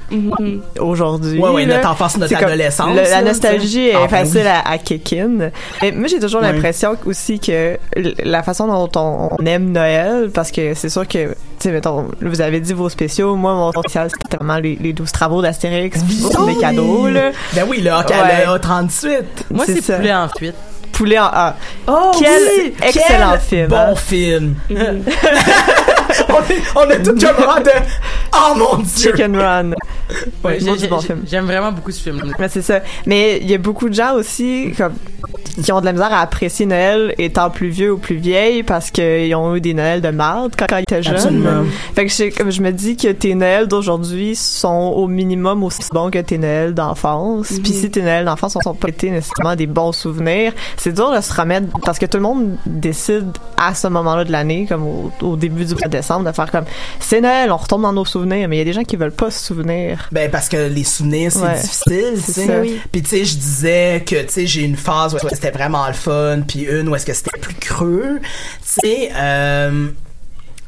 aujourd'hui. 0.79 1.39
Ouais, 1.39 1.51
ouais, 1.51 1.67
là. 1.67 1.77
notre 1.77 1.91
enfance, 1.91 2.17
notre 2.19 2.37
adolescence, 2.37 2.95
le- 2.97 3.03
la 3.11 3.23
nostalgie 3.23 3.89
est 3.89 3.95
Ah, 3.95 4.01
ben 4.03 4.09
facile 4.09 4.41
oui. 4.43 4.49
à, 4.49 4.71
à 4.71 4.79
kick 4.79 5.13
in. 5.13 5.51
Mais 5.83 5.93
moi, 5.93 6.09
j'ai 6.09 6.19
toujours 6.19 6.41
Ouais. 6.43 6.53
l'impression 6.53 6.97
aussi 7.07 7.39
que 7.41 7.79
la 8.23 8.43
façon 8.43 8.67
dont 8.67 8.91
on, 9.01 9.31
on 9.39 9.47
aime 9.47 9.71
Noël, 9.73 10.31
parce 10.33 10.51
que 10.51 10.75
c'est 10.75 10.89
sûr 10.91 11.07
que, 11.09 11.35
tu 11.59 11.69
sais, 11.69 11.73
mettons, 11.73 12.09
vous 12.21 12.41
avez 12.41 12.61
dit 12.61 12.73
vos 12.73 12.89
spéciaux, 12.89 13.35
moi, 13.37 13.55
mon 13.55 13.73
spécial, 13.73 14.09
c'était 14.11 14.37
vraiment 14.37 14.59
les, 14.59 14.77
les 14.77 14.93
12 14.93 15.11
travaux 15.13 15.43
d'Astérix, 15.43 16.03
puis 16.03 16.25
Oui. 16.39 16.55
des 16.55 16.61
cadeaux, 16.61 17.09
là. 17.09 17.31
Ben 17.55 17.65
oui, 17.69 17.81
le, 17.81 17.91
Ouais. 17.91 18.45
le 18.47 18.59
A38. 18.59 19.23
Moi, 19.51 19.65
c'est 19.67 19.97
poulet 19.97 20.15
en 20.15 20.29
fuite. 20.29 20.55
Poulet 20.93 21.19
en 21.19 21.25
A. 21.27 21.55
Oh, 21.89 22.13
Quel 22.19 22.41
oui! 22.65 22.75
excellent 22.83 23.33
Quel 23.33 23.41
film, 23.41 23.69
Bon 23.69 23.77
hein. 23.77 23.95
film. 23.95 24.55
on, 26.29 26.53
est, 26.53 26.63
on 26.87 26.91
est 26.91 27.03
tout 27.03 27.13
comme 27.13 27.63
de. 27.63 27.71
Oh 28.35 28.55
mon 28.57 28.79
dieu! 28.83 29.11
Chicken 29.13 29.37
Run. 29.37 29.71
Ouais, 30.45 30.59
Moi, 30.61 30.75
j'ai- 30.77 30.77
du 30.77 30.87
bon 30.89 31.01
j'ai- 31.01 31.07
film. 31.09 31.23
J'aime 31.29 31.47
vraiment 31.47 31.73
beaucoup 31.73 31.91
ce 31.91 32.01
film. 32.03 32.33
Mais 32.39 32.49
c'est 32.49 32.63
ça. 32.63 32.81
Mais 33.07 33.39
il 33.41 33.51
y 33.51 33.55
a 33.55 33.59
beaucoup 33.59 33.89
de 33.89 33.95
gens 33.95 34.15
aussi 34.15 34.73
comme 34.77 34.95
qui 35.63 35.73
ont 35.73 35.81
de 35.81 35.87
la 35.87 35.93
misère 35.93 36.13
à 36.13 36.21
apprécier 36.21 36.67
Noël 36.67 37.15
étant 37.19 37.49
plus 37.51 37.69
vieux 37.71 37.93
ou 37.93 37.99
plus 37.99 38.17
vieille 38.17 38.63
parce 38.63 38.91
qu'ils 38.91 39.35
ont 39.35 39.57
eu 39.57 39.61
des 39.61 39.73
Noëls 39.75 40.03
de 40.03 40.11
marde 40.11 40.53
quand, 40.57 40.67
quand 40.69 40.77
ils 40.77 40.83
étaient 40.83 41.03
jeunes. 41.03 41.15
Absolument. 41.17 41.65
Fait 41.95 42.07
que 42.07 42.13
je, 42.13 42.37
comme 42.37 42.51
je 42.53 42.61
me 42.63 42.71
dis 42.73 42.97
que 42.97 43.09
tes 43.11 43.35
Noëls 43.35 43.67
d'aujourd'hui 43.67 44.37
sont 44.37 44.93
au 44.95 45.09
minimum 45.09 45.65
aussi 45.65 45.81
bons 45.93 46.11
que 46.11 46.19
tes 46.19 46.37
Noëls 46.39 46.75
d'enfance. 46.75 47.49
Puis 47.65 47.73
si 47.73 47.91
tes 47.91 48.03
Noëls 48.03 48.27
d'enfance 48.27 48.55
ne 48.57 48.61
sont 48.63 48.75
pas 48.75 48.89
été 48.89 49.11
nécessairement 49.11 49.57
des 49.57 49.67
bons 49.67 49.93
souvenirs, 49.93 50.53
c'est 50.77 50.93
dur 50.93 51.11
de 51.11 51.21
se 51.21 51.33
remettre 51.35 51.67
parce 51.85 51.99
que 51.99 52.07
tout 52.07 52.19
le 52.19 52.23
monde 52.23 52.57
décide 52.67 53.31
à 53.57 53.75
ce 53.75 53.89
moment-là 53.89 54.25
de 54.25 54.33
l'année, 54.33 54.67
comme 54.69 54.85
au, 54.87 55.11
au 55.23 55.37
début 55.37 55.65
du 55.65 55.75
mois 55.75 55.89
de 55.89 56.01
décembre, 56.07 56.31
de 56.31 56.35
faire 56.35 56.51
comme 56.51 56.65
c'est 57.01 57.21
Noël, 57.21 57.51
on 57.53 57.57
retombe 57.57 57.83
dans 57.83 57.93
nos 57.93 58.05
souvenirs. 58.05 58.49
Mais 58.49 58.57
il 58.57 58.59
y 58.59 58.63
a 58.63 58.65
des 58.65 58.73
gens 58.73 58.85
qui 58.85 58.97
veulent 58.97 59.11
pas 59.13 59.31
se 59.31 59.45
souvenir. 59.45 60.09
Ben 60.13 60.31
parce 60.31 60.49
que 60.49 60.57
les 60.69 60.85
souvenirs 60.85 61.33
c'est 61.33 61.41
Ouais. 61.41 61.61
difficile, 61.61 62.13
tu 62.25 62.33
C'est 62.33 62.47
sais. 62.47 62.61
oui. 62.61 62.81
Puis 62.93 63.03
tu 63.03 63.09
sais 63.11 63.25
je 63.25 63.37
disais 63.37 64.05
que 64.07 64.23
tu 64.23 64.33
sais 64.33 64.47
j'ai 64.47 64.63
une 64.63 64.77
phase 64.77 65.15
où 65.15 65.19
c'était 65.29 65.51
vraiment 65.51 65.87
le 65.87 65.93
fun, 65.95 66.41
puis 66.47 66.61
une 66.63 66.89
où 66.89 66.95
est-ce 66.97 67.07
que 67.07 67.15
c'était 67.15 67.39
plus 67.39 67.55
creux. 67.55 68.21
Tu 68.23 68.81
sais 68.83 69.11
euh, 69.17 69.89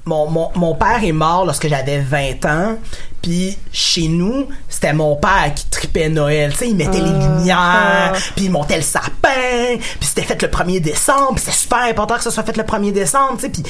mon, 0.05 0.31
mon, 0.31 0.49
mon 0.55 0.75
père 0.75 1.05
est 1.05 1.13
mort 1.13 1.45
lorsque 1.45 1.69
j'avais 1.69 1.99
20 2.01 2.45
ans. 2.47 2.79
Puis 3.21 3.59
chez 3.73 4.09
nous, 4.09 4.47
c'était 4.69 4.93
mon 4.95 5.17
père 5.17 5.53
qui 5.55 5.67
tripait 5.69 6.09
Noël. 6.09 6.53
Tu 6.53 6.59
sais, 6.59 6.69
il 6.71 6.77
mettait 6.77 7.01
les 7.01 7.11
lumières, 7.11 8.15
puis 8.37 8.47
il 8.47 8.51
montait 8.51 8.77
le 8.77 8.83
sapin, 8.83 9.77
puis 9.77 10.09
c'était 10.09 10.23
fait 10.23 10.41
le 10.41 10.49
1er 10.49 10.81
décembre, 10.81 11.35
puis 11.35 11.45
c'est 11.45 11.53
super 11.53 11.81
important 11.81 12.17
que 12.17 12.23
ça 12.23 12.31
soit 12.31 12.45
fait 12.45 12.57
le 12.57 12.63
1er 12.63 12.93
décembre, 12.93 13.35
tu 13.37 13.41
sais, 13.43 13.49
puis 13.51 13.63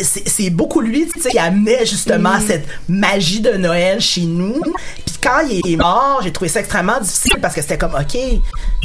c'est 0.00 0.50
beaucoup 0.50 0.80
lui 0.80 1.06
qui 1.30 1.38
amenait 1.38 1.86
justement 1.86 2.40
cette 2.46 2.66
magie 2.88 3.40
de 3.40 3.52
Noël 3.52 4.00
chez 4.00 4.22
nous. 4.22 4.60
Puis 5.06 5.16
quand 5.22 5.40
il 5.48 5.72
est 5.72 5.76
mort 5.76 6.20
j'ai 6.22 6.32
trouvé 6.32 6.48
ça 6.48 6.60
extrêmement 6.60 7.00
difficile 7.00 7.38
parce 7.40 7.54
que 7.54 7.62
c'était 7.62 7.78
comme 7.78 7.94
ok 7.94 8.18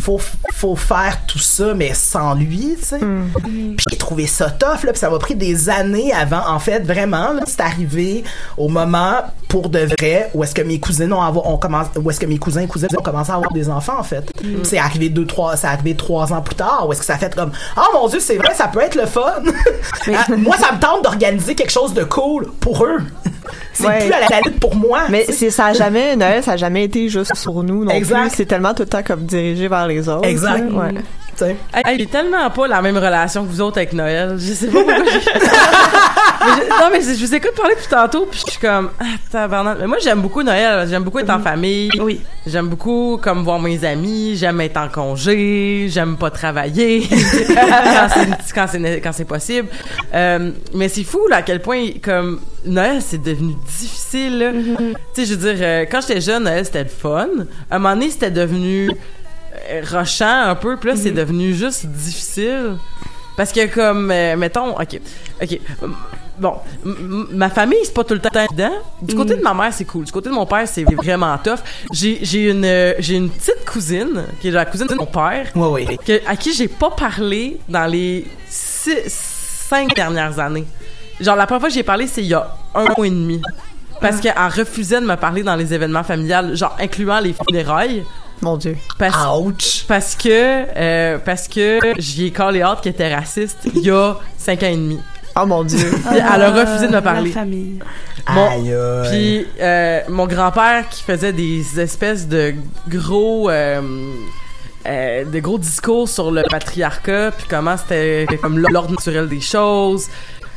faut 0.01 0.21
faut 0.53 0.75
faire 0.75 1.25
tout 1.27 1.39
ça 1.39 1.73
mais 1.73 1.93
sans 1.93 2.33
lui 2.35 2.75
tu 2.79 2.85
sais. 2.85 2.99
Puis 2.99 3.85
j'ai 3.89 3.97
trouvé 3.97 4.27
ça 4.27 4.49
tough 4.49 4.83
là 4.83 4.91
puis 4.91 4.99
ça 4.99 5.09
m'a 5.09 5.19
pris 5.19 5.35
des 5.35 5.69
années 5.69 6.13
avant 6.13 6.47
en 6.47 6.59
fait 6.59 6.79
vraiment 6.85 7.31
c'est 7.45 7.59
arrivé 7.59 8.23
au 8.57 8.69
moment 8.69 9.15
pour 9.49 9.69
de 9.69 9.79
vrai 9.79 10.29
où 10.33 10.43
est-ce 10.43 10.53
que 10.53 10.61
mes 10.61 10.79
cousines 10.79 11.11
ont 11.11 11.21
avoir, 11.21 11.47
on 11.47 11.57
commence 11.57 11.87
où 11.95 12.09
est-ce 12.09 12.19
que 12.19 12.25
mes 12.27 12.37
cousins 12.37 12.61
et 12.61 12.67
cousines 12.67 12.89
ont 12.97 13.01
commencé 13.01 13.31
à 13.31 13.35
avoir 13.35 13.51
des 13.51 13.67
enfants 13.69 13.99
en 13.99 14.03
fait. 14.03 14.31
Puis 14.37 14.59
c'est 14.63 14.77
arrivé 14.77 15.09
deux 15.09 15.25
trois 15.25 15.65
arrivé 15.65 15.95
trois 15.95 16.31
ans 16.31 16.41
plus 16.41 16.55
tard 16.55 16.85
où 16.87 16.93
est-ce 16.93 16.99
que 17.01 17.05
ça 17.05 17.15
a 17.15 17.17
fait 17.17 17.33
comme 17.35 17.51
oh 17.75 17.81
mon 17.93 18.07
dieu 18.07 18.19
c'est 18.19 18.37
vrai 18.37 18.53
ça 18.53 18.67
peut 18.67 18.81
être 18.81 18.95
le 18.95 19.05
fun 19.07 19.41
Ah, 20.07 20.25
moi 20.37 20.55
ça 20.57 20.71
me 20.71 20.79
tente 20.79 20.98
d'organiser 21.01 21.55
quelque 21.55 21.71
chose 21.71 21.93
de 21.93 22.03
cool 22.03 22.47
pour 22.59 22.85
eux 22.85 22.97
c'est 23.73 23.87
Ouais. 23.87 23.99
plus 23.99 24.11
à 24.13 24.19
la, 24.19 24.27
la 24.29 24.41
lutte 24.41 24.59
pour 24.59 24.75
moi 24.75 25.01
Mais 25.09 25.25
c'est 25.29 25.49
ça 25.49 25.67
a 25.67 25.73
jamais 25.73 26.15
Noël, 26.15 26.43
ça 26.43 26.53
a 26.53 26.57
jamais 26.57 26.83
été 26.83 27.07
juste 27.09 27.35
sur 27.35 27.63
nous 27.63 27.85
non 27.85 27.91
Exact. 27.91 28.27
plus. 28.29 28.35
C'est 28.37 28.45
tellement 28.45 28.73
tout 28.73 28.83
le 28.83 28.89
temps 28.89 29.03
comme 29.03 29.21
dirigé 29.25 29.67
vers 29.67 29.87
les 29.87 30.07
autres. 30.09 30.27
Exact. 30.27 30.71
Ouais. 30.71 30.93
Sais. 31.39 31.55
Hey, 31.73 31.97
j'ai 31.99 32.05
tellement 32.07 32.49
pas 32.49 32.67
la 32.67 32.81
même 32.81 32.97
relation 32.97 33.45
que 33.45 33.49
vous 33.49 33.61
autres 33.61 33.77
avec 33.77 33.93
Noël. 33.93 34.35
Je 34.37 34.51
sais 34.53 34.67
pas 34.67 34.79
pourquoi. 34.83 34.95
je- 35.05 36.69
non, 36.69 36.89
mais 36.91 37.01
je 37.01 37.13
je 37.17 37.25
vous 37.25 37.33
écoute 37.35 37.53
parler 37.55 37.75
depuis 37.75 37.87
tantôt, 37.89 38.25
puis 38.29 38.41
je 38.45 38.51
suis 38.51 38.59
comme, 38.59 38.89
ah, 38.99 39.05
tabarnak. 39.31 39.77
Mais 39.79 39.87
moi, 39.87 39.97
j'aime 40.01 40.21
beaucoup 40.21 40.43
Noël. 40.43 40.85
J'aime 40.89 41.03
beaucoup 41.03 41.19
être 41.19 41.29
en 41.29 41.39
famille. 41.39 41.89
Oui. 42.01 42.19
J'aime 42.45 42.67
beaucoup, 42.67 43.19
comme, 43.21 43.43
voir 43.43 43.59
mes 43.59 43.83
amis. 43.85 44.35
J'aime 44.35 44.59
être 44.61 44.77
en 44.77 44.89
congé. 44.89 45.87
J'aime 45.89 46.17
pas 46.17 46.29
travailler 46.29 47.07
quand 48.53 48.67
c'est- 48.67 49.01
quand 49.01 49.13
possible. 49.25 49.67
Euh, 50.13 50.51
mais 50.73 50.89
c'est 50.89 51.03
fou, 51.03 51.25
là, 51.29 51.37
à 51.37 51.41
quel 51.41 51.61
point, 51.61 51.85
comme, 52.03 52.39
Noël, 52.65 53.01
c'est 53.01 53.21
devenu 53.21 53.53
difficile, 53.79 54.39
là. 54.39 54.51
Tu 54.51 54.93
sais, 55.13 55.25
je 55.25 55.35
veux 55.35 55.53
dire, 55.53 55.59
euh, 55.65 55.85
quand 55.89 56.01
j'étais 56.01 56.21
jeune, 56.21 56.43
Noël, 56.43 56.65
c'était 56.65 56.83
le 56.83 56.89
fun. 56.89 57.27
À 57.71 57.75
un 57.75 57.79
moment 57.79 57.93
donné, 57.95 58.09
c'était 58.09 58.31
devenu 58.31 58.89
rochant 59.91 60.49
un 60.49 60.55
peu, 60.55 60.77
puis 60.77 60.89
là, 60.89 60.95
c'est 60.95 61.11
devenu 61.11 61.53
juste 61.53 61.85
difficile. 61.85 62.75
Parce 63.37 63.51
que, 63.53 63.67
comme, 63.73 64.11
euh, 64.11 64.35
mettons, 64.35 64.71
OK, 64.77 64.99
OK, 65.41 65.59
bon, 66.37 66.53
ma 67.31 67.49
famille, 67.49 67.79
c'est 67.83 67.93
pas 67.93 68.03
tout 68.03 68.13
le 68.13 68.19
temps 68.19 68.29
évident. 68.49 68.71
Du 69.01 69.15
côté 69.15 69.35
de 69.35 69.41
ma 69.41 69.53
mère, 69.53 69.71
c'est 69.73 69.85
cool. 69.85 70.03
Du 70.05 70.11
côté 70.11 70.29
de 70.29 70.33
mon 70.33 70.45
père, 70.45 70.67
c'est 70.67 70.83
vraiment 70.83 71.37
tough. 71.37 71.59
J'ai 71.93 72.19
j'ai 72.21 72.49
une, 72.49 72.65
euh, 72.65 72.93
j'ai 72.99 73.15
une 73.15 73.29
petite 73.29 73.63
cousine, 73.65 74.25
qui 74.41 74.49
est 74.49 74.51
la 74.51 74.65
cousine 74.65 74.87
de 74.87 74.95
mon 74.95 75.05
père, 75.05 75.47
ouais 75.55 75.67
ouais 75.85 75.97
que- 76.05 76.21
à 76.27 76.35
qui 76.35 76.53
j'ai 76.53 76.67
pas 76.67 76.89
parlé 76.91 77.59
dans 77.69 77.85
les 77.85 78.27
six, 78.49 78.97
cinq 79.07 79.95
dernières 79.95 80.37
années. 80.39 80.65
Genre, 81.21 81.35
la 81.37 81.45
première 81.45 81.61
fois 81.61 81.69
que 81.69 81.75
j'ai 81.75 81.83
parlé, 81.83 82.07
c'est 82.07 82.21
il 82.21 82.27
y 82.27 82.33
a 82.33 82.45
un 82.75 82.85
mois 82.95 83.07
et 83.07 83.09
demi. 83.09 83.41
Parce 84.01 84.19
qu'elle 84.21 84.33
refusait 84.37 85.01
de 85.01 85.05
me 85.05 85.15
parler 85.15 85.43
dans 85.43 85.55
les 85.57 85.73
événements 85.73 86.03
familiales, 86.03 86.55
genre 86.55 86.75
incluant 86.79 87.19
les 87.19 87.33
funérailles. 87.33 88.03
Mon 88.41 88.55
Dieu. 88.57 88.77
Parce, 88.97 89.15
Parce 89.87 90.15
que, 90.15 90.29
euh, 90.77 91.17
parce 91.23 91.47
que 91.47 91.79
j'y 91.97 92.27
ai 92.27 92.31
collé 92.31 92.61
hâte 92.61 92.81
qui 92.81 92.89
était 92.89 93.13
raciste 93.13 93.57
il 93.75 93.81
y 93.81 93.91
a 93.91 94.15
cinq 94.37 94.63
ans 94.63 94.67
et 94.67 94.75
demi. 94.75 94.99
Oh 95.39 95.45
mon 95.45 95.63
Dieu. 95.63 95.77
Puis 96.09 96.17
elle 96.19 96.41
a 96.41 96.51
refusé 96.51 96.87
de 96.87 96.93
me 96.95 97.01
parler. 97.01 97.29
La 97.29 97.33
famille. 97.41 97.79
Mon- 98.29 98.49
Aïe, 98.49 98.73
aïe. 98.73 99.09
Puis 99.09 99.47
euh, 99.61 100.01
mon 100.09 100.25
grand-père 100.27 100.87
qui 100.89 101.03
faisait 101.03 101.33
des 101.33 101.79
espèces 101.79 102.27
de 102.27 102.53
gros 102.87 103.49
euh, 103.49 103.81
euh, 104.87 105.25
de 105.25 105.39
gros 105.39 105.57
discours 105.57 106.07
sur 106.07 106.31
le 106.31 106.43
patriarcat 106.49 107.31
puis 107.37 107.45
comment 107.49 107.75
c'était 107.77 108.25
comme 108.41 108.57
l'ordre 108.59 108.91
naturel 108.91 109.27
des 109.27 109.41
choses. 109.41 110.07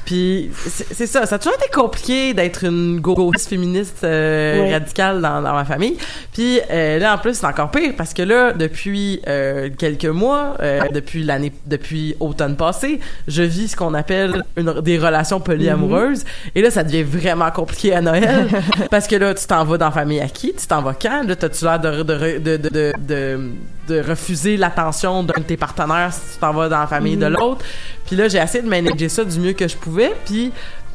Puis 0.05 0.51
c'est 0.55 1.07
ça, 1.07 1.27
ça 1.27 1.37
a 1.37 1.39
toujours 1.39 1.57
été 1.59 1.71
compliqué 1.73 2.35
d'être 2.35 2.65
une 2.65 3.01
gauchiste 3.01 3.49
féministe 3.49 4.03
euh, 4.05 4.69
radicale 4.73 5.21
dans, 5.21 5.41
dans 5.41 5.53
ma 5.53 5.65
famille. 5.65 5.97
Puis 6.33 6.61
euh, 6.71 6.99
là 6.99 7.15
en 7.15 7.19
plus 7.19 7.35
c'est 7.35 7.47
encore 7.47 7.71
pire 7.71 7.95
parce 7.97 8.13
que 8.13 8.23
là 8.23 8.53
depuis 8.53 9.21
euh, 9.29 9.71
quelques 9.77 10.07
mois, 10.07 10.57
depuis 10.93 11.23
l'année 11.23 11.53
depuis 11.67 12.17
automne 12.21 12.57
passé, 12.57 13.01
je 13.29 13.43
vis 13.43 13.69
ce 13.69 13.77
qu'on 13.77 13.95
appelle 13.95 14.43
une, 14.57 14.81
des 14.81 14.99
relations 14.99 15.41
polyamoureuses. 15.41 16.25
Et 16.55 16.63
là 16.63 16.71
ça 16.71 16.83
devient 16.83 17.05
vraiment 17.05 17.51
compliqué 17.51 17.95
à 17.95 18.01
Noël 18.01 18.49
parce 18.91 19.07
que 19.07 19.17
là 19.17 19.35
tu 19.35 19.47
t'en 19.47 19.65
vas 19.65 19.79
dans 19.79 19.87
la 19.87 19.93
famille 19.93 20.21
à 20.21 20.29
qui, 20.29 20.53
tu 20.53 20.67
t'en 20.67 20.83
vas 20.83 20.95
quand, 20.95 21.23
là 21.27 21.37
t'as-tu 21.37 21.65
l'air 21.65 21.79
de, 21.79 22.03
de, 22.03 22.57
de, 22.57 22.93
de, 22.99 23.41
de, 23.89 24.01
refuser 24.01 24.57
l'attention 24.57 25.23
d'un 25.23 25.41
de 25.41 25.45
tes 25.47 25.57
partenaires 25.57 26.13
si 26.13 26.35
tu 26.35 26.39
t'en 26.41 26.53
vas 26.53 26.69
dans 26.69 26.81
la 26.81 26.87
famille 26.87 27.17
de 27.17 27.27
Mhm. 27.27 27.33
l'autre. 27.35 27.65
Puis 28.07 28.17
là 28.17 28.29
j'ai 28.29 28.39
essayé 28.39 28.63
de 28.63 28.69
manager 28.69 29.11
ça 29.11 29.25
du 29.25 29.39
mieux 29.41 29.53
que 29.53 29.67
je 29.69 29.77
pouvais 29.77 30.13
puis 30.25 30.53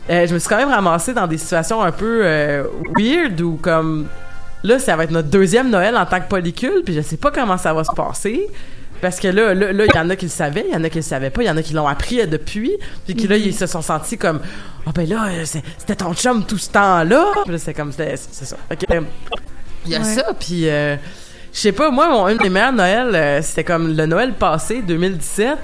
euh, 0.10 0.26
je 0.28 0.34
me 0.34 0.40
suis 0.40 0.48
quand 0.48 0.58
même 0.58 0.70
ramassée 0.70 1.14
dans 1.14 1.28
des 1.28 1.38
situations 1.38 1.82
un 1.84 1.92
peu 1.92 2.22
euh, 2.24 2.64
weird 2.98 3.40
ou 3.42 3.58
comme 3.62 4.08
là 4.64 4.80
ça 4.80 4.96
va 4.96 5.04
être 5.04 5.12
notre 5.12 5.28
deuxième 5.30 5.70
Noël 5.70 5.96
en 5.98 6.06
tant 6.06 6.20
que 6.22 6.28
polycule 6.30 6.82
puis 6.86 6.94
je 6.94 7.02
sais 7.02 7.18
pas 7.18 7.30
comment 7.32 7.58
ça 7.58 7.74
va 7.74 7.84
se 7.84 7.94
passer 7.96 8.48
parce 9.02 9.20
que 9.20 9.28
là 9.28 9.54
là 9.54 9.72
là, 9.74 9.86
il 9.86 9.96
y 9.96 10.00
en 10.00 10.10
a 10.10 10.16
qui 10.16 10.26
le 10.26 10.32
savaient 10.32 10.66
il 10.70 10.74
y 10.74 10.78
en 10.78 10.84
a 10.84 10.90
qui 10.90 10.96
le 10.98 11.02
savaient 11.04 11.30
pas 11.30 11.44
il 11.44 11.48
y 11.48 11.50
en 11.50 11.58
a 11.58 11.62
qui 11.62 11.74
l'ont 11.74 11.88
appris 11.88 12.22
euh, 12.22 12.26
depuis 12.26 12.72
puis 13.06 13.16
qui 13.16 13.28
là 13.28 13.36
ils 13.38 13.54
se 13.54 13.68
sont 13.68 13.82
sentis 13.82 14.18
comme 14.18 14.40
ah 14.88 14.92
ben 14.96 15.08
là 15.08 15.28
euh, 15.28 15.44
c'était 15.46 15.96
ton 15.96 16.14
chum 16.14 16.46
tout 16.46 16.58
ce 16.58 16.70
temps 16.72 17.04
là 17.04 17.26
puis 17.44 17.52
là 17.52 17.58
c'est 17.60 17.74
comme 17.74 17.92
c'est 17.92 18.16
ça 18.18 18.56
Ok, 18.72 18.86
euh, 18.90 19.02
il 19.86 19.92
y 19.92 19.96
a 19.96 20.00
Ouais. 20.00 20.04
ça 20.06 20.34
puis 20.40 20.70
euh, 20.70 20.96
je 21.58 21.64
sais 21.64 21.72
pas 21.72 21.90
moi 21.90 22.08
mon 22.08 22.28
un 22.28 22.36
des 22.36 22.52
meilleurs 22.52 22.72
Noël 22.72 23.10
euh, 23.16 23.42
c'était 23.42 23.64
comme 23.64 23.98
le 23.98 24.06
Noël 24.06 24.34
passé 24.34 24.84
2017 24.84 25.58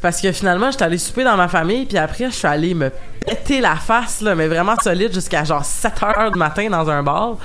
parce 0.00 0.20
que 0.20 0.30
finalement 0.30 0.70
j'étais 0.70 0.84
allée 0.84 0.98
souper 0.98 1.24
dans 1.24 1.36
ma 1.36 1.48
famille 1.48 1.84
puis 1.84 1.98
après 1.98 2.26
je 2.26 2.34
suis 2.36 2.46
allée 2.46 2.74
me 2.74 2.92
péter 3.26 3.60
la 3.60 3.74
face 3.74 4.20
là 4.20 4.36
mais 4.36 4.46
vraiment 4.46 4.76
solide 4.80 5.12
jusqu'à 5.12 5.42
genre 5.42 5.64
7 5.64 5.92
heures 6.04 6.30
du 6.30 6.38
matin 6.38 6.70
dans 6.70 6.88
un 6.88 7.02
bar. 7.02 7.38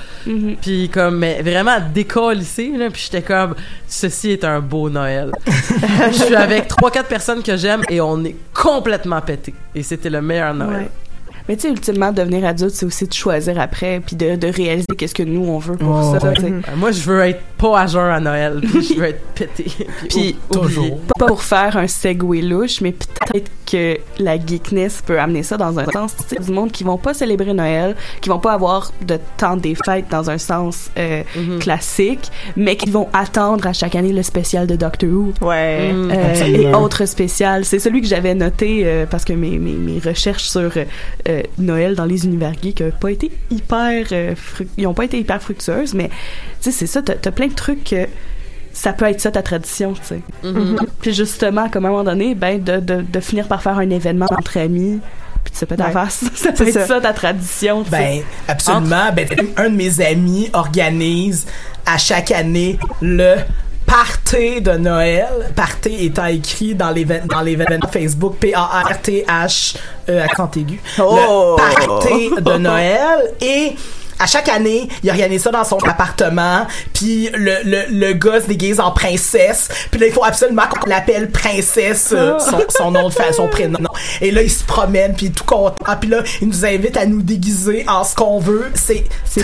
Puis 0.62 0.88
comme 0.90 1.18
mais 1.18 1.42
vraiment 1.42 1.78
décollissé 1.92 2.70
là 2.76 2.88
puis 2.88 3.02
j'étais 3.04 3.22
comme 3.22 3.56
ceci 3.88 4.30
est 4.30 4.44
un 4.44 4.60
beau 4.60 4.88
Noël. 4.88 5.32
Je 5.46 6.24
suis 6.24 6.36
avec 6.36 6.68
trois 6.68 6.92
quatre 6.92 7.08
personnes 7.08 7.42
que 7.42 7.56
j'aime 7.56 7.82
et 7.88 8.00
on 8.00 8.24
est 8.24 8.36
complètement 8.54 9.20
pété. 9.20 9.54
Et 9.74 9.82
c'était 9.82 10.10
le 10.10 10.22
meilleur 10.22 10.54
Noël. 10.54 10.82
Ouais. 10.82 11.07
Mais 11.48 11.56
tu 11.56 11.62
sais, 11.62 11.70
ultimement, 11.70 12.12
devenir 12.12 12.44
adulte, 12.44 12.74
c'est 12.74 12.86
aussi 12.86 13.06
de 13.06 13.12
choisir 13.12 13.58
après, 13.60 14.00
puis 14.04 14.16
de, 14.16 14.36
de 14.36 14.48
réaliser 14.48 14.86
qu'est-ce 14.96 15.14
que 15.14 15.22
nous, 15.22 15.44
on 15.46 15.58
veut 15.58 15.76
pour 15.76 15.88
Oh, 15.96 16.18
ça. 16.18 16.26
ouais. 16.26 16.34
tu 16.34 16.42
sais. 16.42 16.48
Euh, 16.48 16.60
moi 16.76 16.90
je 16.92 17.00
veux 17.02 17.20
être 17.20 17.40
pas 17.56 17.80
à 17.80 17.86
jeun 17.86 18.10
à 18.10 18.20
Noël 18.20 18.60
puis 18.62 18.82
je 18.82 18.94
veux 18.94 19.06
être 19.06 19.20
pété 19.34 19.66
Puis, 20.08 20.36
ou- 20.50 20.58
oublié. 20.58 20.94
Pas 21.18 21.26
pour 21.26 21.42
faire 21.42 21.76
un 21.76 21.86
segway 21.86 22.40
louche, 22.42 22.80
mais 22.80 22.92
peut-être 22.92 23.50
que 23.70 23.98
la 24.18 24.38
geekness 24.38 25.02
peut 25.04 25.18
amener 25.20 25.42
ça 25.42 25.56
dans 25.56 25.78
un 25.78 25.84
sens. 25.86 26.14
Tu 26.28 26.36
sais, 26.36 26.42
du 26.42 26.50
monde 26.52 26.70
qui 26.72 26.84
vont 26.84 26.96
pas 26.98 27.12
célébrer 27.14 27.52
Noël, 27.52 27.96
qui 28.20 28.28
vont 28.28 28.38
pas 28.38 28.52
avoir 28.52 28.92
de 29.06 29.18
temps 29.36 29.56
des 29.56 29.74
fêtes 29.74 30.06
dans 30.10 30.30
un 30.30 30.38
sens 30.38 30.90
euh, 30.98 31.22
Mhm. 31.36 31.58
classique, 31.58 32.30
mais 32.56 32.76
qui 32.76 32.88
vont 32.90 33.08
attendre 33.12 33.66
à 33.66 33.72
chaque 33.72 33.94
année 33.94 34.12
le 34.12 34.22
spécial 34.22 34.66
de 34.66 34.76
Doctor 34.76 35.10
Who. 35.10 35.32
Ouais. 35.42 35.92
Mm. 35.92 36.10
Euh, 36.10 36.14
et 36.14 36.30
Absolument. 36.30 36.82
autres 36.82 37.04
spéciales. 37.06 37.64
C'est 37.64 37.78
celui 37.78 38.00
que 38.00 38.06
j'avais 38.06 38.34
noté 38.34 38.82
euh, 38.84 39.04
parce 39.10 39.24
que 39.24 39.32
mes, 39.32 39.58
mes, 39.58 39.72
mes 39.72 39.98
recherches 39.98 40.44
sur 40.48 40.72
euh, 41.38 41.42
Noël 41.58 41.94
dans 41.94 42.04
les 42.04 42.24
univers 42.24 42.52
geeks 42.60 42.80
n'ont 42.80 42.90
pas 43.00 43.10
été 43.10 43.30
hyper 43.50 44.06
euh, 44.12 44.34
fru- 44.36 44.68
ils 44.76 44.86
ont 44.86 44.94
pas 44.94 45.04
été 45.04 45.18
hyper 45.18 45.40
fructueuses, 45.42 45.94
mais 45.94 46.08
tu 46.08 46.14
sais 46.60 46.72
c'est 46.72 46.86
ça, 46.86 47.02
t'as 47.02 47.14
as 47.24 47.32
plein 47.32 47.46
de 47.48 47.54
trucs 47.54 47.84
que 47.84 48.06
ça 48.72 48.92
peut 48.92 49.06
être 49.06 49.20
ça 49.20 49.30
ta 49.30 49.42
tradition, 49.42 49.92
tu 49.94 50.00
sais. 50.04 50.20
Mhm. 50.44 50.76
Puis 51.00 51.12
justement, 51.12 51.68
comme 51.68 51.84
à 51.84 51.88
un 51.88 51.90
moment 51.92 52.04
donné, 52.04 52.34
ben 52.34 52.62
de, 52.62 52.78
de, 52.78 53.02
de 53.02 53.20
finir 53.20 53.48
par 53.48 53.62
faire 53.62 53.76
un 53.78 53.90
événement 53.90 54.26
entre 54.30 54.58
amis, 54.58 55.00
puis 55.42 55.52
tu 55.52 55.58
sais 55.58 55.66
pas 55.66 55.76
ta 55.76 55.86
Ouais. 55.86 55.92
face, 55.92 56.24
ça 56.34 56.52
peut 56.52 56.64
C'est 56.64 56.68
être 56.70 56.80
ça. 56.80 56.86
ça. 56.86 57.00
ta 57.00 57.12
tradition, 57.12 57.82
tu 57.82 57.90
sais. 57.90 57.96
Ben, 57.98 58.20
absolument. 58.46 59.10
Ben, 59.14 59.26
un 59.56 59.70
de 59.70 59.74
mes 59.76 60.00
amis 60.00 60.48
organise 60.52 61.46
à 61.86 61.98
chaque 61.98 62.30
année 62.30 62.78
le 63.00 63.36
party 63.88 64.60
de 64.60 64.72
Noël. 64.72 65.50
Party 65.56 66.04
étant 66.04 66.26
écrit 66.26 66.74
dans 66.74 66.90
l'événement 66.90 67.26
dans 67.26 67.40
l'événement 67.40 67.88
Facebook 67.88 68.36
P-A-R-T-H 68.38 69.76
accent 70.06 70.50
aigu. 70.56 70.80
Oh! 70.98 71.56
Le 71.58 71.86
party 71.86 72.30
de 72.40 72.58
Noël 72.58 73.34
et 73.40 73.74
à 74.18 74.26
chaque 74.26 74.48
année, 74.48 74.88
il 75.02 75.10
organise 75.10 75.42
ça 75.42 75.50
dans 75.50 75.64
son 75.64 75.78
appartement, 75.78 76.66
puis 76.94 77.28
le, 77.34 77.56
le, 77.64 77.82
le 77.90 78.12
gars 78.14 78.40
se 78.40 78.46
déguise 78.46 78.80
en 78.80 78.90
princesse, 78.90 79.68
puis 79.90 80.00
là, 80.00 80.06
il 80.06 80.12
faut 80.12 80.24
absolument 80.24 80.62
qu'on 80.68 80.88
l'appelle 80.88 81.30
princesse, 81.30 82.12
euh, 82.16 82.38
son, 82.38 82.58
son 82.68 82.90
nom 82.90 83.08
de 83.08 83.12
famille, 83.14 83.34
son 83.34 83.48
prénom. 83.48 83.78
Et 84.20 84.30
là, 84.30 84.42
il 84.42 84.50
se 84.50 84.64
promène, 84.64 85.14
puis 85.14 85.30
tout 85.30 85.44
content, 85.44 85.74
puis 86.00 86.10
là, 86.10 86.22
il 86.40 86.48
nous 86.48 86.64
invite 86.64 86.96
à 86.96 87.06
nous 87.06 87.22
déguiser 87.22 87.84
en 87.88 88.04
ce 88.04 88.14
qu'on 88.14 88.38
veut. 88.38 88.66
C'est 88.74 89.04
C'est. 89.24 89.42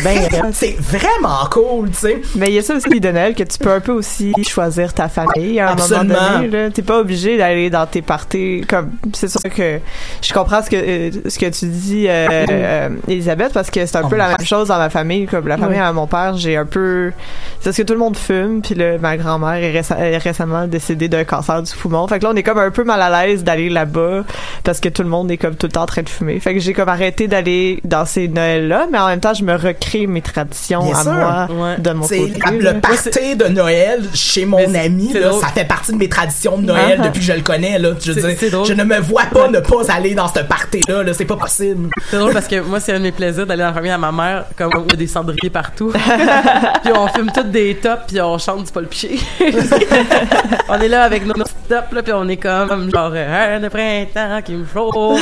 C'est 0.53 0.77
vraiment 0.81 1.47
cool, 1.51 1.91
tu 1.91 1.97
sais. 1.99 2.23
Mais 2.35 2.49
il 2.49 2.55
y 2.55 2.59
a 2.59 2.63
ça 2.63 2.75
aussi 2.75 3.01
de 3.01 3.11
Noël 3.11 3.35
que 3.35 3.43
tu 3.43 3.59
peux 3.59 3.71
un 3.73 3.81
peu 3.81 3.93
aussi 3.93 4.33
choisir 4.47 4.93
ta 4.93 5.09
famille 5.09 5.59
à 5.61 5.71
un 5.71 5.73
Absolument. 5.73 6.15
moment 6.15 6.39
donné. 6.41 6.71
T'es 6.73 6.83
pas 6.83 6.99
obligé 6.99 7.37
d'aller 7.37 7.71
dans 7.71 7.87
tes 7.87 8.03
parties 8.03 8.65
comme 8.69 8.93
c'est 9.13 9.29
sûr 9.29 9.41
que 9.55 9.79
je 10.23 10.33
comprends 10.33 10.63
ce 10.63 10.71
que 10.71 10.77
euh, 10.77 11.11
ce 11.29 11.39
que 11.39 11.47
tu 11.47 11.67
dis 11.67 12.07
euh, 12.09 12.47
euh, 12.51 12.89
Elisabeth 13.09 13.53
parce 13.53 13.71
que 13.71 13.85
c'est 13.87 13.97
un 13.97 14.03
Oh 14.05 14.09
peu 14.09 14.17
la 14.17 14.29
même 14.29 14.47
chose 14.47 14.64
dans 14.69 14.79
ma 14.79 14.91
famille 14.91 15.27
comme 15.27 15.47
la 15.49 15.57
famille 15.59 15.79
à 15.79 15.93
mon 15.93 16.07
père 16.07 16.37
j'ai 16.37 16.57
un 16.57 16.67
peu 16.67 17.13
c'est 17.61 17.65
parce 17.71 17.77
que 17.77 17.83
tout 17.83 17.93
le 17.93 17.99
monde 17.99 18.17
fume 18.17 18.61
puis 18.63 18.75
là, 18.75 18.99
ma 18.99 19.17
grand-mère 19.17 19.55
est, 19.55 19.73
réce- 19.73 19.91
est 19.99 20.19
récemment 20.19 20.67
décédée 20.67 21.09
d'un 21.09 21.25
cancer 21.25 21.63
du 21.63 21.73
poumon 21.75 22.07
fait 22.09 22.19
que 22.19 22.25
là 22.25 22.31
on 22.33 22.37
est 22.37 22.43
comme 22.43 22.59
un 22.59 22.71
peu 22.71 22.85
mal 22.85 23.01
à 23.01 23.27
l'aise 23.27 23.45
d'aller 23.45 23.69
là-bas 23.71 24.25
parce 24.65 24.81
que 24.81 24.89
tout 24.89 25.03
le 25.03 25.09
monde 25.09 25.31
est 25.31 25.37
comme 25.37 25.55
tout 25.57 25.67
le 25.67 25.73
temps 25.73 25.83
en 25.83 25.87
train 25.87 26.03
de 26.03 26.09
fumer 26.09 26.41
fait 26.41 26.55
que 26.55 26.61
j'ai 26.61 26.73
comme 26.73 26.89
arrêté 26.89 27.29
d'aller 27.29 27.81
dans 27.85 28.05
ces 28.05 28.29
Noëls 28.29 28.69
là 28.69 28.87
mais 28.91 28.99
en 28.99 29.07
même 29.09 29.21
temps 29.21 29.35
je 29.35 29.45
me 29.45 29.55
recrée 29.55 30.07
mes 30.07 30.23
traditions 30.23 30.83
Bien 30.85 30.97
à 30.97 31.03
sûr. 31.03 31.13
moi 31.13 31.47
Ouais. 31.51 31.77
de 31.79 31.91
mon 31.93 32.03
côté 32.03 32.33
le 32.59 32.81
party 32.81 33.37
de 33.37 33.45
Noël 33.47 34.03
chez 34.15 34.45
mon 34.45 34.69
Mais 34.69 34.79
ami, 34.87 35.13
là, 35.13 35.33
ça 35.41 35.49
fait 35.49 35.65
partie 35.65 35.93
de 35.93 35.97
mes 35.99 36.09
traditions 36.09 36.59
de 36.59 36.65
Noël 36.67 36.99
Ah. 37.01 37.07
depuis 37.09 37.21
que 37.21 37.25
je 37.27 37.33
le 37.33 37.41
connais. 37.43 37.79
Là, 37.79 37.91
je, 38.01 38.13
veux 38.13 38.21
dire, 38.35 38.65
je 38.65 38.73
ne 38.73 38.85
me 38.85 38.99
vois 39.01 39.25
pas 39.33 39.49
ne 39.49 39.61
pas 39.61 39.91
aller 39.93 40.15
dans 40.15 40.29
ce 40.29 40.41
party-là. 40.41 41.03
Là, 41.03 41.13
c'est 41.15 41.25
pas 41.25 41.37
possible. 41.37 41.91
C'est 42.11 42.19
drôle 42.19 42.33
parce 42.33 42.49
que 42.49 42.61
moi, 42.61 42.81
c'est 42.81 42.93
un 42.93 42.99
de 42.99 43.05
mes 43.05 43.13
plaisirs 43.13 43.47
d'aller 43.47 43.63
dans 43.63 43.69
la 43.69 43.75
famille 43.75 43.91
à 43.91 43.99
ma 43.99 44.13
mère, 44.13 44.45
comme 44.57 44.71
il 44.87 44.91
y 44.91 44.95
a 44.95 44.97
des 44.97 45.07
cendriers 45.07 45.51
partout. 45.51 45.93
puis 46.83 46.93
on 46.95 47.09
fume 47.09 47.31
toutes 47.33 47.51
des 47.51 47.77
tops, 47.77 48.05
puis 48.09 48.21
on 48.21 48.39
chante 48.39 48.65
du 48.65 48.73
Paul 48.73 48.87
Piché. 48.87 49.19
on 50.69 50.81
est 50.81 50.89
là 50.89 51.05
avec 51.05 51.27
nos, 51.27 51.35
tops, 51.35 51.93
là, 51.93 52.03
puis 52.03 52.13
on 52.13 52.29
est 52.29 52.37
comme, 52.37 52.91
genre, 52.91 53.13
euh, 53.15 53.59
le 53.59 53.71
printemps 53.71 54.43
qui 54.43 54.53
me 54.53 54.67
chauffe. 54.67 55.21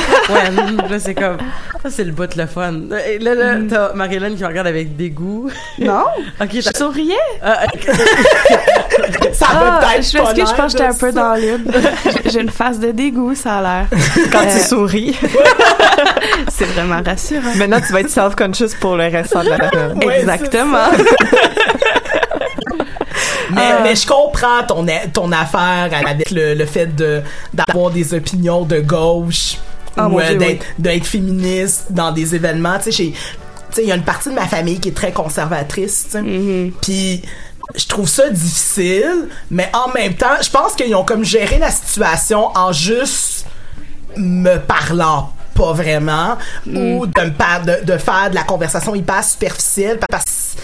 là, 0.89 0.99
c'est 0.99 1.15
comme, 1.15 1.37
ça, 1.83 1.89
c'est 1.89 2.03
le 2.05 2.11
bout 2.13 2.27
de 2.27 2.37
le 2.41 2.47
fun. 2.47 2.73
Et 3.09 3.19
là, 3.19 3.35
là, 3.35 3.55
t'as 3.69 3.93
Marie-Hélène 3.93 4.35
qui 4.35 4.41
me 4.43 4.47
regarde 4.47 4.67
avec 4.67 4.95
dégoût. 4.95 5.49
Non? 5.79 6.05
ok, 6.41 6.49
Je 6.53 6.69
souriais. 6.77 7.13
Ah, 7.41 7.65
Ça 9.33 9.47
Ah, 9.49 9.79
peut 9.81 9.97
être 9.99 10.03
je 10.05 10.11
que 10.17 10.47
je 10.47 10.55
pense 10.55 10.73
que 10.73 10.79
j'étais 10.79 10.83
un 10.85 10.93
peu 10.93 11.11
dans 11.11 11.33
l'une. 11.35 11.65
J'ai 12.31 12.39
une 12.41 12.49
face 12.51 12.79
de 12.79 12.91
dégoût, 12.91 13.35
ça 13.35 13.57
a 13.57 13.61
l'air. 13.61 13.87
quand 14.31 14.43
Euh, 14.43 14.53
tu 14.59 14.59
souris. 14.65 15.17
C'est 16.49 16.65
vraiment 16.65 17.01
rassurant. 17.05 17.53
Maintenant, 17.57 17.81
tu 17.85 17.91
vas 17.91 17.99
être 18.01 18.09
self-conscious 18.09 18.75
pour 18.79 18.95
le 18.95 19.05
restant 19.07 19.43
de 19.43 19.49
la 19.49 19.69
semaine. 19.69 19.97
Ouais, 20.05 20.19
Exactement. 20.21 20.87
Mais, 23.51 23.61
Euh. 23.71 23.79
mais 23.83 23.95
je 23.95 24.07
comprends 24.07 24.63
ton, 24.67 25.31
affaire 25.31 25.89
avec 25.93 26.31
le, 26.31 26.53
le 26.55 26.65
fait 26.65 26.87
de 26.95 27.21
d'avoir 27.53 27.91
des 27.91 28.13
opinions 28.13 28.63
de 28.63 28.79
gauche 28.79 29.57
Ah, 29.97 30.07
ou 30.07 30.19
euh, 30.19 30.55
d'être 30.79 31.05
féministe 31.05 31.85
dans 31.91 32.11
des 32.11 32.35
événements. 32.35 32.77
Tu 32.77 32.85
sais, 32.85 32.91
j'ai- 32.91 33.11
tu 33.11 33.17
sais, 33.71 33.83
il 33.83 33.87
y 33.89 33.91
a 33.91 33.95
une 33.95 34.03
partie 34.03 34.29
de 34.29 34.33
ma 34.35 34.47
famille 34.47 34.79
qui 34.79 34.89
est 34.89 34.93
très 34.93 35.11
conservatrice. 35.11 36.07
Mm-hmm. 36.13 36.71
Puis 36.81 37.21
je 37.75 37.87
trouve 37.87 38.07
ça 38.07 38.29
difficile, 38.29 39.29
mais 39.49 39.71
en 39.73 39.91
même 39.93 40.13
temps, 40.15 40.35
je 40.41 40.49
pense 40.49 40.73
qu'ils 40.75 40.93
ont 40.95 41.03
comme 41.05 41.23
géré 41.23 41.57
la 41.59 41.71
situation 41.71 42.49
en 42.57 42.71
juste 42.71 43.45
me 44.17 44.57
parlant 44.57 45.31
pas 45.55 45.73
vraiment 45.73 46.37
ou 46.67 47.05
de 47.05 47.21
me 47.21 47.65
de, 47.65 47.85
de 47.85 47.97
faire 47.97 48.29
de 48.31 48.35
la 48.35 48.43
conversation 48.43 48.95
hyper 48.95 49.23
superficielle 49.23 49.99
parce 50.09 50.55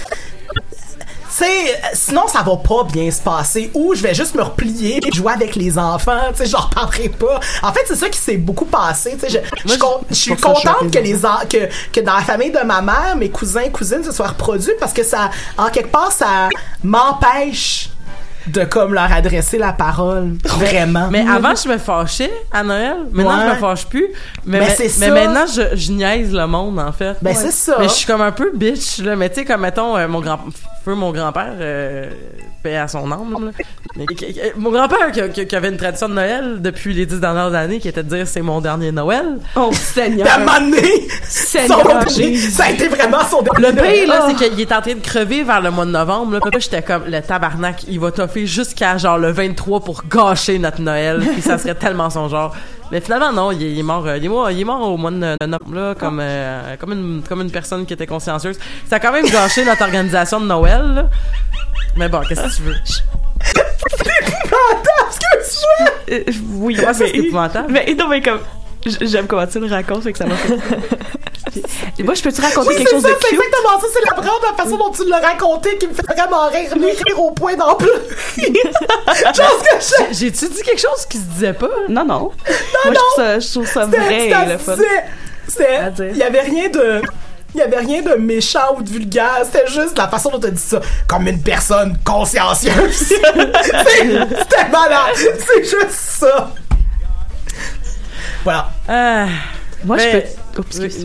sais, 1.44 1.82
sinon 1.94 2.28
ça 2.28 2.42
va 2.42 2.56
pas 2.58 2.84
bien 2.92 3.10
se 3.12 3.22
passer. 3.22 3.72
Ou 3.74 3.96
je 3.96 4.02
vais 4.02 4.14
juste 4.14 4.36
me 4.36 4.44
replier 4.44 5.00
et 5.06 5.12
jouer 5.12 5.34
avec 5.34 5.56
les 5.56 5.78
enfants. 5.78 6.30
Tu 6.32 6.38
sais, 6.38 6.46
je 6.46 6.52
leur 6.52 6.70
parlerai 6.70 7.10
pas. 7.10 7.40
En 7.64 7.72
fait, 7.74 7.82
c'est 7.88 7.96
ça 7.96 8.10
qui 8.10 8.20
s'est 8.20 8.38
beaucoup 8.38 8.66
passé. 8.66 9.18
Tu 9.20 9.30
sais, 9.30 9.44
je, 9.66 9.70
je, 10.10 10.14
suis 10.14 10.36
contente 10.36 10.92
que 10.92 11.00
les 11.00 11.20
que, 11.50 11.70
que 11.92 12.00
dans 12.00 12.16
la 12.16 12.22
famille 12.22 12.52
de 12.52 12.66
ma 12.66 12.82
mère, 12.82 13.16
mes 13.18 13.30
cousins 13.30 13.70
cousines 13.70 14.04
se 14.04 14.12
soient 14.12 14.28
reproduits 14.28 14.74
parce 14.80 14.94
que 14.94 15.04
ça, 15.04 15.30
en 15.58 15.70
quelque 15.70 15.92
part, 15.92 16.12
ça 16.12 16.50
m'empêche 16.84 17.90
de 18.52 18.64
comme 18.66 18.94
leur 18.94 19.12
adresser 19.12 19.58
la 19.58 19.74
parole. 19.74 20.34
Vraiment. 20.46 21.10
Mais 21.12 21.26
avant, 21.28 21.54
je 21.56 21.68
me 21.70 21.78
fâchais 21.78 22.32
à 22.52 22.64
Noël. 22.64 22.96
Maintenant, 23.12 23.38
Ouais. 23.40 23.46
je 23.50 23.56
me 23.56 23.60
fâche 23.60 23.86
plus. 23.88 24.08
Mais, 24.46 24.60
Ben, 24.60 24.68
mais, 24.68 24.76
mais 24.80 24.90
ça. 24.90 25.12
maintenant, 25.14 25.46
je, 25.48 25.76
je 25.76 25.92
niaise 25.92 26.34
le 26.34 26.46
monde, 26.48 26.80
en 26.80 26.92
fait. 26.92 27.16
Ben, 27.22 27.34
c'est 27.36 27.52
ça. 27.52 27.76
Mais 27.80 27.86
je 27.88 27.94
suis 27.94 28.06
comme 28.08 28.22
un 28.22 28.32
peu 28.32 28.52
bitch, 28.56 29.00
là. 29.00 29.16
Mais 29.16 29.30
tu 29.30 29.36
sais, 29.42 29.46
comme, 29.46 29.62
mettons, 29.62 29.96
euh, 29.98 30.08
mon 30.08 30.22
grand... 30.22 30.40
Feu, 30.86 30.96
mon 30.96 31.12
grand-père, 31.12 31.56
euh, 31.60 32.10
paix 32.64 32.78
à 32.78 32.88
son 32.88 33.12
âme, 33.12 33.46
là. 33.48 33.52
Mais, 33.98 34.06
mon 34.56 34.72
grand-père, 34.72 35.12
qui, 35.12 35.56
avait 35.56 35.68
une 35.68 35.76
tradition 35.78 36.08
de 36.08 36.14
Noël 36.14 36.62
depuis 36.62 36.94
les 36.94 37.06
dix 37.06 37.20
dernières 37.20 37.54
années, 37.54 37.80
qui 37.80 37.90
était 37.90 38.02
de 38.02 38.08
dire 38.16 38.26
c'est 38.26 38.42
mon 38.42 38.62
dernier 38.62 38.94
Noël. 38.94 39.40
Oh, 39.58 39.72
Seigneur. 39.74 40.40
Moment 40.40 40.60
donné, 40.62 41.08
Seigneur 41.24 41.80
ça 42.10 42.64
a 42.66 42.72
été 42.72 42.88
vraiment 42.88 43.20
son 43.30 43.42
Le 43.58 43.72
pire, 43.74 44.08
là, 44.08 44.22
Oh. 44.24 44.26
c'est 44.30 44.50
qu'il 44.50 44.62
est 44.62 44.72
en 44.72 44.82
train 44.82 44.94
de 44.96 45.02
crever 45.02 45.44
vers 45.44 45.60
le 45.62 45.70
mois 45.72 45.86
de 45.86 45.92
novembre. 45.92 46.34
Là. 46.34 46.40
Puis 46.42 46.52
là, 46.54 46.60
j'étais 46.60 46.82
comme, 46.82 47.04
le 47.08 47.22
tabarnak, 47.22 47.84
il 47.90 48.00
va 48.00 48.12
toffer 48.12 48.39
jusqu'à 48.48 48.98
genre 48.98 49.18
le 49.18 49.32
23 49.32 49.82
pour 49.82 50.04
gâcher 50.10 50.60
notre 50.60 50.82
Noël. 50.82 51.20
Puis 51.34 51.42
ça 51.42 51.58
serait 51.58 51.76
tellement 51.76 52.10
son 52.10 52.28
genre. 52.30 52.56
Mais 52.92 53.02
finalement, 53.02 53.32
non, 53.32 53.52
il 53.52 53.62
est, 53.64 53.72
il 53.72 53.80
est 53.80 53.84
mort, 53.84 54.06
euh, 54.08 54.18
il 54.18 54.26
est 54.26 54.30
mort, 54.30 54.50
il 54.50 54.60
est 54.60 54.64
mort 54.64 54.82
au 54.82 54.98
mois 54.98 55.12
de 55.12 55.18
novembre, 55.18 55.74
là, 55.76 55.96
comme, 55.96 56.20
euh, 56.22 56.76
comme, 56.78 56.92
une, 56.94 57.22
comme 57.28 57.42
une 57.42 57.52
personne 57.52 57.86
qui 57.86 57.94
était 57.94 58.08
consciencieuse. 58.08 58.58
Ça 58.90 58.96
a 58.96 59.00
quand 59.00 59.12
même 59.12 59.26
gâché 59.30 59.64
notre 59.64 59.84
organisation 59.84 60.40
de 60.42 60.46
Noël, 60.48 60.82
là. 60.96 61.06
Mais 61.96 62.10
bon, 62.10 62.22
qu'est-ce 62.28 62.42
que 62.42 62.56
tu 62.56 62.62
veux? 62.64 62.76
Euh, 66.12 66.24
oui, 66.54 66.76
Comment 66.76 66.94
ça, 66.94 67.04
mais- 67.04 67.10
c'est 67.12 67.18
épouvantable? 67.18 67.72
Mais 67.72 67.94
non, 67.98 68.08
mais 68.08 68.22
comme. 68.22 68.40
j- 68.86 68.98
J'aime 69.02 69.28
comment 69.28 69.46
tu 69.46 69.60
le 69.60 69.68
racontes, 69.68 70.04
fait 70.04 70.12
que 70.12 70.18
ça 70.18 70.26
m'a 70.26 70.36
fait. 70.36 70.56
Et 71.98 72.04
Moi, 72.04 72.14
je 72.16 72.22
peux-te 72.24 72.42
raconter 72.42 72.70
Oui, 72.70 72.76
quelque 72.78 72.90
c'est 72.90 72.96
chose 72.96 73.04
ça, 73.04 73.10
de 73.10 73.16
c'est 73.22 73.28
cute? 73.30 73.40
exactement 73.40 73.80
ça. 73.80 73.88
C'est 73.94 74.00
la 74.06 74.50
la 74.52 74.64
façon 74.64 74.78
dont 74.78 74.92
tu 74.92 75.08
l'as 75.10 75.20
raconté 75.20 75.78
qui 75.78 75.88
me 75.88 75.94
fait 75.94 76.04
vraiment 76.08 76.48
rire, 76.50 76.72
mais 76.80 76.92
rire 76.92 77.20
au 77.20 77.32
point 77.32 77.56
d'en 77.56 77.76
pleurer. 77.76 78.00
Chose 78.38 79.62
que 79.64 79.76
je... 79.80 80.14
J'ai-tu 80.18 80.48
dit 80.50 80.62
quelque 80.62 80.82
chose 80.82 81.06
qui 81.10 81.18
se 81.18 81.24
disait 81.24 81.54
pas? 81.54 81.68
Non, 81.88 82.06
non. 82.06 82.20
Non, 82.20 82.32
Moi, 82.86 82.94
je 82.94 82.94
trouve 82.94 83.16
ça, 83.16 83.40
je 83.40 83.52
trouve 83.52 83.68
ça 83.68 83.86
C'était- 83.86 84.30
vrai, 84.30 84.46
le 84.48 84.58
fun. 84.58 84.76
Il 86.12 86.18
y 86.18 86.24
avait 86.24 86.42
rien 86.42 86.70
de... 86.70 87.02
Il 87.56 87.60
y 87.60 87.64
avait 87.64 87.78
rien 87.80 88.04
de 88.04 88.14
méchant 88.14 88.76
ou 88.78 88.84
de 88.84 88.90
vulgaire, 88.90 89.42
c'était 89.44 89.66
juste 89.66 89.98
la 89.98 90.08
façon 90.08 90.30
dont 90.30 90.40
tu 90.40 90.46
as 90.46 90.52
dit 90.52 90.62
ça, 90.62 90.80
comme 91.08 91.28
une 91.28 91.42
personne 91.42 91.98
consciencieuse. 92.06 92.76
C'est- 92.94 93.16
c'était 93.22 94.70
malade, 94.72 95.16
c'est 95.16 95.64
juste 95.64 95.90
ça. 95.90 96.52
Voilà. 98.44 98.70
Ah. 98.88 99.26
Moi, 99.84 99.98
je 99.98 100.04
Mais- 100.04 100.22
peux. 100.22 100.28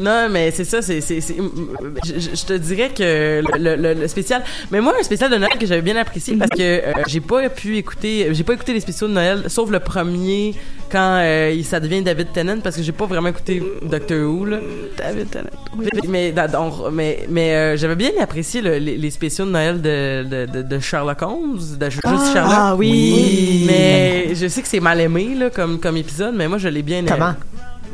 Non, 0.00 0.28
mais 0.30 0.50
c'est 0.50 0.64
ça, 0.64 0.82
c'est, 0.82 1.00
je, 1.00 2.44
te 2.46 2.52
dirais 2.54 2.90
que 2.96 3.42
le, 3.58 3.76
le- 3.76 3.94
le 3.94 4.08
spécial, 4.08 4.42
mais 4.70 4.80
moi 4.80 4.94
un 4.98 5.02
spécial 5.02 5.30
de 5.30 5.36
Noël 5.36 5.56
que 5.58 5.66
j'avais 5.66 5.82
bien 5.82 5.96
apprécié 5.96 6.36
parce 6.36 6.50
que 6.50 6.60
euh, 6.62 6.92
j'ai 7.06 7.20
pas 7.20 7.48
pu 7.48 7.76
écouter, 7.76 8.28
j'ai 8.32 8.44
pas 8.44 8.54
écouté 8.54 8.72
les 8.72 8.80
spéciaux 8.80 9.08
de 9.08 9.12
Noël, 9.12 9.44
sauf 9.48 9.70
le 9.70 9.80
premier 9.80 10.54
quand 10.90 11.18
euh, 11.22 11.62
ça 11.62 11.80
devient 11.80 12.02
David 12.02 12.32
Tennant 12.32 12.60
parce 12.62 12.76
que 12.76 12.82
j'ai 12.82 12.92
pas 12.92 13.06
vraiment 13.06 13.28
écouté 13.28 13.62
Doctor 13.82 14.18
Who 14.30 14.44
là. 14.46 14.58
David 14.96 15.30
Tennant. 15.30 15.50
Oui. 15.76 15.86
Mais 16.08 16.32
mais 16.34 16.48
donc, 16.48 16.74
mais, 16.92 17.26
mais 17.28 17.54
euh, 17.54 17.76
j'avais 17.76 17.96
bien 17.96 18.10
apprécié 18.20 18.60
le- 18.60 18.78
les, 18.78 18.96
les 18.96 19.10
spéciaux 19.10 19.44
de 19.44 19.50
Noël 19.50 19.80
de, 19.80 20.24
de, 20.24 20.46
de, 20.52 20.62
de 20.62 20.78
Sherlock 20.78 21.22
Holmes, 21.22 21.58
de 21.78 21.90
juste 21.90 22.02
Ah, 22.06 22.30
Sherlock. 22.32 22.52
ah 22.56 22.76
oui. 22.76 22.90
Oui. 23.14 23.64
Mais 23.66 24.34
je 24.34 24.46
sais 24.48 24.62
que 24.62 24.68
c'est 24.68 24.80
mal 24.80 25.00
aimé 25.00 25.34
là 25.38 25.50
comme 25.50 25.78
comme 25.80 25.96
épisode, 25.96 26.34
mais 26.36 26.48
moi 26.48 26.58
je 26.58 26.68
l'ai 26.68 26.82
bien 26.82 26.98
aimé. 26.98 27.08
Comment? 27.10 27.34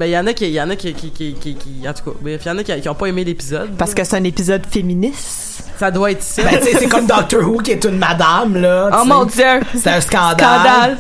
Ben, 0.01 0.07
il 0.07 0.13
y 0.13 0.19
en 0.19 0.27
a 0.27 0.33
qui, 0.33 0.47
il 0.47 0.53
y 0.53 0.61
en 0.63 0.71
a 0.71 0.77
qui, 0.77 0.95
qui, 0.95 1.11
qui, 1.11 1.35
qui, 1.35 1.55
qui- 1.57 1.87
en 1.87 1.93
tout 1.93 2.11
cas, 2.11 2.17
il 2.25 2.33
y 2.33 2.49
en 2.51 2.57
a 2.57 2.65
qui, 2.65 2.81
qui 2.81 2.89
ont 2.89 2.95
pas 2.95 3.05
aimé 3.07 3.23
l'épisode. 3.23 3.77
Parce 3.77 3.93
que 3.93 4.03
c'est 4.03 4.17
un 4.17 4.25
épisode 4.25 4.63
féministe. 4.65 5.65
Ça 5.79 5.91
doit 5.91 6.11
être 6.13 6.23
ça. 6.23 6.43
Ben, 6.43 6.59
c'est 6.63 6.89
comme 6.89 7.07
Doctor 7.07 7.47
Who 7.47 7.59
qui 7.59 7.73
est 7.73 7.85
une 7.85 7.99
madame, 7.99 8.57
là. 8.57 8.89
Oh 8.99 9.05
mon 9.05 9.27
dieu! 9.27 9.61
C'est 9.77 9.91
un 9.91 10.01
scandale. 10.01 10.39
Scandale! 10.39 10.99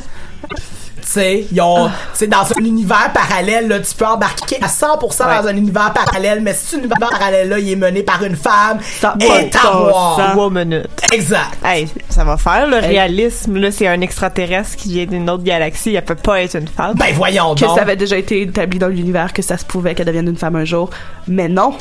Tu 1.00 1.08
sais, 1.08 1.46
tu 1.50 1.56
sais, 2.14 2.26
dans 2.26 2.52
un 2.52 2.56
univers 2.58 3.10
parallèle, 3.12 3.68
là, 3.68 3.80
tu 3.80 3.94
peux 3.94 4.06
embarquer 4.06 4.56
à 4.62 4.66
100% 4.66 5.42
dans 5.42 5.48
un 5.48 5.56
univers 5.56 5.92
parallèle, 5.92 6.40
mais 6.40 6.54
cet 6.54 6.78
univers 6.78 6.98
parallèle-là, 6.98 7.58
il 7.58 7.72
est 7.72 7.76
mené 7.76 8.02
par 8.02 8.22
une 8.22 8.36
femme 8.36 8.78
Ça 9.00 9.14
et 9.20 9.50
à 9.56 10.48
minutes. 10.50 10.88
Exact. 11.12 11.58
Hey, 11.64 11.88
ça 12.08 12.24
va 12.24 12.36
faire 12.36 12.66
le 12.66 12.78
réalisme. 12.78 13.56
Là, 13.56 13.70
c'est 13.70 13.86
un 13.86 14.00
extraterrestre 14.00 14.76
qui 14.76 14.88
vient 14.90 15.06
d'une 15.06 15.28
autre 15.30 15.44
galaxie. 15.44 15.94
Elle 15.94 16.04
peut 16.04 16.14
pas 16.14 16.42
être 16.42 16.56
une 16.56 16.68
femme. 16.68 16.94
Ben, 16.96 17.12
voyons 17.14 17.54
Que 17.54 17.64
donc. 17.64 17.76
ça 17.76 17.82
avait 17.82 17.96
déjà 17.96 18.16
été 18.16 18.42
établi 18.42 18.78
dans 18.78 18.88
l'univers 18.88 19.32
que 19.32 19.42
ça 19.42 19.56
se 19.56 19.64
pouvait 19.64 19.94
qu'elle 19.94 20.06
devienne 20.06 20.28
une 20.28 20.36
femme 20.36 20.56
un 20.56 20.64
jour. 20.64 20.90
Mais 21.28 21.48
non! 21.48 21.74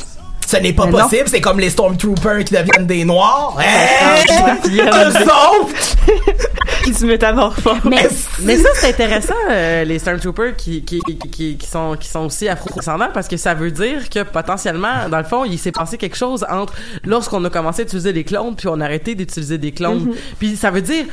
Ce 0.50 0.56
n'est 0.56 0.72
pas 0.72 0.86
Mais 0.86 0.92
possible, 0.92 1.28
c'est 1.28 1.40
comme 1.40 1.60
les 1.60 1.70
Stormtroopers 1.70 2.42
qui 2.44 2.54
deviennent 2.54 2.86
des 2.86 3.04
Noirs. 3.04 3.56
Hey! 3.60 4.80
Autres! 4.80 5.96
qui 6.84 6.92
se 6.92 7.06
métamorphosent. 7.06 7.84
Mais, 7.84 8.08
mais 8.42 8.56
ça, 8.56 8.68
c'est 8.74 8.88
intéressant, 8.88 9.34
euh, 9.48 9.84
les 9.84 10.00
Stormtroopers 10.00 10.56
qui, 10.56 10.82
qui, 10.82 11.00
qui, 11.00 11.58
sont, 11.64 11.96
qui 11.96 12.08
sont 12.08 12.26
aussi 12.26 12.48
afro-descendants, 12.48 13.10
parce 13.14 13.28
que 13.28 13.36
ça 13.36 13.54
veut 13.54 13.70
dire 13.70 14.10
que 14.10 14.24
potentiellement, 14.24 15.08
dans 15.08 15.18
le 15.18 15.24
fond, 15.24 15.44
il 15.44 15.56
s'est 15.56 15.70
passé 15.70 15.98
quelque 15.98 16.16
chose 16.16 16.44
entre 16.50 16.72
lorsqu'on 17.04 17.44
a 17.44 17.50
commencé 17.50 17.82
à 17.82 17.84
utiliser 17.84 18.12
des 18.12 18.24
clones, 18.24 18.56
puis 18.56 18.66
on 18.66 18.80
a 18.80 18.86
arrêté 18.86 19.14
d'utiliser 19.14 19.56
des 19.56 19.70
clones. 19.70 20.06
Mhm. 20.06 20.14
Puis 20.40 20.56
ça 20.56 20.72
veut 20.72 20.82
dire 20.82 21.04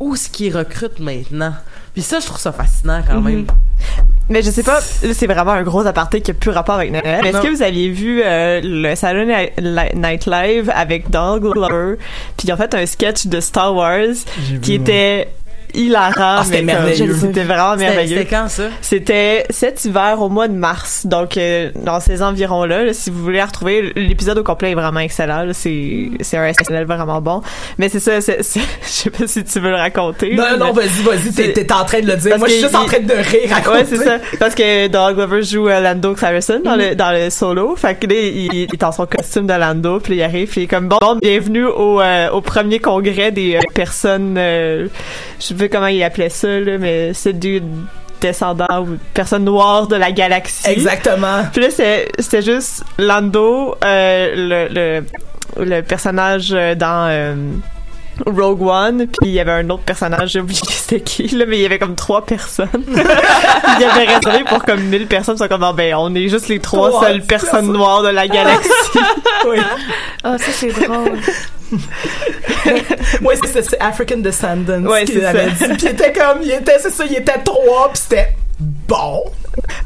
où 0.00 0.16
ce 0.16 0.28
qu'ils 0.28 0.54
recrutent 0.54 1.00
maintenant. 1.00 1.54
Puis 1.94 2.02
ça, 2.02 2.20
je 2.20 2.26
trouve 2.26 2.38
ça 2.38 2.52
fascinant 2.52 3.00
quand 3.06 3.20
Mhm. 3.20 3.24
même. 3.24 3.46
Mais 4.28 4.40
je 4.42 4.50
sais 4.50 4.62
pas, 4.62 4.78
là, 5.02 5.12
c'est 5.14 5.26
vraiment 5.26 5.50
un 5.52 5.62
gros 5.64 5.84
aparté 5.86 6.20
qui 6.22 6.30
a 6.30 6.34
plus 6.34 6.50
rapport 6.52 6.76
avec 6.76 6.92
Noël. 6.92 7.26
Est-ce 7.26 7.40
que 7.40 7.48
vous 7.48 7.62
aviez 7.62 7.90
vu 7.90 8.22
euh, 8.24 8.60
le 8.62 8.94
Saturday 8.94 9.52
Night- 9.60 9.94
Night 9.94 10.26
Live 10.26 10.70
avec 10.74 11.10
Donald 11.10 11.42
Glover, 11.42 11.96
puis 12.36 12.46
ils 12.48 12.52
ont 12.52 12.56
fait 12.56 12.72
un 12.74 12.86
sketch 12.86 13.26
de 13.26 13.40
Star 13.40 13.74
Wars 13.74 14.14
qui 14.62 14.74
était 14.74 15.28
hilarant. 15.74 16.12
Ah, 16.38 16.42
c'était 16.44 16.62
merveilleux. 16.62 17.14
C'était 17.18 17.44
vraiment 17.44 17.76
merveilleux. 17.76 18.18
c'était 18.18 18.30
quand 18.30 18.48
ça? 18.48 18.64
C'était 18.80 19.44
cet 19.50 19.84
hiver 19.84 20.20
au 20.20 20.28
mois 20.28 20.48
de 20.48 20.54
mars, 20.54 21.06
donc 21.06 21.36
euh, 21.36 21.70
dans 21.76 22.00
ces 22.00 22.22
environs-là. 22.22 22.84
là, 22.84 22.92
si 22.92 23.10
vous 23.10 23.22
voulez 23.22 23.42
retrouver 23.42 23.92
l'épisode 23.96 24.38
au 24.38 24.42
complet 24.44 24.72
est 24.72 24.74
vraiment 24.74 25.00
excellent. 25.00 25.46
C'est 25.52 26.10
c'est 26.20 26.36
un 26.36 26.52
SNL 26.52 26.84
vraiment 26.86 27.20
bon. 27.20 27.42
Mais 27.78 27.88
c'est 27.88 28.00
ça, 28.00 28.20
c'est- 28.20 28.42
c'est- 28.42 28.60
je 28.82 28.88
sais 28.88 29.10
pas 29.10 29.26
si 29.26 29.44
tu 29.44 29.60
veux 29.60 29.70
le 29.70 29.76
raconter. 29.76 30.34
Non, 30.34 30.42
là, 30.44 30.56
non, 30.56 30.72
vas-y, 30.72 31.02
vas-y, 31.02 31.32
t'es, 31.52 31.72
en 31.72 31.84
train 31.84 32.00
de 32.00 32.06
le 32.06 32.16
dire. 32.16 32.30
Parce 32.30 32.38
Moi, 32.40 32.48
je 32.48 32.52
suis 32.54 32.62
juste 32.62 32.74
en 32.74 32.84
train 32.84 33.00
de 33.00 33.12
rire 33.12 33.56
à 33.56 33.60
côté. 33.60 33.76
Ouais, 33.78 33.84
c'est 33.88 33.96
ça. 34.04 34.18
Parce 34.38 34.54
que 34.54 34.88
Donald 34.88 35.16
Glover 35.16 35.42
joue 35.42 35.68
euh, 35.68 35.80
Lando 35.80 36.14
Clarison 36.14 36.60
dans 36.64 36.76
le 36.76 36.94
dans 36.94 37.10
le 37.12 37.30
solo. 37.30 37.74
Fait 37.76 37.94
que 37.94 38.06
là, 38.06 38.14
il, 38.14 38.52
il 38.52 38.62
est 38.62 38.80
dans 38.80 38.92
son 38.92 39.06
costume 39.06 39.46
de 39.46 39.54
Lando, 39.54 40.00
puis 40.00 40.16
il 40.16 40.22
arrive, 40.22 40.48
puis 40.48 40.62
il 40.62 40.64
est 40.64 40.68
comme 40.68 40.88
bon, 40.88 40.98
bon, 41.00 41.16
bienvenue 41.20 41.64
au 41.66 42.00
euh, 42.00 42.30
au 42.30 42.40
premier 42.40 42.78
congrès 42.78 43.30
des 43.32 43.56
euh, 43.56 43.60
personnes. 43.74 44.36
euh, 44.38 44.88
je 45.40 45.54
comment 45.66 45.86
il 45.88 46.02
appelait 46.02 46.28
ça 46.28 46.48
là, 46.60 46.78
mais 46.78 47.12
c'est 47.14 47.32
du 47.38 47.62
descendant 48.20 48.66
ou 48.86 48.98
personne 49.14 49.44
noire 49.44 49.86
de 49.88 49.96
la 49.96 50.12
galaxie. 50.12 50.68
Exactement. 50.70 51.44
Puis 51.52 51.62
là, 51.62 51.68
c'est- 51.70 52.08
c'était 52.18 52.42
juste 52.42 52.84
Lando, 52.98 53.74
euh, 53.84 54.68
le, 54.68 55.02
le, 55.58 55.64
le 55.64 55.82
personnage 55.82 56.50
dans 56.50 57.08
euh, 57.10 57.34
Rogue 58.26 58.62
One, 58.62 59.06
puis 59.08 59.30
il 59.30 59.32
y 59.32 59.40
avait 59.40 59.50
un 59.52 59.68
autre 59.70 59.82
personnage, 59.82 60.30
j'ai 60.30 60.40
oublié 60.40 60.60
c'était 60.68 61.00
qui, 61.00 61.26
là, 61.28 61.46
mais 61.48 61.56
il 61.58 61.62
y 61.62 61.66
avait 61.66 61.80
comme 61.80 61.96
trois 61.96 62.24
personnes. 62.24 62.68
il 62.86 63.80
y 63.80 63.84
avait 63.84 64.04
réservé 64.14 64.44
pour 64.44 64.62
comme 64.64 64.82
1000 64.82 65.06
personnes, 65.08 65.34
ils 65.34 65.38
sont 65.42 65.48
comme, 65.48 65.64
Ah, 65.64 65.72
ben, 65.72 65.94
on 65.96 66.14
est 66.14 66.28
juste 66.28 66.46
les 66.48 66.60
trois 66.60 66.90
Trois 66.90 67.06
seules 67.08 67.22
personnes 67.22 67.50
personnes. 67.50 67.72
noires 67.72 68.02
de 68.02 68.08
la 68.10 68.28
galaxie. 68.28 68.70
Oui. 69.48 69.56
Ah, 70.22 70.38
ça, 70.38 70.52
c'est 70.52 70.68
drôle. 70.68 71.18
Ouais, 73.22 73.34
c'est, 73.44 73.80
African 73.80 74.18
Descendants 74.18 74.82
Ouais, 74.84 75.04
qu'il 75.04 75.24
avait 75.24 75.50
ça. 75.50 75.68
dit. 75.68 75.74
Puis 75.74 75.86
il 75.86 75.88
était 75.88 76.12
comme, 76.12 76.38
il 76.42 76.50
était, 76.50 76.78
c'est 76.80 76.90
ça, 76.90 77.04
il 77.04 77.16
était 77.16 77.38
trois, 77.44 77.88
puis 77.92 78.02
c'était 78.08 78.28
bon. 78.60 79.24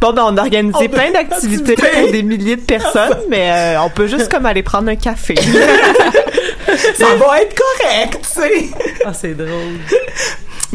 Bon, 0.01 0.13
ben, 0.13 0.23
on 0.27 0.37
a 0.37 0.43
organisé 0.43 0.79
On 0.85 0.89
plein 0.89 1.11
d'activités 1.11 1.73
activités. 1.73 2.01
pour 2.03 2.13
des 2.13 2.23
milliers 2.23 2.57
de 2.57 2.61
personnes, 2.63 3.19
mais 3.29 3.51
euh, 3.51 3.81
on 3.83 3.91
peut 3.91 4.07
juste 4.07 4.31
comme 4.31 4.47
aller 4.47 4.63
prendre 4.63 4.89
un 4.89 4.97
café. 4.97 5.35
Ça 6.97 7.07
va 7.17 7.41
être 7.43 7.55
correct, 7.57 8.19
tu 8.23 8.41
sais. 8.41 8.69
Ah, 9.05 9.13
c'est 9.13 9.35
drôle. 9.35 9.79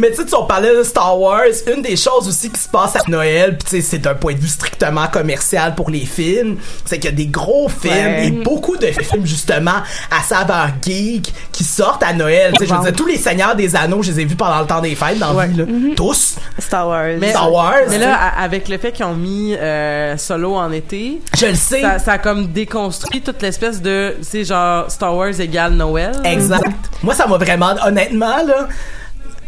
Mais 0.01 0.09
tu 0.09 0.15
sais, 0.17 0.25
tu 0.25 0.33
on 0.35 0.45
parlait 0.45 0.75
de 0.75 0.81
Star 0.81 1.19
Wars, 1.19 1.43
une 1.73 1.83
des 1.83 1.95
choses 1.95 2.27
aussi 2.27 2.49
qui 2.49 2.59
se 2.59 2.67
passe 2.67 2.95
à 2.95 3.01
Noël, 3.07 3.55
puis 3.59 3.69
tu 3.69 3.75
sais, 3.75 3.81
c'est 3.87 3.99
d'un 3.99 4.15
point 4.15 4.33
de 4.33 4.39
vue 4.39 4.47
strictement 4.47 5.05
commercial 5.07 5.75
pour 5.75 5.91
les 5.91 6.05
films, 6.05 6.57
c'est 6.85 6.97
qu'il 6.97 7.11
y 7.11 7.13
a 7.13 7.15
des 7.15 7.27
gros 7.27 7.69
films 7.69 7.91
Ouais. 7.93 8.27
et 8.27 8.31
beaucoup 8.31 8.77
de 8.77 8.87
films 8.87 9.25
justement 9.27 9.75
à 10.09 10.23
saveur 10.23 10.69
geek 10.83 11.31
qui 11.51 11.63
sortent 11.63 12.01
à 12.01 12.13
Noël. 12.13 12.51
Tu 12.57 12.65
sais, 12.65 12.69
je 12.71 12.75
veux 12.75 12.81
dire, 12.83 12.93
tous 12.93 13.05
les 13.05 13.17
Seigneurs 13.17 13.55
des 13.55 13.75
Anneaux, 13.75 14.01
je 14.01 14.11
les 14.11 14.21
ai 14.21 14.25
vus 14.25 14.35
pendant 14.35 14.61
le 14.61 14.65
temps 14.65 14.81
des 14.81 14.95
fêtes 14.95 15.19
dans 15.19 15.33
la 15.33 15.45
vie, 15.45 15.57
là. 15.57 15.65
Tous. 15.95 16.35
Star 16.57 16.87
Wars. 16.87 17.17
Mais, 17.19 17.29
Star 17.29 17.51
Wars. 17.51 17.75
mais 17.89 17.99
là, 17.99 18.15
avec 18.39 18.69
le 18.69 18.79
fait 18.79 18.91
qu'ils 18.91 19.05
ont 19.05 19.13
mis 19.13 19.53
euh, 19.55 20.17
Solo 20.17 20.55
en 20.55 20.71
été, 20.71 21.21
Je 21.37 21.45
le 21.45 21.53
sais. 21.55 21.81
ça, 21.81 21.99
ça 21.99 22.11
a 22.13 22.17
comme 22.17 22.47
déconstruit 22.47 23.21
toute 23.21 23.41
l'espèce 23.43 23.81
de, 23.83 24.15
c'est 24.23 24.45
genre 24.45 24.89
Star 24.89 25.15
Wars 25.15 25.39
égale 25.39 25.73
Noël. 25.73 26.13
Exact. 26.23 26.65
Moi, 27.03 27.13
ça 27.13 27.27
m'a 27.27 27.37
vraiment, 27.37 27.75
honnêtement, 27.85 28.43
là, 28.47 28.67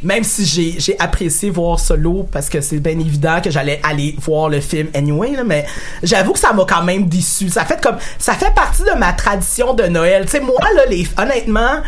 même 0.04 0.24
si 0.24 0.45
j'ai, 0.45 0.76
j'ai 0.80 0.99
apprécié 0.99 1.49
voir 1.49 1.80
Solo 1.80 2.28
parce 2.32 2.49
que 2.49 2.62
c'est 2.62 2.80
bien 2.80 2.99
évident 2.99 3.39
que 3.41 3.49
j'allais 3.49 3.80
aller 3.84 4.16
voir 4.20 4.49
le 4.49 4.60
film 4.60 4.89
anyway, 4.93 5.32
là, 5.32 5.43
mais 5.43 5.66
j'avoue 6.01 6.34
que 6.34 6.39
ça 6.39 6.54
m'a 6.54 6.66
quand 6.66 6.84
même 6.84 7.08
déçu. 7.08 7.49
Ça 7.49 7.66
fait 7.66 7.82
comme, 7.82 7.97
ça 8.18 8.34
fait 8.34 8.54
partie 8.54 8.84
de 8.84 8.97
ma 8.97 9.14
tradition 9.14 9.74
de 9.74 9.84
Noël. 9.84 10.26
Tu 10.30 10.39
moi, 10.41 10.60
là, 10.76 10.86
les, 10.89 11.08
honnêtement, 11.18 11.82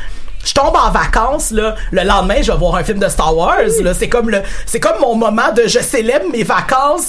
je 0.45 0.53
tombe 0.53 0.75
en 0.75 0.91
vacances 0.91 1.51
là, 1.51 1.75
le 1.91 2.03
lendemain 2.03 2.41
je 2.41 2.51
vais 2.51 2.57
voir 2.57 2.75
un 2.75 2.83
film 2.83 2.99
de 2.99 3.09
Star 3.09 3.35
Wars 3.35 3.57
là, 3.81 3.93
c'est 3.95 4.09
comme 4.09 4.29
le 4.29 4.43
c'est 4.67 4.79
comme 4.79 4.99
mon 5.01 5.15
moment 5.15 5.51
de 5.55 5.63
je 5.67 5.79
célèbre 5.79 6.25
mes 6.31 6.43
vacances 6.43 7.07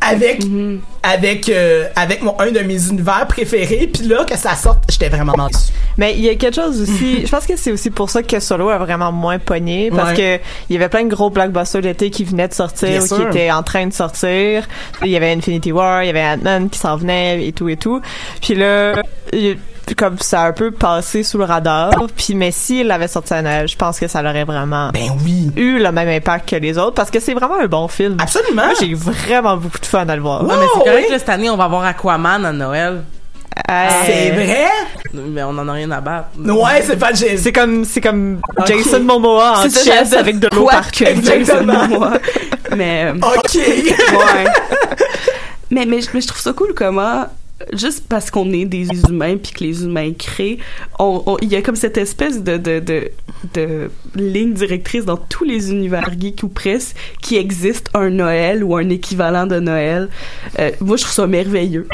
avec 0.00 0.42
avec 1.02 1.48
euh, 1.48 1.88
avec 1.96 2.22
mon 2.22 2.38
un 2.38 2.50
de 2.50 2.60
mes 2.60 2.88
univers 2.88 3.26
préférés 3.26 3.90
puis 3.92 4.06
là 4.06 4.24
que 4.24 4.36
ça 4.36 4.54
sorte 4.54 4.84
j'étais 4.90 5.08
vraiment 5.08 5.32
déçu. 5.46 5.72
Mais 5.96 6.14
il 6.14 6.20
y 6.20 6.28
a 6.28 6.34
quelque 6.34 6.56
chose 6.56 6.82
aussi, 6.82 7.22
je 7.24 7.30
pense 7.30 7.46
que 7.46 7.56
c'est 7.56 7.70
aussi 7.72 7.90
pour 7.90 8.10
ça 8.10 8.22
que 8.22 8.40
Solo 8.40 8.68
a 8.68 8.78
vraiment 8.78 9.12
moins 9.12 9.38
pogné, 9.38 9.90
parce 9.90 10.10
Ouais. 10.18 10.38
que 10.38 10.44
il 10.68 10.72
y 10.74 10.76
avait 10.76 10.88
plein 10.88 11.04
de 11.04 11.08
gros 11.14 11.30
blockbusters 11.30 11.82
d'été 11.82 12.10
qui 12.10 12.24
venaient 12.24 12.48
de 12.48 12.54
sortir 12.54 12.88
Bien 12.88 13.00
ou 13.02 13.06
qui 13.16 13.22
étaient 13.22 13.50
en 13.50 13.62
train 13.62 13.86
de 13.86 13.92
sortir. 13.92 14.66
Il 15.02 15.08
y 15.10 15.16
avait 15.16 15.32
Infinity 15.32 15.72
War, 15.72 16.02
il 16.02 16.06
y 16.08 16.10
avait 16.10 16.24
Ant-Man 16.24 16.68
qui 16.68 16.78
s'en 16.78 16.96
venait 16.96 17.46
et 17.46 17.52
tout 17.52 17.68
et 17.68 17.76
tout. 17.76 18.00
Puis 18.42 18.54
là, 18.54 19.00
il- 19.32 19.56
comme 19.94 20.18
ça 20.18 20.40
a 20.42 20.48
un 20.48 20.52
peu 20.52 20.70
passé 20.70 21.22
sous 21.22 21.36
le 21.36 21.44
radar. 21.44 21.90
Puis 22.16 22.34
mais 22.34 22.50
s'il 22.50 22.86
l'avait 22.86 23.08
sorti 23.08 23.34
à 23.34 23.42
Noël, 23.42 23.68
je 23.68 23.76
pense 23.76 24.00
que 24.00 24.08
ça 24.08 24.22
l'aurait 24.22 24.44
vraiment 24.44 24.90
Ben 24.92 25.10
oui. 25.24 25.50
eu 25.56 25.78
le 25.78 25.92
même 25.92 26.08
impact 26.08 26.48
que 26.48 26.56
les 26.56 26.78
autres, 26.78 26.94
parce 26.94 27.10
que 27.10 27.20
c'est 27.20 27.34
vraiment 27.34 27.60
un 27.60 27.66
bon 27.66 27.86
film. 27.88 28.16
Absolument. 28.18 28.64
Moi, 28.64 28.74
j'ai 28.80 28.94
vraiment 28.94 29.56
beaucoup 29.58 29.78
de 29.78 29.86
fun 29.86 30.08
à 30.08 30.16
le 30.16 30.22
voir. 30.22 30.42
Ouais, 30.42 30.54
mais 30.58 30.66
c'est 30.72 30.78
correct, 30.90 31.04
oui. 31.06 31.12
là, 31.12 31.18
cette 31.18 31.28
année, 31.28 31.50
on 31.50 31.56
va 31.56 31.64
avoir 31.64 31.84
Aquaman 31.84 32.44
à 32.46 32.52
Noël. 32.52 33.02
Euh, 33.70 33.88
C'est 34.04 34.30
vrai? 34.30 34.66
Mais 35.12 35.42
on 35.44 35.50
en 35.50 35.68
a 35.68 35.72
rien 35.72 35.90
à 35.92 36.00
battre. 36.00 36.28
Ouais, 36.38 36.82
c'est 36.82 36.98
pas 36.98 37.12
j'ai 37.12 37.36
C'est 37.36 37.52
comme 37.52 37.84
c'est 37.84 38.00
comme 38.00 38.40
Ok. 38.56 38.66
Jason 38.66 39.00
Momoa 39.04 39.60
en 39.60 39.62
chess 39.70 40.12
avec 40.12 40.40
de 40.40 40.48
l'eau 40.52 40.66
partout. 40.66 41.04
que 41.04 41.14
Jason 41.14 41.32
Exactement. 41.32 41.86
Momoa. 41.88 42.12
Mais, 42.76 43.04
euh, 43.04 43.14
OK. 43.14 43.54
ouais. 43.54 44.44
mais, 45.70 45.86
mais, 45.86 46.00
je- 46.00 46.08
mais 46.12 46.20
je 46.20 46.26
trouve 46.26 46.40
ça 46.40 46.52
cool 46.52 46.74
comment 46.74 47.26
juste 47.72 48.04
parce 48.08 48.30
qu'on 48.30 48.52
est 48.52 48.64
des 48.64 48.86
humains 49.08 49.36
puis 49.36 49.52
que 49.52 49.64
les 49.64 49.84
humains 49.84 50.12
créent, 50.12 50.58
il 51.00 51.48
y 51.48 51.56
a 51.56 51.62
comme 51.62 51.76
cette 51.76 51.96
espèce 51.96 52.42
de, 52.42 52.56
de, 52.56 53.10
de, 53.54 53.90
ligne 54.14 54.52
directrice 54.52 55.04
dans 55.04 55.16
tous 55.16 55.44
les 55.44 55.70
univers 55.70 56.10
geeks 56.18 56.42
ou 56.42 56.48
presque 56.48 56.96
qui 57.22 57.36
existe 57.36 57.90
un 57.94 58.10
Noël 58.10 58.62
ou 58.64 58.76
un 58.76 58.88
équivalent 58.88 59.46
de 59.46 59.60
Noël. 59.60 60.08
Euh, 60.58 60.70
moi, 60.80 60.96
je 60.96 61.02
trouve 61.02 61.14
ça 61.14 61.26
merveilleux. 61.26 61.88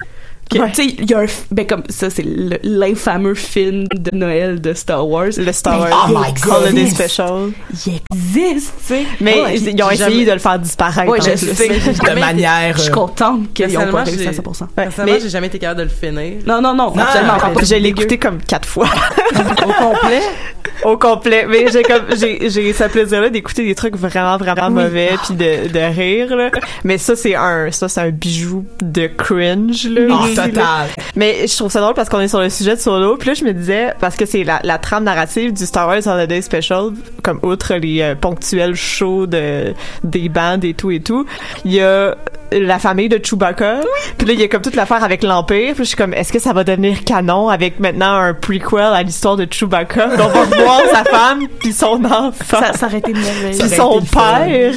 Ouais. 0.58 0.70
Tu 0.72 0.82
sais, 0.88 0.94
il 0.98 1.08
y 1.10 1.14
a 1.14 1.20
un, 1.20 1.26
ben 1.52 1.66
comme 1.66 1.82
ça, 1.88 2.10
c'est 2.10 2.24
le- 2.24 2.58
l'infameux 2.62 3.34
film 3.34 3.84
de 3.94 4.16
Noël 4.16 4.60
de 4.60 4.74
Star 4.74 5.06
Wars. 5.08 5.26
Le 5.36 5.52
Star 5.52 5.78
Ben, 5.80 5.90
Wars 5.90 6.08
Oh 6.10 6.18
my 6.18 6.32
God. 6.40 6.62
Holiday. 6.66 6.86
Special. 6.90 7.50
Il 7.86 8.00
existe, 8.12 8.72
tu 8.80 8.84
sais. 8.94 9.02
Mais 9.20 9.40
Ouais, 9.42 9.56
ils 9.56 9.82
ont 9.82 9.90
essayé 9.90 9.96
jamais- 10.10 10.24
de 10.24 10.32
le 10.32 10.38
faire 10.38 10.58
disparaître. 10.58 11.12
Je 11.16 11.36
sais. 11.36 11.68
de 11.68 12.18
manière 12.18 12.76
Je 12.76 12.82
suis 12.82 12.90
euh, 12.90 12.94
contente 12.94 13.52
qu'ils 13.54 13.66
ont 13.66 13.68
Personnellement, 13.68 13.98
pas 13.98 14.04
réussi 14.04 14.26
à 14.26 14.30
j'ai- 14.32 14.36
100%. 14.38 14.64
Ouais, 14.64 14.68
Personnellement, 14.84 15.14
mais 15.14 15.20
j'ai 15.20 15.28
jamais 15.30 15.46
été 15.46 15.58
capable 15.58 15.78
de 15.80 15.84
le 15.84 15.90
finir. 15.90 16.32
Non, 16.46 16.60
non, 16.60 16.74
non, 16.74 16.86
Non, 16.90 16.94
pas. 16.94 17.50
je 17.62 17.74
l'ai 17.76 17.88
écouté 17.90 18.18
comme 18.18 18.38
quatre 18.42 18.68
fois 18.68 18.88
Au 19.34 19.72
complet? 19.72 20.20
au 20.84 20.96
complet. 20.96 21.46
Mais 21.48 21.66
j'ai 21.72 21.82
comme 21.82 22.04
j'ai 22.16 22.50
j'ai 22.50 22.72
ce 22.72 22.84
plaisir-là 22.84 23.30
d'écouter 23.30 23.64
des 23.64 23.74
trucs 23.74 23.96
vraiment 23.96 24.36
vraiment 24.36 24.70
mauvais 24.70 25.12
puis 25.24 25.34
de, 25.34 25.68
de 25.68 25.94
rire. 25.94 26.36
Là. 26.36 26.50
Mais 26.84 26.98
ça 26.98 27.16
c'est 27.16 27.34
un 27.34 27.70
ça 27.70 27.88
c'est 27.88 28.00
un 28.00 28.10
bijou 28.10 28.64
de 28.80 29.06
cringe 29.06 29.88
là. 29.88 30.14
en 30.14 30.26
là. 30.26 30.46
total. 30.46 30.88
Mais 31.16 31.46
je 31.46 31.56
trouve 31.56 31.70
ça 31.70 31.80
drôle 31.80 31.94
parce 31.94 32.08
qu'on 32.08 32.20
est 32.20 32.28
sur 32.28 32.40
le 32.40 32.50
sujet 32.50 32.76
de 32.76 32.80
Solo. 32.80 33.16
Puis 33.16 33.28
là, 33.28 33.34
je 33.34 33.44
me 33.44 33.52
disais, 33.52 33.92
parce 34.00 34.16
que 34.16 34.26
c'est 34.26 34.44
la, 34.44 34.60
la 34.64 34.78
trame 34.78 35.04
narrative 35.04 35.52
du 35.52 35.66
Star 35.66 35.86
Wars 35.86 36.06
Holiday 36.06 36.42
Special, 36.42 36.90
comme 37.22 37.40
outre 37.42 37.74
les 37.74 38.00
euh, 38.00 38.14
ponctuels 38.14 38.74
shows 38.74 39.26
de, 39.26 39.74
des 40.04 40.28
bandes 40.28 40.64
et 40.64 40.74
tout 40.74 40.90
et 40.90 41.00
tout, 41.00 41.26
il 41.64 41.72
y 41.72 41.80
a 41.80 42.16
la 42.52 42.78
famille 42.78 43.08
de 43.08 43.18
Chewbacca. 43.22 43.80
Puis 44.18 44.26
là, 44.26 44.32
il 44.32 44.40
y 44.40 44.42
a 44.42 44.48
comme 44.48 44.62
toute 44.62 44.74
l'affaire 44.76 45.02
avec 45.04 45.22
l'Empire. 45.22 45.74
Puis 45.74 45.84
je 45.84 45.88
suis 45.88 45.96
comme, 45.96 46.14
est-ce 46.14 46.32
que 46.32 46.38
ça 46.38 46.52
va 46.52 46.64
devenir 46.64 47.04
canon 47.04 47.48
avec 47.48 47.78
maintenant 47.80 48.14
un 48.16 48.34
prequel 48.34 48.80
à 48.92 49.02
l'histoire 49.02 49.36
de 49.36 49.46
Chewbacca? 49.50 50.16
Donc, 50.16 50.30
on 50.34 50.42
va 50.44 50.56
voir 50.64 50.80
sa 50.92 51.04
femme 51.04 51.46
puis 51.60 51.72
son 51.72 52.04
enfant. 52.04 52.60
Ça, 52.60 52.72
ça 52.72 52.86
aurait 52.86 52.98
été 52.98 53.12
merveilleux. 53.12 53.58
puis 53.58 53.68
son 53.68 53.92
été 53.92 54.00
le 54.00 54.06
fun. 54.06 54.34
père. 54.46 54.74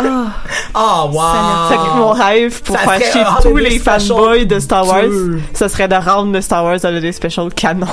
Oh 0.78 1.10
wow. 1.10 1.96
Mon 1.96 2.10
rêve 2.10 2.62
pour 2.62 2.76
Ça 2.76 2.82
faire 2.82 3.00
serait 3.00 3.12
chier 3.12 3.20
un 3.22 3.40
tous 3.40 3.56
les 3.56 3.78
fanboys 3.78 4.46
de 4.46 4.58
Star 4.60 4.86
Wars, 4.86 5.04
ce 5.54 5.68
serait 5.68 5.88
de 5.88 5.94
rendre 5.94 6.32
le 6.32 6.40
Star 6.42 6.64
Wars 6.64 6.78
Holiday 6.84 7.12
Special 7.12 7.48
canon. 7.54 7.86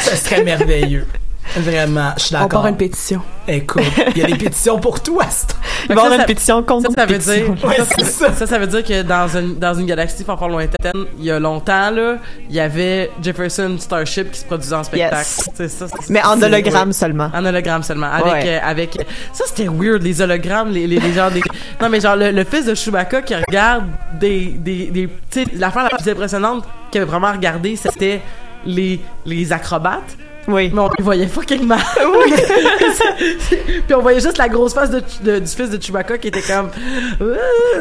Ça 0.00 0.16
serait 0.16 0.44
merveilleux. 0.44 1.06
Vraiment, 1.56 2.12
je 2.18 2.24
suis 2.24 2.36
On 2.36 2.40
d'accord. 2.40 2.62
part 2.62 2.66
une 2.70 2.76
pétition. 2.76 3.22
Écoute, 3.46 3.82
il 4.14 4.18
y 4.18 4.24
a 4.24 4.26
des 4.26 4.34
pétitions 4.44 4.78
pour 4.78 5.02
tout 5.02 5.18
à 5.20 5.30
ce 5.30 5.46
temps. 5.46 5.54
Il 5.84 5.94
va 5.94 5.94
y 5.94 5.98
avoir 5.98 6.12
ça, 6.12 6.20
une 6.20 6.26
pétition 6.26 6.62
contre 6.62 6.90
Ça, 6.90 6.94
ça 6.94 7.06
veut 7.06 7.14
pétition. 7.18 7.54
dire, 7.54 7.64
Ouais, 7.64 7.76
ça, 7.76 7.84
ça, 7.84 8.04
ça. 8.04 8.32
ça, 8.34 8.46
ça 8.46 8.58
veut 8.58 8.66
dire 8.66 8.84
que 8.84 9.02
dans 9.02 9.28
une, 9.28 9.54
dans 9.58 9.72
une 9.74 9.86
galaxie 9.86 10.24
fort 10.24 10.38
fort 10.38 10.50
lointaine, 10.50 10.92
il 11.18 11.24
y 11.24 11.30
a 11.30 11.38
longtemps, 11.40 11.90
là, 11.90 12.16
il 12.50 12.54
y 12.54 12.60
avait 12.60 13.10
Jefferson 13.22 13.76
Starship 13.78 14.30
qui 14.30 14.40
se 14.40 14.44
produisait 14.44 14.74
en 14.74 14.84
spectacle. 14.84 15.16
Yes. 15.16 15.48
C'est 15.54 15.68
ça, 15.68 15.86
c'est- 15.88 16.10
Mais 16.10 16.22
en 16.22 16.40
hologramme 16.42 16.88
ouais. 16.88 16.92
seulement. 16.92 17.30
En 17.34 17.44
hologramme 17.44 17.82
seulement. 17.82 18.08
Avec, 18.12 18.32
Ouais. 18.32 18.60
euh, 18.62 18.68
avec, 18.70 18.98
ça 19.32 19.44
c'était 19.46 19.68
weird, 19.68 20.02
les 20.02 20.20
hologrammes, 20.20 20.70
les, 20.70 20.86
les, 20.86 21.00
les 21.00 21.12
genres 21.14 21.30
des, 21.30 21.40
non 21.80 21.88
mais 21.88 22.00
genre 22.00 22.16
le, 22.16 22.30
le 22.30 22.44
fils 22.44 22.66
de 22.66 22.74
Chewbacca 22.74 23.22
qui 23.22 23.34
regarde 23.34 23.84
des, 24.20 24.46
des, 24.58 24.86
des, 24.90 25.08
tu 25.30 25.44
sais, 25.44 25.46
l'affaire 25.54 25.84
la 25.90 25.96
plus 25.96 26.10
impressionnante 26.10 26.64
qu'il 26.90 27.00
avait 27.00 27.10
vraiment 27.10 27.32
regardé, 27.32 27.76
c'était 27.76 28.20
les, 28.66 29.00
les 29.24 29.52
acrobates. 29.52 30.16
Oui. 30.48 30.70
Mais 30.72 30.80
on 30.80 30.88
les 30.96 31.04
voyait 31.04 31.26
fucking 31.26 31.64
mal. 31.66 31.78
Puis 33.86 33.94
on 33.94 34.00
voyait 34.00 34.20
juste 34.20 34.38
la 34.38 34.48
grosse 34.48 34.74
face 34.74 34.90
de, 34.90 35.02
de- 35.22 35.38
du 35.38 35.46
fils 35.46 35.70
de 35.70 35.80
Chewbacca 35.82 36.18
qui 36.18 36.28
était 36.28 36.42
comme. 36.42 36.70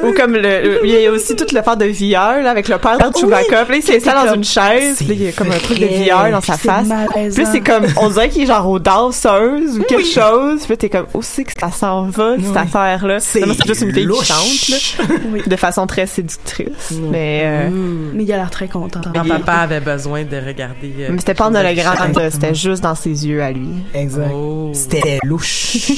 Ou 0.03 0.13
comme 0.13 0.33
le, 0.33 0.85
il 0.85 0.91
y 0.91 1.05
a 1.05 1.11
aussi 1.11 1.35
toute 1.35 1.51
l'affaire 1.51 1.77
de 1.77 1.85
VR, 1.85 2.43
là, 2.43 2.51
avec 2.51 2.67
le 2.67 2.77
père 2.77 2.97
de 2.97 3.17
Chewbacca. 3.17 3.65
Puis 3.65 3.73
là, 3.73 3.77
il 3.77 3.83
s'installe 3.83 4.27
dans 4.27 4.33
une 4.35 4.43
chaise. 4.43 4.97
Puis 4.97 5.07
là, 5.07 5.13
il 5.13 5.23
y 5.23 5.27
a 5.27 5.31
comme 5.31 5.51
un 5.51 5.57
truc 5.57 5.79
de 5.79 5.85
VR 5.85 6.31
dans 6.31 6.41
sa 6.41 6.53
C'est 6.57 6.67
face. 6.67 6.87
malaisant. 6.87 7.35
Puis 7.35 7.43
là, 7.43 7.49
c'est 7.51 7.61
comme, 7.61 7.85
on 7.97 8.09
dirait 8.09 8.29
qu'il 8.29 8.43
est 8.43 8.47
genre 8.47 8.67
aux 8.69 8.79
danseuses 8.79 9.79
ou 9.79 9.83
quelque 9.83 10.05
chose. 10.07 10.59
Puis 10.61 10.69
là, 10.71 10.77
t'es 10.77 10.89
comme, 10.89 11.07
où 11.13 11.21
c'est 11.21 11.43
que 11.43 11.53
ça 11.59 11.71
s'en 11.71 12.03
va, 12.09 12.35
cette 12.43 12.57
affaire-là? 12.57 13.19
C'est 13.19 13.43
juste 13.65 13.81
une 13.81 13.93
fille 13.93 14.03
louche. 14.05 14.19
qui 14.19 14.25
chante, 14.25 14.69
là, 14.69 15.39
de 15.45 15.55
façon 15.55 15.87
très 15.87 16.07
séductrice. 16.07 16.91
Mais, 17.11 17.41
euh, 17.45 17.69
Mais 18.13 18.23
il 18.23 18.33
a 18.33 18.37
l'air 18.37 18.49
très 18.51 18.67
content. 18.67 19.01
Quand 19.13 19.27
papa 19.27 19.53
avait 19.53 19.79
besoin 19.79 20.23
de 20.23 20.37
regarder. 20.37 20.93
euh, 20.99 21.07
mais 21.11 21.19
c'était 21.19 21.33
pas 21.33 21.45
en 21.47 21.55
hologramme, 21.55 22.13
c'était 22.31 22.53
juste 22.57 22.83
dans 22.83 22.95
ses 22.95 23.27
yeux 23.27 23.41
à 23.41 23.51
lui. 23.51 23.69
Exact. 23.93 24.31
Oh. 24.33 24.71
C'était 24.73 25.19
louche. 25.23 25.77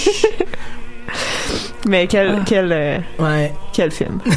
Mais 1.87 2.05
quel, 2.07 2.39
quel, 2.45 2.71
euh, 2.71 2.97
Ouais. 3.17 3.53
quel 3.73 3.91
film. 3.91 4.19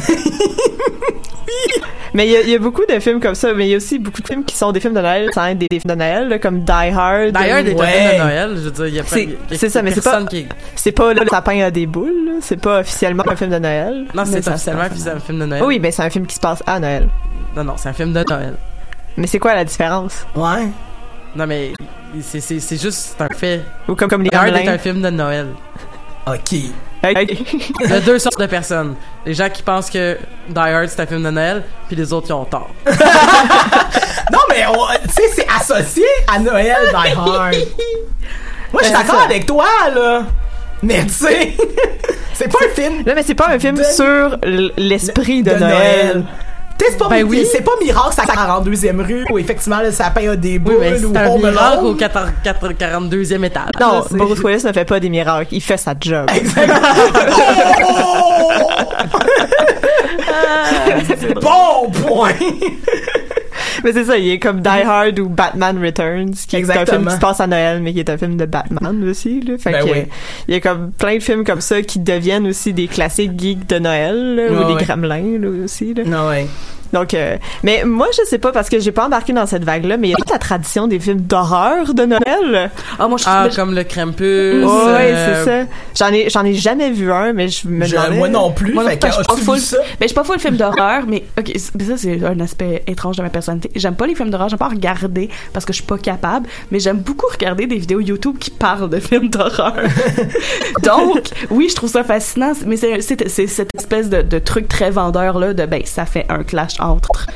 Mais 2.15 2.27
il 2.27 2.31
y, 2.31 2.37
a- 2.37 2.41
il 2.41 2.49
y 2.49 2.55
a 2.55 2.59
beaucoup 2.59 2.83
de 2.87 2.99
films 2.99 3.19
comme 3.19 3.33
ça, 3.33 3.55
mais 3.55 3.65
il 3.65 3.71
y 3.71 3.73
a 3.73 3.77
aussi 3.77 3.97
beaucoup 3.97 4.21
de 4.21 4.27
films 4.27 4.45
qui 4.45 4.55
sont 4.55 4.71
des 4.71 4.79
films 4.79 4.93
de 4.93 5.01
Noël, 5.01 5.29
sans 5.33 5.47
être 5.47 5.57
des, 5.57 5.65
des 5.67 5.79
films 5.79 5.95
de 5.95 5.99
Noël, 5.99 6.27
là, 6.29 6.37
comme 6.37 6.59
Die 6.59 6.71
Hard. 6.71 7.31
Die 7.31 7.49
Hard 7.49 7.67
est 7.67 7.73
un 7.73 7.75
Ouais. 7.75 7.91
film 7.91 8.11
de 8.11 8.17
Noël, 8.23 8.49
je 8.55 8.61
veux 8.61 8.71
dire, 8.71 8.87
il 8.87 8.93
y 8.93 8.99
a 8.99 9.03
pas. 9.03 9.15
C'est- 9.55 9.69
ça, 9.69 9.81
mais 9.81 9.91
c'est 9.91 10.03
pas- 10.03 10.23
qui- 10.25 10.45
C'est 10.75 10.91
pas 10.91 11.11
là, 11.15 11.23
le 11.23 11.29
sapin 11.29 11.59
a 11.63 11.71
des 11.71 11.87
boules, 11.87 12.25
là. 12.27 12.31
c'est 12.41 12.61
pas 12.61 12.81
officiellement 12.81 13.23
un 13.27 13.35
film 13.35 13.49
de 13.49 13.57
Noël. 13.57 14.05
Non, 14.13 14.25
c'est 14.25 14.47
officiellement 14.47 14.83
un 14.83 15.19
film 15.19 15.39
de 15.39 15.45
Noël. 15.45 15.63
Oui, 15.63 15.79
mais 15.79 15.89
c'est 15.89 16.03
un 16.03 16.09
film 16.11 16.27
qui 16.27 16.35
se 16.35 16.39
passe 16.39 16.61
à 16.67 16.79
Noël. 16.79 17.09
Non, 17.55 17.63
non, 17.63 17.73
c'est 17.77 17.89
un 17.89 17.93
film 17.93 18.13
de 18.13 18.23
Noël. 18.29 18.53
Mais 19.17 19.25
c'est 19.25 19.39
quoi 19.39 19.55
la 19.55 19.65
différence? 19.65 20.27
Ouais. 20.35 20.67
Non, 21.35 21.47
mais 21.47 21.73
c'est- 22.21 22.39
c'est 22.41 22.59
c'est 22.59 22.81
juste 22.81 23.15
un 23.19 23.27
fait. 23.35 23.61
Ou 23.87 23.95
comme, 23.95 24.09
comme 24.09 24.23
les 24.23 24.29
Die 24.29 24.35
Hard 24.35 24.55
est 24.55 24.67
un 24.67 24.77
film 24.77 25.01
de 25.01 25.09
Noël. 25.09 25.47
OK. 26.27 26.51
Il 26.53 26.69
y 27.89 27.91
a 27.91 27.99
deux 27.99 28.17
sortes 28.19 28.39
de 28.39 28.45
personnes. 28.45 28.95
Les 29.25 29.33
gens 29.33 29.49
qui 29.49 29.61
pensent 29.61 29.89
que 29.89 30.17
Die 30.49 30.57
Hard 30.59 30.87
c'est 30.87 31.01
un 31.01 31.05
film 31.05 31.23
de 31.23 31.29
Noël, 31.31 31.63
puis 31.87 31.95
les 31.97 32.13
autres 32.13 32.27
qui 32.27 32.33
ont 32.33 32.45
tort. 32.45 32.69
Non, 34.31 34.39
mais 34.49 34.63
tu 35.03 35.11
sais, 35.13 35.21
c'est 35.35 35.47
associé 35.49 36.05
à 36.33 36.39
Noël 36.39 36.75
Die 36.89 36.95
Hard. 37.17 37.55
Moi, 38.71 38.81
je 38.81 38.85
suis 38.87 38.93
d'accord 38.93 39.19
ça. 39.19 39.25
avec 39.25 39.45
toi, 39.45 39.65
là. 39.93 40.23
Mais 40.81 41.03
tu 41.05 41.09
sais, 41.13 41.55
c'est 42.33 42.51
pas 42.51 42.59
un 42.65 42.69
film 42.73 43.03
Là, 43.05 43.13
mais 43.15 43.23
c'est 43.23 43.35
pas 43.35 43.49
un 43.49 43.59
film 43.59 43.75
De- 43.77 43.83
sur 43.83 44.37
l'esprit 44.77 45.43
de, 45.43 45.53
de 45.53 45.59
Noël. 45.59 45.73
Noël. 46.15 46.23
C'est 46.79 46.97
pas, 46.97 47.07
Ben 47.07 47.23
oui. 47.23 47.47
c'est 47.49 47.61
pas 47.61 47.71
miracle, 47.81 48.13
ça 48.13 48.23
42e 48.23 49.01
rue, 49.05 49.25
où 49.31 49.37
effectivement, 49.39 49.79
le 49.81 49.91
sapin 49.91 50.31
a 50.31 50.35
des 50.35 50.59
boules, 50.59 50.75
Oui, 50.79 50.87
mais 50.91 51.05
ou 51.05 51.13
c'est 51.13 51.19
un 51.19 51.37
miracle 51.37 51.85
au 51.85 51.95
4 51.95 52.25
4 52.43 52.69
42e 52.73 53.43
étage. 53.45 53.69
Non, 53.79 54.03
Bruce 54.11 54.39
Willis 54.43 54.65
ne 54.65 54.73
fait 54.73 54.83
pas 54.85 54.99
des 54.99 55.09
miracles, 55.09 55.55
il 55.55 55.61
fait 55.61 55.77
sa 55.77 55.93
job. 55.99 56.27
bon 61.41 61.89
point! 61.91 62.33
Mais 63.83 63.93
c'est 63.93 64.05
ça, 64.05 64.17
il 64.17 64.29
est 64.29 64.39
comme 64.39 64.61
Die 64.61 64.67
Hard 64.69 65.19
ou 65.19 65.29
Batman 65.29 65.83
Returns, 65.83 66.33
qui 66.47 66.55
est 66.55 66.69
un 66.69 66.85
film 66.85 67.05
qui 67.05 67.13
se 67.13 67.19
passe 67.19 67.39
à 67.39 67.47
Noël, 67.47 67.81
mais 67.81 67.93
qui 67.93 67.99
est 67.99 68.09
un 68.09 68.17
film 68.17 68.37
de 68.37 68.45
Batman 68.45 69.03
aussi. 69.09 69.41
Là. 69.41 69.57
Fait 69.57 69.71
Ben 69.71 69.85
que, 69.85 69.91
oui. 69.91 70.05
il 70.47 70.53
y 70.53 70.57
a 70.57 70.61
comme 70.61 70.91
plein 70.91 71.17
de 71.17 71.23
films 71.23 71.43
comme 71.43 71.61
ça 71.61 71.81
qui 71.81 71.99
deviennent 71.99 72.47
aussi 72.47 72.73
des 72.73 72.87
classiques 72.87 73.39
geeks 73.39 73.67
de 73.67 73.79
Noël, 73.79 74.35
là, 74.35 74.51
ou 74.51 74.67
des 74.67 74.73
ouais. 74.73 74.83
Gremlins 74.83 75.39
là, 75.39 75.65
aussi. 75.65 75.93
Là. 75.93 76.03
Non, 76.05 76.29
ouais. 76.29 76.47
Donc, 76.93 77.13
euh, 77.13 77.37
mais 77.63 77.83
moi, 77.85 78.07
je 78.17 78.23
sais 78.25 78.37
pas 78.37 78.51
parce 78.51 78.69
que 78.69 78.79
j'ai 78.79 78.91
pas 78.91 79.05
embarqué 79.07 79.33
dans 79.33 79.45
cette 79.47 79.63
vague-là, 79.65 79.97
mais 79.97 80.09
il 80.09 80.11
y 80.11 80.13
a 80.13 80.17
toute 80.17 80.29
la 80.31 80.37
tradition 80.37 80.87
des 80.87 80.99
films 80.99 81.21
d'horreur 81.21 81.93
de 81.93 82.03
Noël. 82.05 82.71
Ah, 82.99 83.07
moi, 83.07 83.17
je 83.17 83.23
Ah, 83.27 83.47
comme 83.55 83.73
le 83.73 83.83
Krampus. 83.83 84.63
ouais, 84.63 84.63
euh, 84.65 85.43
c'est 85.43 85.49
ça. 85.49 85.67
J'en 86.07 86.13
ai, 86.13 86.29
j'en 86.29 86.45
ai 86.45 86.53
jamais 86.53 86.91
vu 86.91 87.11
un, 87.11 87.33
mais 87.33 87.47
je 87.49 87.67
me 87.67 87.85
demandais. 87.87 88.17
moi 88.17 88.29
non 88.29 88.51
plus, 88.51 88.73
Moi 88.73 88.83
non 88.83 88.89
fait 88.91 88.97
plus, 88.97 89.09
que 89.09 89.15
je 89.15 89.19
suis 89.19 89.27
pas 89.27 89.35
full- 89.35 89.55
vu 89.55 89.61
ça? 89.61 89.77
Mais 89.81 89.95
je 90.01 90.07
suis 90.07 90.15
pas 90.15 90.23
full 90.23 90.39
film 90.39 90.55
d'horreur, 90.55 91.03
mais 91.07 91.23
ok, 91.37 91.51
mais 91.77 91.83
ça 91.83 91.97
c'est 91.97 92.23
un 92.23 92.39
aspect 92.39 92.83
étrange 92.87 93.17
de 93.17 93.23
ma 93.23 93.29
personnalité. 93.29 93.71
J'aime 93.75 93.95
pas 93.95 94.05
les 94.07 94.15
films 94.15 94.29
d'horreur, 94.29 94.49
j'aime 94.49 94.59
pas 94.59 94.69
regarder 94.69 95.29
parce 95.51 95.65
que 95.65 95.73
je 95.73 95.77
suis 95.77 95.85
pas 95.87 95.97
capable, 95.97 96.47
mais 96.71 96.79
j'aime 96.79 96.97
beaucoup 96.99 97.27
regarder 97.31 97.65
des 97.67 97.77
vidéos 97.77 97.99
YouTube 97.99 98.37
qui 98.39 98.51
parlent 98.51 98.89
de 98.89 98.99
films 98.99 99.29
d'horreur. 99.29 99.73
Donc, 100.83 101.29
oui, 101.49 101.67
je 101.69 101.75
trouve 101.75 101.89
ça 101.89 102.03
fascinant, 102.03 102.53
mais 102.65 102.77
c'est 102.77 103.01
cette 103.01 103.21
espèce 103.75 104.09
de, 104.09 104.21
de 104.21 104.39
truc 104.39 104.67
très 104.67 104.89
vendeur 104.91 105.39
là 105.39 105.53
de 105.53 105.65
ben 105.65 105.81
ça 105.85 106.05
fait 106.05 106.25
un 106.29 106.43
clash 106.43 106.73
entre 106.83 107.27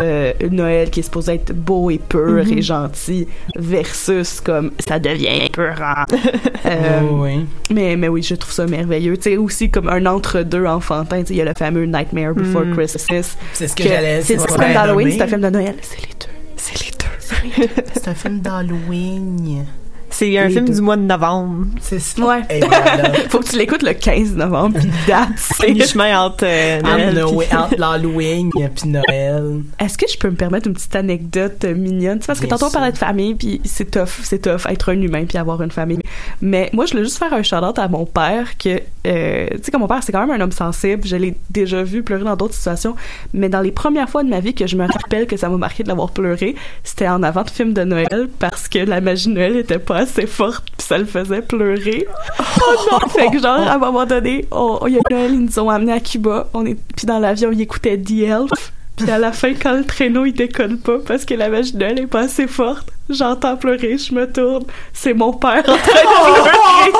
euh, 0.00 0.32
Noël 0.50 0.90
qui 0.90 1.00
est 1.00 1.02
supposé 1.04 1.34
être 1.34 1.52
beau 1.54 1.90
et 1.90 1.98
pur 1.98 2.44
Mhm. 2.44 2.58
et 2.58 2.62
gentil 2.62 3.26
versus 3.56 4.40
comme 4.42 4.72
ça 4.78 4.98
devient 4.98 5.48
peurant. 5.52 6.04
Euh, 6.66 7.00
Oh, 7.08 7.22
oui. 7.22 7.46
mais, 7.70 7.94
mais 7.96 8.08
oui, 8.08 8.22
je 8.24 8.34
trouve 8.34 8.52
ça 8.52 8.66
merveilleux. 8.66 9.16
Tu 9.16 9.22
sais, 9.30 9.36
aussi 9.36 9.70
comme 9.70 9.88
un 9.88 10.04
entre-deux 10.04 10.66
enfantin. 10.66 11.20
Tu 11.20 11.26
sais, 11.28 11.34
il 11.34 11.36
y 11.36 11.40
a 11.40 11.44
le 11.44 11.52
fameux 11.56 11.84
Nightmare 11.86 12.34
Before 12.34 12.64
Mm. 12.64 12.76
Christmas. 12.76 13.36
C'est 13.52 13.68
ce 13.68 13.76
que 13.76 13.84
j'allais- 13.84 14.20
C'est 14.22 14.34
c'est 14.34 14.40
c'est 14.40 14.48
ce 14.48 14.54
un 14.54 14.56
que 14.56 14.62
film 14.64 14.74
d'Halloween, 14.74 15.10
c'est 15.12 15.22
un 15.22 15.26
film 15.28 15.40
de 15.42 15.50
Noël. 15.50 15.74
C'est 15.80 16.00
les 16.02 16.08
deux. 16.08 16.26
C'est 16.56 16.84
les 16.84 16.90
deux. 16.90 17.82
C'est 17.94 18.08
un 18.08 18.14
film 18.14 18.40
d'Halloween. 18.40 19.64
C'est 20.18 20.38
un 20.38 20.48
film 20.48 20.64
deux. 20.64 20.74
du 20.74 20.80
mois 20.80 20.96
de 20.96 21.02
novembre. 21.02 21.66
C'est 21.80 21.98
ça. 21.98 22.24
Ouais. 22.24 22.40
Et 22.50 22.60
voilà. 22.60 23.12
Faut 23.28 23.38
que 23.40 23.48
tu 23.48 23.56
l'écoutes 23.58 23.82
le 23.82 23.92
15 23.92 24.34
novembre, 24.34 24.78
puis 24.78 24.88
date. 25.06 25.28
C'est 25.36 25.72
entre 26.14 26.44
euh, 26.44 26.78
Entre 26.80 26.88
Noël 26.90 27.14
Noël- 27.14 27.46
puis- 27.48 27.56
entre 27.56 27.74
l'Halloween 27.78 28.50
puis 28.50 28.88
Noël. 28.88 29.60
Est-ce 29.78 29.98
que 29.98 30.06
je 30.10 30.16
peux 30.18 30.30
me 30.30 30.36
permettre 30.36 30.68
une 30.68 30.74
petite 30.74 30.96
anecdote 30.96 31.64
euh, 31.64 31.74
mignonne? 31.74 32.18
Tu 32.18 32.22
sais, 32.22 32.26
Parce 32.28 32.40
que 32.40 32.46
Bien 32.46 32.56
tantôt 32.56 32.70
on 32.70 32.72
parlait 32.72 32.92
de 32.92 32.98
famille, 32.98 33.34
puis 33.34 33.60
c'est 33.64 33.90
tough, 33.90 34.20
c'est 34.22 34.40
tough 34.42 34.66
être 34.70 34.90
un 34.92 35.00
humain 35.00 35.24
puis 35.26 35.36
avoir 35.38 35.60
une 35.62 35.70
famille. 35.70 36.00
Mais 36.40 36.70
moi, 36.72 36.86
je 36.86 36.92
voulais 36.92 37.04
juste 37.04 37.18
faire 37.18 37.32
un 37.34 37.42
shout-out 37.42 37.78
à 37.78 37.88
mon 37.88 38.06
père 38.06 38.56
que, 38.58 38.80
euh, 39.06 39.46
tu 39.50 39.58
sais, 39.64 39.70
comme 39.70 39.82
mon 39.82 39.88
père, 39.88 40.02
c'est 40.02 40.12
quand 40.12 40.26
même 40.26 40.40
un 40.40 40.42
homme 40.42 40.52
sensible. 40.52 41.02
Je 41.06 41.16
l'ai 41.16 41.34
déjà 41.50 41.82
vu 41.82 42.02
pleurer 42.02 42.24
dans 42.24 42.36
d'autres 42.36 42.54
situations. 42.54 42.96
Mais 43.34 43.48
dans 43.48 43.60
les 43.60 43.72
premières 43.72 44.08
fois 44.08 44.22
de 44.24 44.28
ma 44.28 44.40
vie 44.40 44.54
que 44.54 44.66
je 44.66 44.76
me 44.76 44.86
rappelle 44.86 45.26
que 45.26 45.36
ça 45.36 45.48
m'a 45.48 45.56
marqué 45.56 45.82
de 45.82 45.88
l'avoir 45.88 46.10
pleuré, 46.10 46.54
c'était 46.84 47.08
en 47.08 47.22
avant 47.22 47.42
de 47.42 47.50
film 47.50 47.72
de 47.72 47.82
Noël 47.84 48.28
parce 48.38 48.68
que 48.68 48.78
la 48.78 49.00
magie 49.00 49.28
de 49.28 49.34
Noël 49.34 49.56
était 49.56 49.78
pas 49.78 50.05
assez 50.06 50.26
forte 50.26 50.64
puis 50.76 50.86
ça 50.86 50.98
le 50.98 51.04
faisait 51.04 51.42
pleurer. 51.42 52.06
Oh 52.40 52.74
non! 52.90 53.08
fait 53.08 53.30
que 53.30 53.38
genre, 53.38 53.60
à 53.60 53.74
un 53.74 53.78
moment 53.78 54.06
donné, 54.06 54.46
on, 54.50 54.86
il 54.86 54.94
y 54.94 54.98
a 54.98 55.00
Noël, 55.10 55.32
ils 55.34 55.44
nous 55.44 55.58
ont 55.58 55.68
amenés 55.68 55.92
à 55.92 56.00
Cuba. 56.00 56.48
On 56.54 56.64
est, 56.64 56.76
puis 56.96 57.06
dans 57.06 57.18
l'avion, 57.18 57.50
ils 57.52 57.60
écoutaient 57.60 57.98
The 57.98 58.22
Elf. 58.22 58.72
Puis 58.96 59.10
à 59.10 59.18
la 59.18 59.30
fin, 59.32 59.52
quand 59.52 59.74
le 59.74 59.84
traîneau 59.84 60.24
il 60.24 60.32
décolle 60.32 60.78
pas 60.78 60.98
parce 61.06 61.26
que 61.26 61.34
la 61.34 61.50
magie 61.50 61.72
de 61.74 61.78
Noël 61.78 61.98
est 61.98 62.06
pas 62.06 62.20
assez 62.20 62.46
forte, 62.46 62.88
j'entends 63.10 63.56
pleurer, 63.56 63.98
je 63.98 64.14
me 64.14 64.30
tourne, 64.30 64.64
c'est 64.94 65.12
mon 65.12 65.34
père 65.34 65.58
en 65.58 65.76
train 65.76 65.76
de 65.76 66.32
pleurer. 66.32 66.92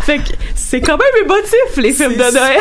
fait 0.00 0.18
que 0.18 0.36
c'est 0.54 0.82
quand 0.82 0.98
même 0.98 1.24
émotif 1.24 1.76
les 1.78 1.92
films 1.92 2.12
de 2.12 2.30
Noël. 2.30 2.60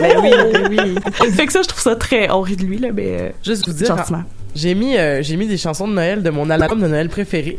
Ben 0.00 0.18
oui, 0.22 0.30
ben 0.52 0.96
oui. 1.20 1.30
fait 1.32 1.46
que 1.46 1.52
ça, 1.52 1.62
je 1.62 1.68
trouve 1.68 1.82
ça 1.82 1.94
très. 1.94 2.28
On 2.30 2.40
rit 2.40 2.56
de 2.56 2.64
lui 2.64 2.78
là, 2.78 2.88
mais 2.92 3.20
euh, 3.20 3.30
Juste 3.44 3.64
vous 3.66 3.72
dire, 3.72 3.96
gentiment. 3.96 4.24
J'ai 4.54 4.74
mis, 4.74 4.96
euh, 4.96 5.22
j'ai 5.22 5.36
mis 5.36 5.46
des 5.46 5.56
chansons 5.56 5.88
de 5.88 5.92
Noël 5.94 6.22
de 6.22 6.30
mon 6.30 6.48
album 6.50 6.80
de 6.80 6.86
Noël 6.86 7.08
préféré. 7.08 7.58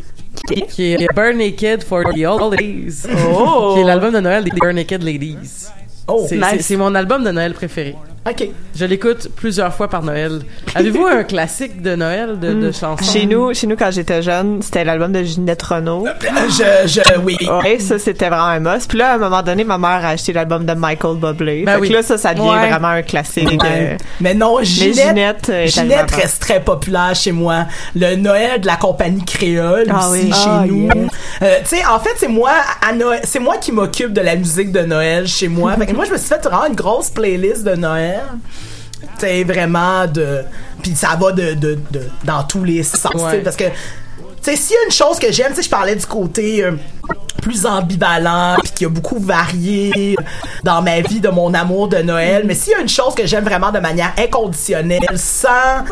Qui 0.70 0.94
est 0.94 1.08
Burn 1.16 1.38
Naked 1.38 1.84
for 1.84 2.04
the 2.14 2.26
Holidays. 2.26 3.08
Oh! 3.28 3.74
Qui 3.76 3.82
est 3.82 3.84
l'album 3.86 4.14
de 4.14 4.20
Noël 4.20 4.44
des 4.44 4.52
Burn 4.52 4.76
Naked 4.76 5.04
Ladies. 5.04 5.68
Oh, 6.08 6.26
C'est 6.28 6.38
nice. 6.38 6.70
mon 6.72 6.94
album 6.96 7.24
de 7.24 7.32
Noël 7.32 7.54
préféré. 7.54 7.96
OK. 8.30 8.48
Je 8.74 8.86
l'écoute 8.86 9.28
plusieurs 9.36 9.74
fois 9.74 9.90
par 9.90 10.02
Noël. 10.02 10.40
Avez-vous 10.76 11.06
un 11.06 11.24
classique 11.26 11.82
de 11.82 11.94
Noël 11.96 12.40
de, 12.40 12.54
de 12.54 12.72
chansons? 12.72 13.04
Chez 13.12 13.26
nous, 13.26 13.54
chez 13.54 13.68
nous, 13.68 13.76
quand 13.76 13.92
j'étais 13.92 14.22
jeune, 14.22 14.62
c'était 14.62 14.86
l'album 14.86 15.12
de 15.12 15.24
Ginette 15.24 15.62
Renault. 15.62 16.06
Je, 16.50 16.88
je, 16.88 17.02
oui. 17.20 17.38
Ouais, 17.62 17.80
ça, 17.80 18.00
c'était 18.00 18.30
vraiment 18.30 18.46
un 18.46 18.60
must. 18.62 18.88
Puis 18.88 18.98
là, 18.98 19.12
à 19.12 19.16
un 19.16 19.18
moment 19.18 19.44
donné, 19.44 19.66
ma 19.66 19.78
mère 19.78 20.06
a 20.06 20.10
acheté 20.10 20.32
l'album 20.32 20.66
de 20.66 20.74
Michael 20.74 21.18
Bublé. 21.18 21.64
Ben 21.66 21.74
fait 21.76 21.80
oui. 21.82 21.90
que 21.90 21.94
là, 21.96 22.02
ça, 22.04 22.18
ça 22.18 22.34
devient 22.34 22.48
Ouais. 22.48 22.70
vraiment 22.70 22.88
un 22.88 23.02
classique. 23.02 23.62
Ouais. 23.62 23.70
euh, 23.94 23.98
Mais 24.22 24.34
non, 24.34 24.58
Ginette, 24.64 24.96
Ginette, 25.10 25.50
euh, 25.50 25.64
est 25.64 25.68
Ginette 25.68 26.06
tellement 26.08 26.22
reste 26.24 26.42
très 26.42 26.62
populaire 26.62 27.16
chez 27.16 27.34
moi. 27.34 27.66
Le 27.94 28.16
Noël 28.16 28.62
de 28.62 28.68
la 28.68 28.78
compagnie 28.78 29.26
créole 29.26 29.88
Ah 29.94 30.08
aussi 30.10 30.22
oui. 30.28 30.32
chez 30.32 30.50
Ah, 30.50 30.64
nous. 30.66 30.88
Euh, 31.42 31.56
tu 31.68 31.76
sais, 31.76 31.86
en 31.86 32.00
fait, 32.00 32.12
c'est 32.16 32.28
moi, 32.30 32.52
à 32.88 32.94
Noël- 32.94 33.20
c'est 33.26 33.40
moi 33.40 33.58
qui 33.58 33.74
m'occupe 33.74 34.14
de 34.14 34.22
la 34.22 34.38
musique 34.38 34.72
de 34.72 34.80
Noël 34.82 35.28
chez 35.28 35.50
moi. 35.50 35.74
fait 35.78 35.88
que 35.88 35.94
moi, 35.94 36.06
je 36.06 36.12
me 36.12 36.18
suis 36.18 36.30
fait 36.30 36.42
vraiment 36.42 36.68
une 36.68 36.76
grosse 36.76 37.10
playlist 37.10 37.66
de 37.66 37.76
Noël. 37.76 38.13
Tu 39.02 39.08
sais, 39.20 39.44
vraiment 39.44 40.08
de, 40.08 40.44
puis 40.82 40.96
ça 40.96 41.18
va 41.20 41.32
de, 41.32 41.54
de, 41.54 41.80
de 41.92 42.02
dans 42.24 42.44
tous 42.44 42.64
les 42.64 42.84
sens. 42.84 43.14
Ouais. 43.16 43.40
Parce 43.40 43.56
que 43.56 43.66
tu 43.66 43.72
sais, 44.42 44.56
s'il 44.56 44.76
y 44.76 44.78
a 44.78 44.86
une 44.86 44.92
chose 44.92 45.20
que 45.20 45.32
j'aime, 45.32 45.50
tu 45.50 45.56
sais, 45.56 45.64
je 45.64 45.70
parlais 45.70 45.96
du 45.96 46.06
côté 46.06 46.64
euh, 46.64 46.74
plus 47.42 47.66
ambivalent, 47.66 48.58
puis 48.62 48.72
qui 48.74 48.86
a 48.86 48.90
beaucoup 48.90 49.20
varié 49.20 50.16
dans 50.64 50.82
ma 50.82 51.00
vie 51.02 51.20
de 51.20 51.30
mon 51.30 51.54
amour 51.54 51.88
de 51.88 51.98
Noël, 51.98 52.44
mais 52.46 52.54
s'il 52.54 52.72
y 52.72 52.76
a 52.76 52.80
une 52.80 52.90
chose 52.90 53.16
que 53.16 53.26
j'aime 53.26 53.46
vraiment 53.46 53.72
de 53.72 53.80
manière 53.80 54.14
inconditionnelle, 54.18 55.00
sans 55.16 55.86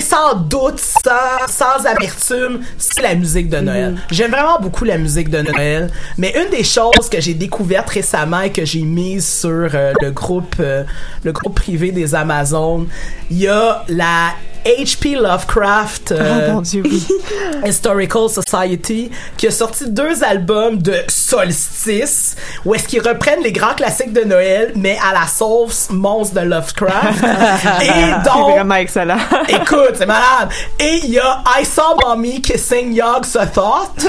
sans 0.00 0.34
doute, 0.34 0.78
sans, 0.78 1.46
sans 1.48 1.86
amertume, 1.86 2.60
c'est 2.78 3.02
la 3.02 3.14
musique 3.14 3.48
de 3.48 3.58
Noël. 3.58 3.96
J'aime 4.10 4.30
vraiment 4.30 4.58
beaucoup 4.60 4.84
la 4.84 4.98
musique 4.98 5.28
de 5.30 5.42
Noël, 5.42 5.90
mais 6.18 6.34
une 6.36 6.50
des 6.50 6.64
choses 6.64 7.08
que 7.10 7.20
j'ai 7.20 7.34
découvertes 7.34 7.90
récemment 7.90 8.40
et 8.40 8.50
que 8.52 8.64
j'ai 8.64 8.82
mise 8.82 9.26
sur 9.26 9.70
euh, 9.74 9.92
le 10.00 10.10
groupe 10.10 10.56
euh, 10.60 10.84
le 11.24 11.32
groupe 11.32 11.54
privé 11.54 11.92
des 11.92 12.14
Amazones, 12.14 12.86
il 13.30 13.38
y 13.38 13.48
a 13.48 13.84
la 13.88 14.32
H.P. 14.64 15.16
Lovecraft 15.16 16.12
euh, 16.12 16.48
Oh 16.48 16.52
mon 16.52 16.60
Dieu, 16.60 16.82
oui. 16.84 17.06
Historical 17.66 18.28
Society 18.28 19.10
qui 19.36 19.46
a 19.46 19.50
sorti 19.50 19.90
deux 19.90 20.22
albums 20.24 20.78
de 20.78 20.96
solstice 21.08 22.36
où 22.64 22.74
est-ce 22.74 22.88
qu'ils 22.88 23.06
reprennent 23.06 23.42
les 23.42 23.52
grands 23.52 23.74
classiques 23.74 24.12
de 24.12 24.22
Noël 24.22 24.72
mais 24.76 24.98
à 25.02 25.12
la 25.12 25.26
sauce 25.26 25.88
monstre 25.90 26.40
de 26.40 26.46
Lovecraft 26.46 27.24
et 27.82 27.86
C'est 27.86 28.30
donc 28.30 28.50
vraiment 28.52 28.74
excellent. 28.76 29.18
Écoute, 29.48 29.92
c'est 29.94 30.06
malade. 30.06 30.50
Et 30.78 31.00
il 31.04 31.10
y 31.10 31.18
a 31.18 31.42
I 31.58 31.64
Saw 31.64 31.96
Mommy 32.04 32.40
Kissing 32.40 32.92
Yog 32.92 33.24
Sothoth. 33.24 34.06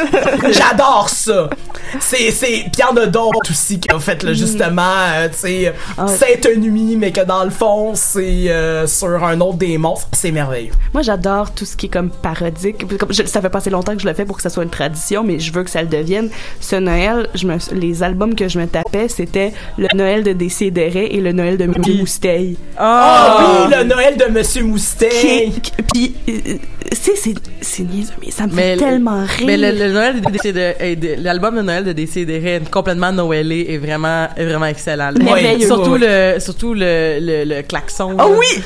J'adore 0.52 1.10
ça. 1.10 1.50
C'est, 2.00 2.32
c'est, 2.32 2.66
pis 2.72 2.80
y 2.80 2.84
en 2.84 2.96
a 2.98 3.06
d'autres 3.06 3.52
aussi 3.52 3.80
qui 3.80 3.94
ont 3.94 4.00
fait, 4.00 4.24
là, 4.24 4.34
justement, 4.34 4.82
euh, 5.16 5.30
tu 5.30 5.38
sais, 5.38 5.74
Sainte 6.08 6.58
Nuit, 6.58 6.96
mais 6.98 7.12
que 7.12 7.22
dans 7.22 7.44
le 7.44 7.50
fond, 7.50 7.94
c'est 7.96 8.50
euh, 8.50 8.88
sur 8.88 9.24
un 9.24 9.40
autre 9.42 9.58
des 9.58 9.78
monstres. 9.78 10.08
C'est 10.14 10.32
merveilleux. 10.32 10.43
Moi, 10.94 11.02
j'adore 11.04 11.54
tout 11.54 11.66
ce 11.66 11.76
qui 11.76 11.88
est 11.88 11.90
comme 11.90 12.10
parodique. 12.10 12.86
Comme 12.98 13.12
je- 13.14 13.24
ça 13.26 13.42
fait 13.42 13.50
passer 13.50 13.70
longtemps 13.70 13.94
que 13.96 14.02
je 14.02 14.08
le 14.08 14.14
fais 14.14 14.26
pour 14.26 14.36
que 14.38 14.42
ça 14.44 14.50
soit 14.50 14.64
une 14.64 14.70
tradition, 14.70 15.24
mais 15.24 15.40
je 15.40 15.52
veux 15.54 15.64
que 15.64 15.70
ça 15.70 15.82
le 15.82 15.88
devienne. 15.88 16.30
Ce 16.60 16.76
Noël, 16.76 17.28
je 17.36 17.48
me, 17.48 17.58
les 17.74 18.04
albums 18.04 18.36
que 18.36 18.48
je 18.48 18.60
me 18.60 18.68
tapais, 18.68 19.08
c'était 19.08 19.54
le 19.78 19.88
Noël 19.96 20.24
de 20.24 20.34
Décideret 20.34 21.14
et 21.14 21.22
le 21.22 21.32
Noël 21.32 21.58
de 21.58 21.66
Mickey 21.66 21.94
Mousteil. 21.94 22.58
Ah 22.78 23.66
oui, 23.70 23.76
le 23.78 23.84
Noël 23.84 24.18
de 24.18 24.26
Monsieur 24.26 24.64
Mousteil. 24.64 25.52
Qui- 25.52 25.62
qui- 25.62 25.72
Puis, 25.94 26.16
euh, 26.30 26.58
tu 26.92 26.96
sais, 26.98 27.12
c'est, 27.16 27.34
c'est 27.62 27.84
niaiseux, 27.84 28.14
mais 28.24 28.32
ça 28.32 28.48
me 28.48 28.54
Mais 28.54 28.62
fait 28.62 28.76
le- 28.76 28.80
tellement 28.82 29.24
rire. 29.26 29.46
Mais 29.48 29.58
le, 29.58 29.72
le 29.72 29.92
Noël 29.92 30.22
de 30.22 31.24
l'album 31.24 31.56
de 31.56 31.62
Noël 31.62 31.84
de 31.84 31.92
Décideret, 31.94 32.62
complètement 32.72 33.12
noëlé, 33.12 33.66
est 33.70 33.78
vraiment, 33.78 34.28
est 34.36 34.46
vraiment 34.46 34.66
excellent. 34.66 35.12
là. 35.12 35.24
Surtout 35.68 35.96
le, 35.98 36.36
surtout 36.40 36.74
le, 36.74 37.18
le, 37.20 37.44
le 37.56 37.62
klaxon. 37.64 38.14
Oh 38.14 38.18
là. 38.18 38.28
oui! 38.40 38.64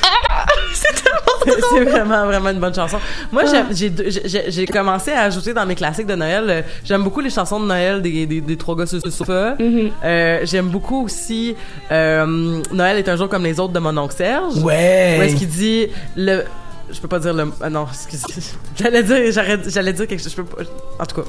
C'est 1.72 1.84
vraiment, 1.84 2.26
vraiment 2.26 2.50
une 2.50 2.60
bonne 2.60 2.74
chanson. 2.74 2.98
Moi, 3.32 3.42
Ah. 3.46 3.64
j'ai, 3.72 4.66
commencé 4.66 5.10
à 5.12 5.22
ajouter 5.22 5.52
dans 5.54 5.64
mes 5.66 5.74
classiques 5.74 6.06
de 6.06 6.14
Noël, 6.14 6.44
euh, 6.48 6.62
j'aime 6.84 7.02
beaucoup 7.02 7.20
les 7.20 7.30
chansons 7.30 7.60
de 7.60 7.66
Noël 7.66 8.02
des, 8.02 8.26
des, 8.26 8.40
des 8.40 8.56
trois 8.56 8.76
gars 8.76 8.86
sur 8.86 9.00
le 9.04 9.10
sofa. 9.10 9.54
Mm-hmm. 9.58 9.90
Euh, 10.04 10.40
j'aime 10.44 10.68
beaucoup 10.68 11.04
aussi 11.04 11.54
euh, 11.90 12.62
Noël 12.72 12.98
est 12.98 13.08
un 13.08 13.16
jour 13.16 13.28
comme 13.28 13.44
les 13.44 13.58
autres 13.60 13.72
de 13.72 13.78
mon 13.78 13.96
oncle 13.96 14.14
Serge. 14.14 14.56
Ouais. 14.62 15.16
Où 15.18 15.22
est-ce 15.22 15.36
qu'il 15.36 15.48
dit 15.48 15.88
le... 16.16 16.44
Je 16.90 16.98
peux 17.00 17.08
pas 17.08 17.18
dire 17.18 17.34
le... 17.34 17.52
Ah 17.60 17.68
non, 17.68 17.86
excusez. 17.90 18.24
J'allais 18.80 19.02
dire, 19.02 19.30
j'arrête- 19.30 19.68
j'allais 19.68 19.92
dire 19.92 20.06
quelque 20.06 20.22
chose. 20.22 20.32
Je 20.34 20.42
peux 20.42 20.44
pas... 20.44 20.62
En 20.98 21.04
tout 21.06 21.16
cas. 21.22 21.28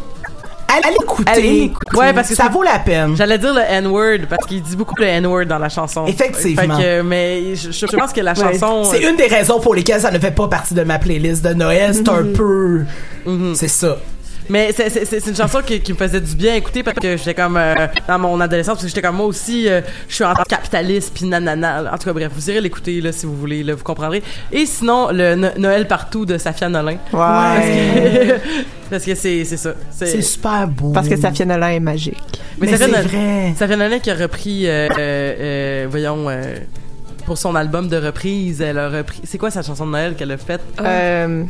Allez 0.71 0.95
écouter. 1.01 1.31
Allez 1.31 1.57
écouter. 1.63 1.97
Ouais, 1.97 2.13
parce 2.13 2.29
que 2.29 2.35
ça 2.35 2.47
vaut 2.47 2.63
la 2.63 2.79
peine. 2.79 3.15
J'allais 3.15 3.37
dire 3.37 3.53
le 3.53 3.61
N-word 3.61 4.27
parce 4.29 4.45
qu'il 4.45 4.61
dit 4.61 4.75
beaucoup 4.75 4.95
le 4.99 5.05
N-word 5.05 5.45
dans 5.45 5.57
la 5.57 5.69
chanson. 5.69 6.05
Effectivement. 6.05 6.77
Fait 6.77 6.83
que, 6.83 7.01
mais 7.01 7.55
je, 7.55 7.71
je 7.71 7.85
pense 7.95 8.13
que 8.13 8.21
la 8.21 8.33
Ouais. 8.33 8.53
chanson. 8.59 8.83
C'est 8.91 9.01
une 9.01 9.15
des 9.15 9.27
raisons 9.27 9.59
pour 9.59 9.73
lesquelles 9.75 10.01
ça 10.01 10.11
ne 10.11 10.19
fait 10.19 10.31
pas 10.31 10.47
partie 10.47 10.73
de 10.75 10.83
ma 10.83 10.99
playlist 10.99 11.43
de 11.43 11.53
Noël. 11.53 11.93
C'est 11.93 12.07
un 12.09 12.21
Mhm. 12.21 12.33
peu. 12.33 12.81
C'est 13.55 13.67
ça. 13.67 13.97
Mais 14.49 14.71
c'est- 14.71 14.89
c'est 14.89 15.05
c'est 15.05 15.29
une 15.29 15.35
chanson 15.35 15.59
qui, 15.65 15.79
qui 15.79 15.93
me 15.93 15.97
faisait 15.97 16.19
du 16.21 16.35
bien 16.35 16.53
à 16.53 16.55
écouter 16.57 16.81
parce 16.83 16.97
que 16.97 17.17
j'étais 17.17 17.33
comme 17.35 17.55
euh, 17.57 17.87
dans 18.07 18.17
mon 18.19 18.39
adolescence 18.41 18.73
parce 18.75 18.83
que 18.83 18.87
j'étais 18.89 19.01
comme 19.01 19.17
moi 19.17 19.27
aussi 19.27 19.67
euh, 19.69 19.81
je 20.07 20.15
suis 20.15 20.23
anti-capitaliste 20.23 21.13
puis 21.13 21.25
nanana. 21.25 21.91
En 21.93 21.97
tout 21.97 22.05
cas 22.05 22.13
bref, 22.13 22.31
vous 22.33 22.49
irez 22.49 22.61
l'écouter 22.61 22.99
là 23.01 23.11
si 23.11 23.25
vous 23.25 23.35
voulez 23.35 23.63
là, 23.63 23.75
vous 23.75 23.83
comprendrez. 23.83 24.23
Et 24.51 24.65
sinon 24.65 25.09
le 25.11 25.35
No- 25.35 25.49
Noël 25.57 25.87
partout 25.87 26.25
de 26.25 26.37
Safia 26.37 26.67
Nolin. 26.69 26.97
Parce 27.11 27.65
que 27.65 28.33
parce 28.89 29.05
que 29.05 29.15
c'est 29.15 29.43
c'est 29.45 29.57
ça. 29.57 29.73
C'est 29.91 30.21
super 30.21 30.67
beau. 30.67 30.91
Parce 30.93 31.07
que 31.07 31.15
Safia 31.15 31.45
Nolin 31.45 31.69
est 31.69 31.79
magique. 31.79 32.17
Mais, 32.59 32.67
Mais 32.71 32.77
Safia 32.77 32.85
c'est 32.87 32.91
Nolin- 33.03 33.07
vrai. 33.07 33.53
Safia 33.57 33.75
Nolin 33.77 33.99
qui 33.99 34.09
a 34.11 34.15
repris 34.15 34.67
euh, 34.67 34.87
euh, 34.89 34.95
euh, 34.99 35.87
voyons 35.89 36.27
euh, 36.27 36.55
pour 37.25 37.37
son 37.37 37.53
album 37.55 37.87
de 37.87 37.97
reprise, 37.97 38.61
elle 38.61 38.79
a 38.79 38.89
repris. 38.89 39.21
C'est 39.23 39.37
quoi 39.37 39.51
sa 39.51 39.61
chanson 39.61 39.85
de 39.85 39.91
Noël 39.91 40.15
qu'elle 40.15 40.31
a 40.31 40.37
faite? 40.37 40.61
Euh, 40.81 41.43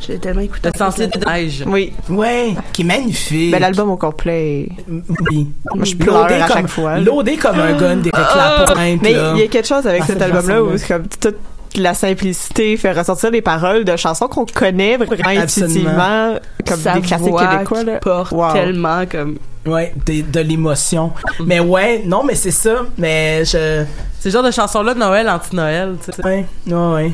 Je 0.00 0.12
l'ai 0.12 0.18
tellement 0.18 0.40
écouté. 0.42 0.70
Le 0.72 0.78
sentier 0.78 1.08
de 1.08 1.18
neige. 1.28 1.64
oui. 1.66 1.92
Ouais, 2.08 2.54
qui 2.72 2.82
est 2.82 2.84
magnifique. 2.84 3.50
Ben, 3.50 3.58
l'album 3.60 3.90
au 3.90 3.96
complet. 3.96 4.68
Oui. 4.88 5.48
Moi, 5.74 5.84
je 5.84 5.96
pleure 5.96 6.24
à 6.24 6.28
comme- 6.28 6.48
chaque 6.56 6.68
fois. 6.68 6.94
là. 6.94 7.00
Loadé 7.00 7.36
comme 7.36 7.58
un 7.58 7.72
gun 7.76 7.96
d'Éric 7.96 8.14
Ah! 8.14 8.64
Lapointe. 8.68 9.00
Mais 9.02 9.12
là. 9.12 9.32
il 9.34 9.40
y 9.40 9.44
a 9.44 9.48
quelque 9.48 9.66
chose 9.66 9.86
avec 9.86 10.02
Ah, 10.04 10.06
cet 10.06 10.22
album-là 10.22 10.62
où 10.62 10.76
c'est 10.78 10.86
comme 10.88 11.06
toute 11.08 11.36
la 11.76 11.94
simplicité 11.94 12.76
fait 12.76 12.92
ressortir 12.92 13.30
les 13.30 13.42
paroles 13.42 13.84
de 13.84 13.96
chansons 13.96 14.26
qu'on 14.28 14.46
connaît 14.46 14.96
vraiment 14.96 15.28
intuitivement 15.42 16.34
comme 16.66 16.78
Sa 16.80 16.94
des 16.94 17.00
classiques 17.02 17.28
voix 17.28 17.46
québécois 17.46 17.82
là. 17.84 17.98
porte 17.98 18.32
Wow. 18.32 18.52
tellement 18.52 19.04
comme 19.06 19.36
Ouais, 19.66 19.92
des- 20.06 20.22
de 20.22 20.40
l'émotion. 20.40 21.12
Mais 21.44 21.60
ouais, 21.60 22.02
non, 22.06 22.22
mais 22.24 22.34
c'est 22.36 22.52
ça. 22.52 22.86
Mais 22.96 23.44
je. 23.44 23.84
C'est 24.18 24.28
le 24.28 24.32
genre 24.32 24.42
de 24.44 24.50
chanson-là 24.50 24.94
de 24.94 24.98
Noël, 24.98 25.28
anti-Noël, 25.28 25.96
tu 26.04 26.10
sais. 26.12 26.24
Ouais, 26.24 26.46
ouais, 26.66 26.74
ouais. 26.94 27.12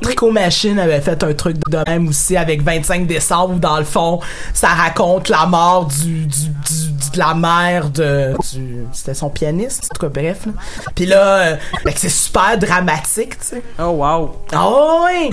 Tricot 0.00 0.30
Machine 0.30 0.78
avait 0.78 1.00
fait 1.00 1.22
un 1.22 1.34
truc 1.34 1.56
de 1.70 1.78
même 1.86 2.08
aussi 2.08 2.36
avec 2.36 2.62
25 2.62 3.06
décembre 3.06 3.54
où 3.56 3.58
dans 3.58 3.78
le 3.78 3.84
fond 3.84 4.20
ça 4.54 4.68
raconte 4.68 5.28
la 5.28 5.46
mort 5.46 5.86
du, 5.86 6.26
du, 6.26 6.48
du- 6.48 6.90
du- 6.92 7.10
de 7.12 7.18
la 7.18 7.34
mère 7.34 7.88
de 7.90 8.34
c'était 8.92 9.14
son 9.14 9.30
pianiste 9.30 9.84
en 9.90 9.94
tout 9.94 10.06
cas 10.06 10.20
bref 10.20 10.46
là. 10.46 10.52
puis 10.94 11.06
là 11.06 11.38
euh, 11.38 11.56
c'est 11.96 12.08
super 12.10 12.58
dramatique 12.58 13.38
tu 13.40 13.46
sais. 13.46 13.62
Oh 13.78 13.84
wow. 13.90 14.36
Oh 14.54 15.00
ouais 15.06 15.30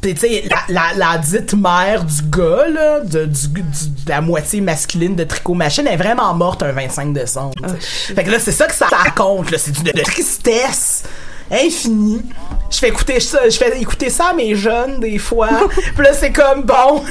puis 0.00 0.14
tu 0.14 0.20
sais 0.20 0.44
la, 0.48 0.58
la, 0.68 0.94
la 1.12 1.18
dite 1.18 1.54
mère 1.54 2.04
du 2.04 2.22
gars 2.30 2.68
là 2.72 3.00
de, 3.00 3.26
du, 3.26 3.48
du- 3.48 3.62
de 3.62 4.08
la 4.08 4.20
moitié 4.20 4.60
masculine 4.60 5.16
de 5.16 5.24
Tricot 5.24 5.54
Machine 5.54 5.86
est 5.86 5.96
vraiment 5.96 6.32
morte 6.34 6.62
un 6.62 6.72
25 6.72 7.12
décembre 7.12 7.52
sais. 7.66 8.14
fait 8.14 8.24
que 8.24 8.30
là 8.30 8.38
c'est 8.38 8.52
ça 8.52 8.66
que 8.66 8.74
ça 8.74 8.86
raconte 8.86 9.50
là. 9.50 9.58
C'est 9.58 9.72
d'une 9.72 9.92
de 9.92 10.02
tristesse 10.02 11.02
infinie. 11.50 12.22
Je 12.70 12.78
fais 12.78 12.88
écouter 12.88 13.20
ça, 13.20 13.48
je 13.48 13.56
fais 13.56 13.78
écouter 13.80 14.10
ça 14.10 14.26
à 14.28 14.32
mes 14.34 14.54
jeunes 14.54 15.00
des 15.00 15.18
fois. 15.18 15.48
Puis 15.94 16.04
là 16.04 16.12
c'est 16.12 16.32
comme 16.32 16.62
bon, 16.62 17.02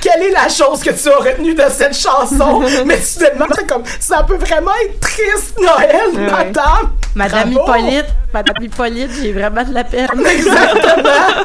quelle 0.00 0.22
est 0.22 0.30
la 0.30 0.48
chose 0.48 0.80
que 0.80 0.90
tu 0.90 1.08
as 1.08 1.16
retenue 1.16 1.54
de 1.54 1.64
cette 1.70 1.96
chanson? 1.96 2.62
Mais 2.86 3.00
soudainement 3.00 3.46
c'est 3.54 3.66
comme 3.66 3.82
ça 3.98 4.22
peut 4.22 4.36
vraiment 4.36 4.70
être 4.84 5.00
triste 5.00 5.58
Noël, 5.60 6.00
Ouais. 6.14 6.30
madame. 6.30 6.90
Madame 7.16 7.50
Bravo. 7.52 7.72
Hippolyte, 7.76 8.06
Madame 8.32 8.54
Hippolyte, 8.62 9.10
j'ai 9.20 9.32
vraiment 9.32 9.64
de 9.64 9.74
la 9.74 9.82
peine. 9.82 10.08
Exactement. 10.24 11.44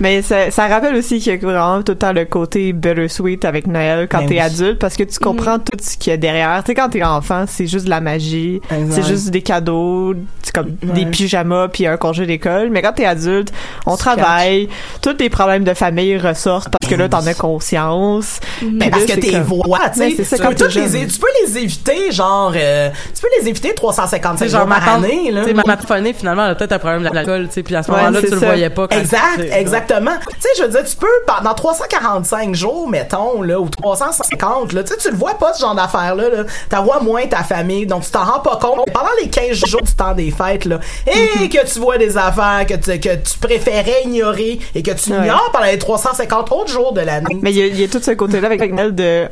Mais 0.00 0.22
ça, 0.22 0.50
ça 0.50 0.66
rappelle 0.68 0.94
aussi 0.94 1.18
qu'il 1.20 1.32
y 1.32 1.36
a 1.36 1.38
vraiment 1.38 1.82
tout 1.82 1.92
le 1.92 1.98
temps 1.98 2.12
le 2.12 2.24
côté 2.24 2.72
bittersweet 2.72 3.44
avec 3.44 3.66
Noël 3.66 4.08
quand 4.10 4.18
Ben 4.20 4.26
t'es 4.28 4.34
oui. 4.34 4.40
adulte 4.40 4.78
parce 4.78 4.96
que 4.96 5.02
tu 5.04 5.18
comprends 5.18 5.58
tout 5.58 5.78
ce 5.80 5.96
qu'il 5.96 6.10
y 6.10 6.14
a 6.14 6.16
derrière. 6.16 6.62
Tu 6.64 6.68
sais, 6.70 6.74
quand 6.74 6.88
t'es 6.88 7.02
enfant, 7.02 7.44
c'est 7.46 7.66
juste 7.66 7.84
de 7.84 7.90
la 7.90 8.00
magie, 8.00 8.60
Exact. 8.70 8.92
c'est 9.02 9.08
juste 9.08 9.30
des 9.30 9.42
cadeaux, 9.42 10.14
c'est 10.42 10.54
comme 10.54 10.70
des 10.82 11.06
pyjamas 11.06 11.68
puis 11.68 11.86
un 11.86 11.96
congé 11.96 12.26
d'école. 12.26 12.70
Mais 12.70 12.82
quand 12.82 12.92
t'es 12.92 13.04
adulte, 13.06 13.52
on 13.86 13.96
travaille, 13.96 14.68
tous 15.00 15.16
les 15.18 15.30
problèmes 15.30 15.64
de 15.64 15.74
famille 15.74 16.16
ressortent 16.18 16.72
parce 16.80 16.90
que 16.90 16.96
là, 16.98 17.08
t'en 17.08 17.26
as 17.26 17.34
conscience. 17.34 18.40
Ben 18.62 18.78
Puis 18.78 18.90
parce 18.90 19.06
là, 19.08 19.14
que 19.16 19.20
tes 19.20 19.32
comme- 19.32 19.42
voix, 19.42 19.80
tu 19.92 19.98
sais, 20.00 20.14
c'est 20.16 20.24
ça, 20.24 20.36
tu, 20.36 20.42
peux 20.56 20.66
les, 20.68 21.06
tu 21.06 21.18
peux 21.18 21.26
les 21.46 21.58
éviter, 21.58 22.12
genre, 22.12 22.52
euh, 22.56 22.90
tu 23.14 23.22
peux 23.22 23.28
les 23.40 23.48
éviter 23.48 23.74
355 23.74 24.44
Tu 24.44 24.50
sais, 24.50 24.56
jours 24.58 24.66
par 24.66 24.88
année, 24.88 25.30
là. 25.30 25.42
tu 25.42 25.48
sais, 25.48 25.54
ma 25.54 26.12
finalement, 26.12 26.44
elle 26.44 26.50
a 26.52 26.54
peut-être 26.54 26.72
un 26.72 26.78
problème 26.78 27.02
d'alcool, 27.02 27.46
tu 27.48 27.54
sais, 27.54 27.62
puis 27.62 27.74
à 27.76 27.82
ce 27.82 27.90
moment-là, 27.90 28.20
tu 28.20 28.30
le 28.30 28.36
voyais 28.36 28.70
pas. 28.70 28.88
quand- 28.88 28.98
Exact, 28.98 29.20
sais, 29.38 29.48
exactement. 29.74 30.12
Tu 30.30 30.40
sais, 30.40 30.48
je 30.58 30.62
veux 30.64 30.68
dire, 30.68 30.84
tu 30.84 30.96
peux, 30.96 31.06
pendant 31.26 31.54
345 31.54 32.54
jours, 32.54 32.88
mettons, 32.88 33.42
là, 33.42 33.58
ou 33.60 33.68
350, 33.68 34.72
là, 34.72 34.82
tu 34.84 34.92
sais, 34.92 34.98
tu 34.98 35.10
le 35.10 35.16
vois 35.16 35.34
pas, 35.34 35.52
ce 35.54 35.60
genre 35.60 35.74
d'affaires-là, 35.74 36.28
là. 36.28 36.44
T'as 36.68 36.80
vois 36.80 37.00
moins 37.00 37.26
ta 37.26 37.42
famille, 37.42 37.86
donc 37.86 38.04
tu 38.04 38.10
t'en 38.10 38.24
rends 38.24 38.40
pas 38.40 38.56
compte. 38.56 38.86
Pendant 38.92 39.10
les 39.20 39.28
15 39.28 39.64
jours 39.66 39.82
du 39.82 39.92
temps 39.92 40.14
des 40.14 40.30
fêtes, 40.30 40.64
là, 40.64 40.78
et 41.06 41.48
que 41.48 41.66
tu 41.66 41.78
vois 41.78 41.98
des 41.98 42.16
affaires 42.16 42.64
que 42.68 42.74
tu, 42.74 42.98
que 43.00 43.14
tu 43.16 43.38
préférais 43.40 44.02
ignorer 44.04 44.58
et 44.74 44.82
que 44.82 44.90
tu 44.92 45.12
Ouais. 45.12 45.18
ignores 45.18 45.50
pendant 45.52 45.66
les 45.66 45.78
350 45.78 46.52
autres 46.52 46.70
jours 46.70 46.92
de 46.92 47.00
l'année. 47.00 47.36
Mais 47.42 47.50
il 47.52 47.58
y, 47.58 47.62
a- 47.62 47.66
il 47.66 47.80
y 47.80 47.84
a 47.84 47.88
tout 47.88 48.00
ce 48.00 48.12
côté-là 48.12 48.46
avec 48.46 48.72
Noël 48.72 48.94
de 48.94 49.28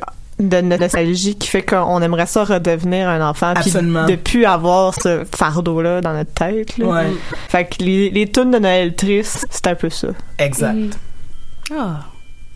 de 0.49 0.61
nostalgie 0.61 1.37
qui 1.37 1.49
fait 1.49 1.63
qu'on 1.63 2.01
aimerait 2.03 2.27
ça 2.27 2.45
redevenir 2.45 3.09
un 3.09 3.21
enfant 3.29 3.53
puis 3.55 3.65
Absolument. 3.67 4.07
de 4.07 4.17
plus 4.17 4.45
avoir 4.45 4.95
ce 4.95 5.25
fardeau 5.37 5.83
là 5.83 6.01
dans 6.01 6.13
notre 6.15 6.33
tête 6.33 6.79
là. 6.79 6.87
Ouais. 6.87 7.07
fait 7.49 7.65
que 7.67 7.83
les, 7.85 8.11
les 8.11 8.27
tunes 8.31 8.51
de 8.51 8.59
Noël 8.59 8.95
tristes 8.95 9.47
c'est 9.51 9.67
un 9.67 9.75
peu 9.75 9.91
ça 9.91 10.09
Exact. 10.39 10.99
Ah. 11.77 12.01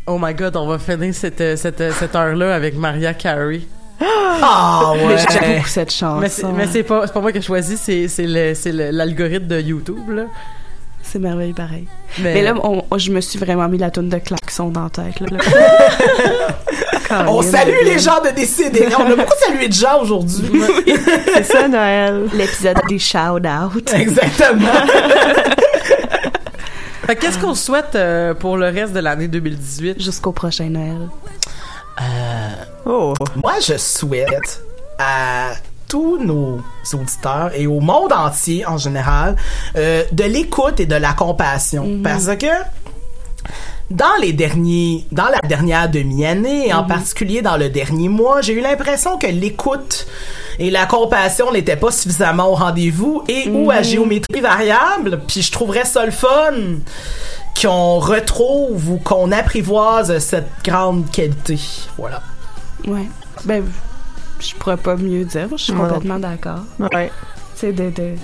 Oh 0.06 0.18
my 0.20 0.34
god, 0.34 0.56
on 0.56 0.66
va 0.66 0.78
finir 0.78 1.14
cette, 1.14 1.40
euh, 1.40 1.56
cette, 1.56 1.80
euh, 1.80 1.92
cette 1.92 2.14
heure-là 2.14 2.54
avec 2.54 2.76
Maria 2.76 3.14
Carey. 3.14 3.60
Ah 4.00 4.92
ouais. 4.94 5.06
Mais 5.06 5.16
j'aime 5.30 5.54
beaucoup 5.56 5.68
cette 5.68 5.92
chanson. 5.92 6.52
Mais 6.52 6.66
c'est, 6.66 6.82
pas, 6.82 7.06
c'est 7.06 7.12
pas 7.12 7.20
moi 7.20 7.32
qui 7.32 7.38
ai 7.38 7.42
choisi, 7.42 7.76
c'est, 7.76 8.08
c'est, 8.08 8.26
le, 8.26 8.54
c'est 8.54 8.72
le- 8.72 8.90
l'algorithme 8.90 9.46
de 9.46 9.60
YouTube, 9.60 10.10
là. 10.10 10.24
C'est 11.14 11.20
merveilleux 11.20 11.54
pareil. 11.54 11.86
Mais- 12.18 12.34
Mais, 12.34 12.42
là, 12.42 12.54
on- 12.64 12.82
on- 12.90 12.98
je 12.98 13.12
me 13.12 13.20
suis 13.20 13.38
vraiment 13.38 13.68
mis 13.68 13.78
la 13.78 13.92
toune 13.92 14.08
de 14.08 14.18
klaxon 14.18 14.70
dans 14.70 14.82
la 14.82 14.90
tête. 14.90 15.20
Là, 15.20 15.38
On 17.28 17.40
salue 17.40 17.84
les 17.84 18.00
gens 18.00 18.20
de 18.20 18.30
décider. 18.34 18.88
On 18.98 19.02
a 19.12 19.14
beaucoup 19.14 19.32
salué 19.46 19.68
de 19.68 19.72
gens 19.72 20.00
aujourd'hui. 20.02 20.60
c'est 21.32 21.44
ça 21.44 21.68
Noël 21.68 22.24
L'épisode 22.34 22.78
des 22.88 22.98
shout-out. 22.98 23.92
Exactement. 23.94 24.72
Qu'est-ce 27.20 27.38
qu'on 27.38 27.54
souhaite 27.54 27.94
euh, 27.94 28.34
pour 28.34 28.56
le 28.56 28.66
reste 28.66 28.92
de 28.92 28.98
l'année 28.98 29.28
2018? 29.28 30.02
Jusqu'au 30.02 30.32
prochain 30.32 30.68
Noël. 30.70 31.08
oh 32.86 33.14
Moi, 33.40 33.52
je 33.64 33.76
souhaite 33.76 34.64
à 34.98 35.52
tous 35.94 36.18
nos 36.18 36.58
auditeurs 36.92 37.52
et 37.54 37.68
au 37.68 37.78
monde 37.78 38.12
entier 38.12 38.66
en 38.66 38.78
général 38.78 39.36
euh, 39.76 40.02
de 40.10 40.24
l'écoute 40.24 40.80
et 40.80 40.86
de 40.86 40.96
la 40.96 41.12
compassion. 41.12 42.00
Parce 42.02 42.26
que 42.36 42.48
dans 43.92 44.16
les 44.20 44.32
derniers, 44.32 45.06
dans 45.12 45.28
la 45.28 45.38
dernière 45.46 45.88
demi-année, 45.88 46.66
et 46.66 46.74
en 46.74 46.82
particulier 46.82 47.42
dans 47.42 47.56
le 47.56 47.68
dernier 47.68 48.08
mois, 48.08 48.40
j'ai 48.40 48.54
eu 48.54 48.60
l'impression 48.60 49.18
que 49.18 49.28
l'écoute 49.28 50.08
et 50.58 50.72
la 50.72 50.86
compassion 50.86 51.52
n'étaient 51.52 51.76
pas 51.76 51.92
suffisamment 51.92 52.48
au 52.50 52.56
rendez-vous 52.56 53.22
et 53.28 53.48
ou 53.48 53.70
à 53.70 53.82
géométrie 53.82 54.40
variable. 54.40 55.20
Puis 55.28 55.42
je 55.42 55.52
trouverais 55.52 55.84
ça 55.84 56.04
le 56.04 56.10
fun 56.10 56.54
qu'on 57.62 58.00
retrouve 58.00 58.90
ou 58.90 58.96
qu'on 58.96 59.30
apprivoise 59.30 60.18
cette 60.18 60.50
grande 60.64 61.08
qualité. 61.12 61.60
Voilà. 61.96 62.20
Ouais. 62.84 63.08
Ben, 63.44 63.62
je 64.40 64.54
pourrais 64.54 64.76
pas 64.76 64.96
mieux 64.96 65.24
dire. 65.24 65.48
Je 65.52 65.56
suis 65.56 65.72
complètement 65.72 66.18
d'accord. 66.18 66.60
ouais 66.78 67.10
C'est 67.54 67.72
de, 67.72 67.90
de 67.90 68.14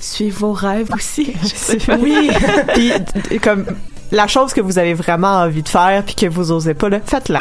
suivre 0.00 0.38
vos 0.40 0.52
rêves 0.52 0.88
aussi. 0.94 1.34
Je 1.42 1.48
sais 1.48 1.76
pas. 1.76 1.96
oui 2.00 2.30
puis 2.74 3.38
comme 3.40 3.66
la 4.12 4.26
chose 4.26 4.52
que 4.52 4.60
vous 4.60 4.78
avez 4.78 4.94
vraiment 4.94 5.40
envie 5.40 5.62
de 5.62 5.68
faire 5.68 6.02
puis 6.04 6.14
que 6.14 6.26
vous 6.26 6.52
osez 6.52 6.74
pas 6.74 6.88
là 6.88 6.98
faites-la 7.04 7.40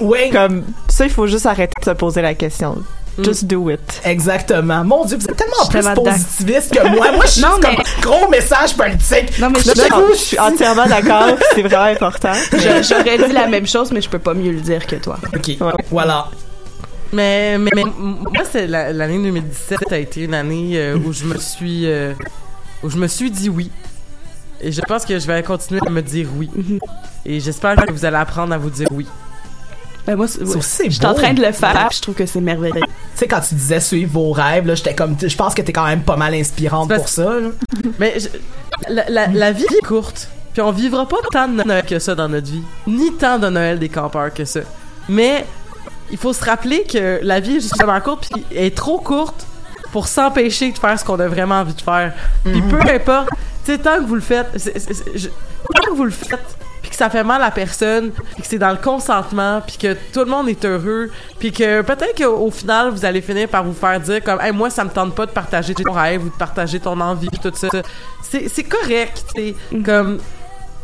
Oui. 0.00 0.30
comme 0.30 0.64
ça 0.88 1.04
il 1.04 1.10
faut 1.10 1.26
juste 1.26 1.46
arrêter 1.46 1.72
de 1.80 1.84
se 1.84 1.90
poser 1.90 2.22
la 2.22 2.34
question 2.34 2.76
just 3.24 3.46
do 3.46 3.70
it 3.70 4.02
Exactement. 4.04 4.84
Mon 4.84 5.04
Dieu, 5.06 5.16
vous 5.16 5.24
êtes 5.26 5.36
tellement 5.36 5.54
suis 5.62 5.70
plus 5.70 5.80
tellement 5.80 6.02
positiviste 6.02 6.74
que 6.74 6.86
moi. 6.86 7.12
Moi, 7.12 7.24
je 7.24 7.30
suis 7.30 7.42
mais- 7.62 7.76
comme 7.76 7.84
gros 8.02 8.28
message 8.28 8.76
politique. 8.76 9.38
Non, 9.38 9.48
mais 9.48 9.58
je, 9.60 9.70
je, 9.70 10.12
je 10.12 10.18
suis 10.18 10.38
entièrement 10.38 10.84
d'accord 10.86 11.28
c'est 11.54 11.62
vraiment 11.62 11.84
important 11.94 12.32
j'aurais 12.52 13.16
dit 13.16 13.32
la 13.32 13.46
même 13.46 13.66
chose, 13.66 13.90
mais 13.90 14.02
je 14.02 14.10
peux 14.10 14.18
pas 14.18 14.34
mieux 14.34 14.52
le 14.52 14.60
dire 14.60 14.86
que 14.86 14.96
toi. 14.96 15.16
OK. 15.34 15.56
Voilà. 15.90 16.28
Mais, 17.12 17.56
mais, 17.58 17.70
mais 17.74 17.84
moi, 17.84 18.42
c'est 18.50 18.66
la- 18.66 18.92
l'année 18.92 19.18
2017 19.18 19.92
a 19.92 19.98
été 19.98 20.22
une 20.22 20.34
année 20.34 20.72
euh, 20.74 20.96
où 20.98 21.12
je 21.12 21.24
me 21.24 21.38
suis 21.38 21.86
euh, 21.86 22.12
où 22.82 22.90
je 22.90 22.96
me 22.96 23.06
suis 23.06 23.30
dit 23.30 23.48
oui. 23.48 23.70
Et 24.60 24.72
je 24.72 24.80
pense 24.80 25.04
que 25.04 25.18
je 25.18 25.26
vais 25.26 25.42
continuer 25.42 25.80
à 25.86 25.90
me 25.90 26.02
dire 26.02 26.28
oui. 26.36 26.50
Et 27.24 27.40
j'espère 27.40 27.76
que 27.76 27.92
vous 27.92 28.04
allez 28.04 28.16
apprendre 28.16 28.52
à 28.54 28.58
vous 28.58 28.70
dire 28.70 28.88
oui. 28.90 29.06
Ben 30.06 30.14
moi, 30.16 30.28
c'est- 30.28 30.44
je 30.44 30.90
suis 30.96 31.06
en 31.06 31.14
train 31.14 31.32
de 31.34 31.42
le 31.42 31.52
faire. 31.52 31.88
puis 31.88 31.96
Je 31.96 32.02
trouve 32.02 32.14
que 32.14 32.26
c'est 32.26 32.40
merveilleux. 32.40 32.74
Tu 32.80 32.80
sais, 33.16 33.26
quand 33.26 33.40
tu 33.40 33.54
disais 33.56 33.80
suivre 33.80 34.12
vos 34.12 34.30
rêves, 34.32 34.66
là, 34.66 34.74
j'étais 34.76 34.94
comme, 34.94 35.16
je 35.20 35.36
pense 35.36 35.52
que 35.54 35.62
t'es 35.62 35.72
quand 35.72 35.86
même 35.86 36.02
pas 36.02 36.16
mal 36.16 36.32
inspirante 36.34 36.94
pour 36.94 37.08
ça, 37.08 37.40
là. 37.40 37.48
Mais 37.98 38.14
je- 38.20 38.28
la, 38.92 39.08
la- 39.10 39.26
la 39.26 39.52
vie 39.52 39.64
est 39.64 39.84
courte. 39.86 40.28
Puis 40.52 40.62
on 40.62 40.70
vivra 40.70 41.06
pas 41.06 41.16
tant 41.32 41.48
de 41.48 41.62
Noël 41.62 41.84
que 41.84 41.98
ça 41.98 42.14
dans 42.14 42.28
notre 42.28 42.46
vie. 42.50 42.62
Ni 42.86 43.12
tant 43.14 43.38
de 43.38 43.48
Noël 43.48 43.78
des 43.78 43.88
campeurs 43.88 44.32
que 44.32 44.44
ça. 44.44 44.60
Mais 45.08 45.44
il 46.10 46.18
faut 46.18 46.32
se 46.32 46.44
rappeler 46.44 46.84
que 46.84 47.20
la 47.22 47.40
vie 47.40 47.56
est 47.56 47.60
justement 47.60 48.00
courte, 48.00 48.28
puis 48.32 48.44
elle 48.52 48.64
est 48.66 48.76
trop 48.76 48.98
courte 48.98 49.46
pour 49.92 50.08
s'empêcher 50.08 50.72
de 50.72 50.78
faire 50.78 50.98
ce 50.98 51.04
qu'on 51.04 51.18
a 51.20 51.28
vraiment 51.28 51.56
envie 51.60 51.74
de 51.74 51.80
faire. 51.80 52.12
Puis 52.44 52.60
peu 52.62 52.80
importe, 52.80 53.28
tu 53.64 53.72
sais, 53.72 53.78
tant 53.78 53.96
que 53.98 54.04
vous 54.04 54.14
le 54.16 54.20
faites, 54.20 54.48
je- 55.14 55.28
tant 55.28 55.90
que 55.90 55.94
vous 55.96 56.04
le 56.04 56.10
faites, 56.10 56.56
puis 56.82 56.90
que 56.90 56.96
ça 56.96 57.08
fait 57.10 57.24
mal 57.24 57.42
à 57.42 57.50
personne, 57.50 58.10
puis 58.34 58.42
que 58.42 58.48
c'est 58.48 58.58
dans 58.58 58.70
le 58.70 58.76
consentement, 58.76 59.60
puis 59.66 59.76
que 59.78 59.94
tout 60.12 60.20
le 60.20 60.26
monde 60.26 60.48
est 60.48 60.64
heureux, 60.64 61.10
puis 61.38 61.50
que 61.50 61.82
peut-être 61.82 62.16
qu'au 62.16 62.46
au 62.46 62.50
final, 62.50 62.90
vous 62.90 63.04
allez 63.04 63.20
finir 63.22 63.48
par 63.48 63.64
vous 63.64 63.72
faire 63.72 63.98
dire 64.00 64.22
comme, 64.22 64.40
hey, 64.40 64.52
moi, 64.52 64.70
ça 64.70 64.84
me 64.84 64.90
tente 64.90 65.14
pas 65.14 65.26
de 65.26 65.32
partager 65.32 65.74
ton 65.74 65.92
rêve 65.92 66.22
ou 66.24 66.28
de 66.28 66.36
partager 66.36 66.78
ton 66.78 67.00
envie, 67.00 67.28
puis 67.28 67.40
tout 67.40 67.52
ça. 67.56 67.68
C'est 68.22 68.64
correct, 68.64 69.24
tu 69.34 69.42
sais, 69.42 69.54
comme 69.84 70.18
j- 70.18 70.22
j- 70.22 70.22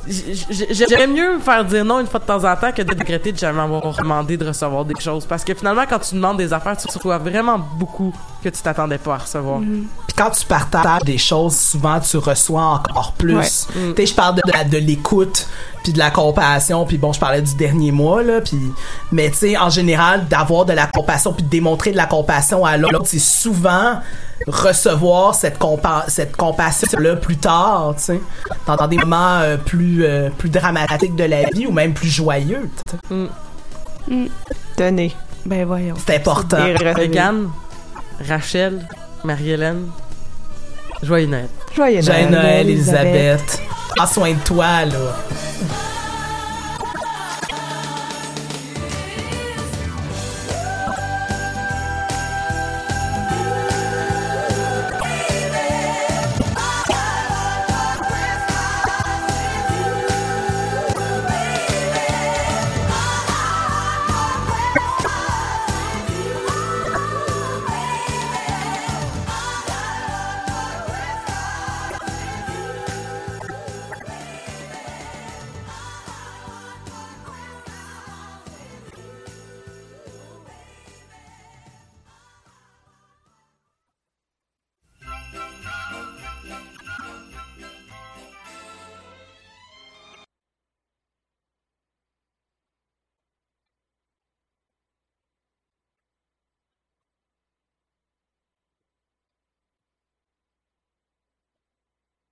J'aimerais 0.06 1.06
mieux 1.06 1.38
faire 1.38 1.64
dire 1.64 1.84
non 1.84 2.00
une 2.00 2.06
fois 2.06 2.20
de 2.20 2.24
temps 2.24 2.44
en 2.44 2.56
temps 2.56 2.72
que 2.72 2.82
de 2.82 2.90
regretter 2.90 3.32
de 3.32 3.38
jamais 3.38 3.60
avoir 3.60 3.94
demandé 3.96 4.36
de 4.36 4.46
recevoir 4.46 4.84
des 4.84 4.98
choses. 4.98 5.26
Parce 5.26 5.44
que 5.44 5.54
finalement, 5.54 5.84
quand 5.88 6.00
tu 6.00 6.14
demandes 6.14 6.38
des 6.38 6.52
affaires, 6.52 6.76
tu 6.76 6.88
reçois 6.88 7.18
vraiment 7.18 7.58
beaucoup 7.58 8.12
que 8.42 8.48
tu 8.48 8.60
t'attendais 8.62 8.98
pas 8.98 9.14
à 9.14 9.18
recevoir. 9.18 9.60
Puis 9.60 10.14
quand 10.16 10.30
tu 10.30 10.44
partages 10.46 11.02
des 11.04 11.18
choses, 11.18 11.56
souvent 11.56 11.98
tu 12.00 12.16
reçois 12.18 12.62
encore 12.62 13.12
plus. 13.16 13.36
Ouais. 13.36 13.92
Tu 13.94 14.02
sais, 14.02 14.06
je 14.06 14.14
parle 14.14 14.36
de, 14.36 14.42
de, 14.46 14.52
la- 14.52 14.64
de 14.64 14.78
l'écoute, 14.78 15.46
puis 15.84 15.92
de 15.92 15.98
la 15.98 16.10
compassion, 16.10 16.84
puis 16.84 16.98
bon, 16.98 17.12
je 17.12 17.20
parlais 17.20 17.42
du 17.42 17.54
dernier 17.54 17.90
mois 17.92 18.22
là, 18.22 18.40
puis 18.40 18.58
mais 19.10 19.30
tu 19.30 19.36
sais 19.38 19.56
en 19.56 19.70
général 19.70 20.26
d'avoir 20.28 20.64
de 20.64 20.72
la 20.72 20.86
compassion 20.86 21.32
puis 21.32 21.42
de 21.42 21.48
démontrer 21.48 21.92
de 21.92 21.96
la 21.96 22.06
compassion 22.06 22.64
à 22.64 22.76
l'autre, 22.76 23.02
c'est 23.04 23.18
souvent 23.18 24.00
recevoir 24.48 25.34
cette 25.34 25.58
compa 25.58 26.04
cette 26.08 26.36
compassion 26.36 26.98
là 26.98 27.16
plus 27.16 27.36
tard, 27.36 27.94
tu 27.96 28.02
sais, 28.04 28.20
dans, 28.66 28.86
des 28.88 28.96
moments 28.96 29.38
euh, 29.38 29.56
plus 29.56 30.04
euh, 30.04 30.30
plus 30.36 30.48
dramatiques 30.50 31.14
de 31.16 31.24
la 31.24 31.44
vie 31.50 31.66
ou 31.66 31.72
même 31.72 31.94
plus 31.94 32.08
joyeux. 32.08 32.68
tu 33.08 33.16
sais. 34.08 34.28
Donner. 34.76 35.14
Ben 35.44 35.64
voyons. 35.66 35.94
C'est 36.06 36.16
important. 36.16 36.58
Megan, 36.96 37.50
Rachel, 38.20 38.86
Marie-Hélène, 39.24 39.86
joyeux 41.02 41.26
Noël. 41.26 41.48
Joyeux 41.74 42.02
Joyeux 42.02 42.28
Noël, 42.28 42.42
Noël, 42.42 42.68
Elisabeth. 42.70 43.06
Elisabeth. 43.06 43.62
Prends 43.96 44.06
soin 44.06 44.32
de 44.32 44.44
toi, 44.44 44.84
là. 44.84 45.16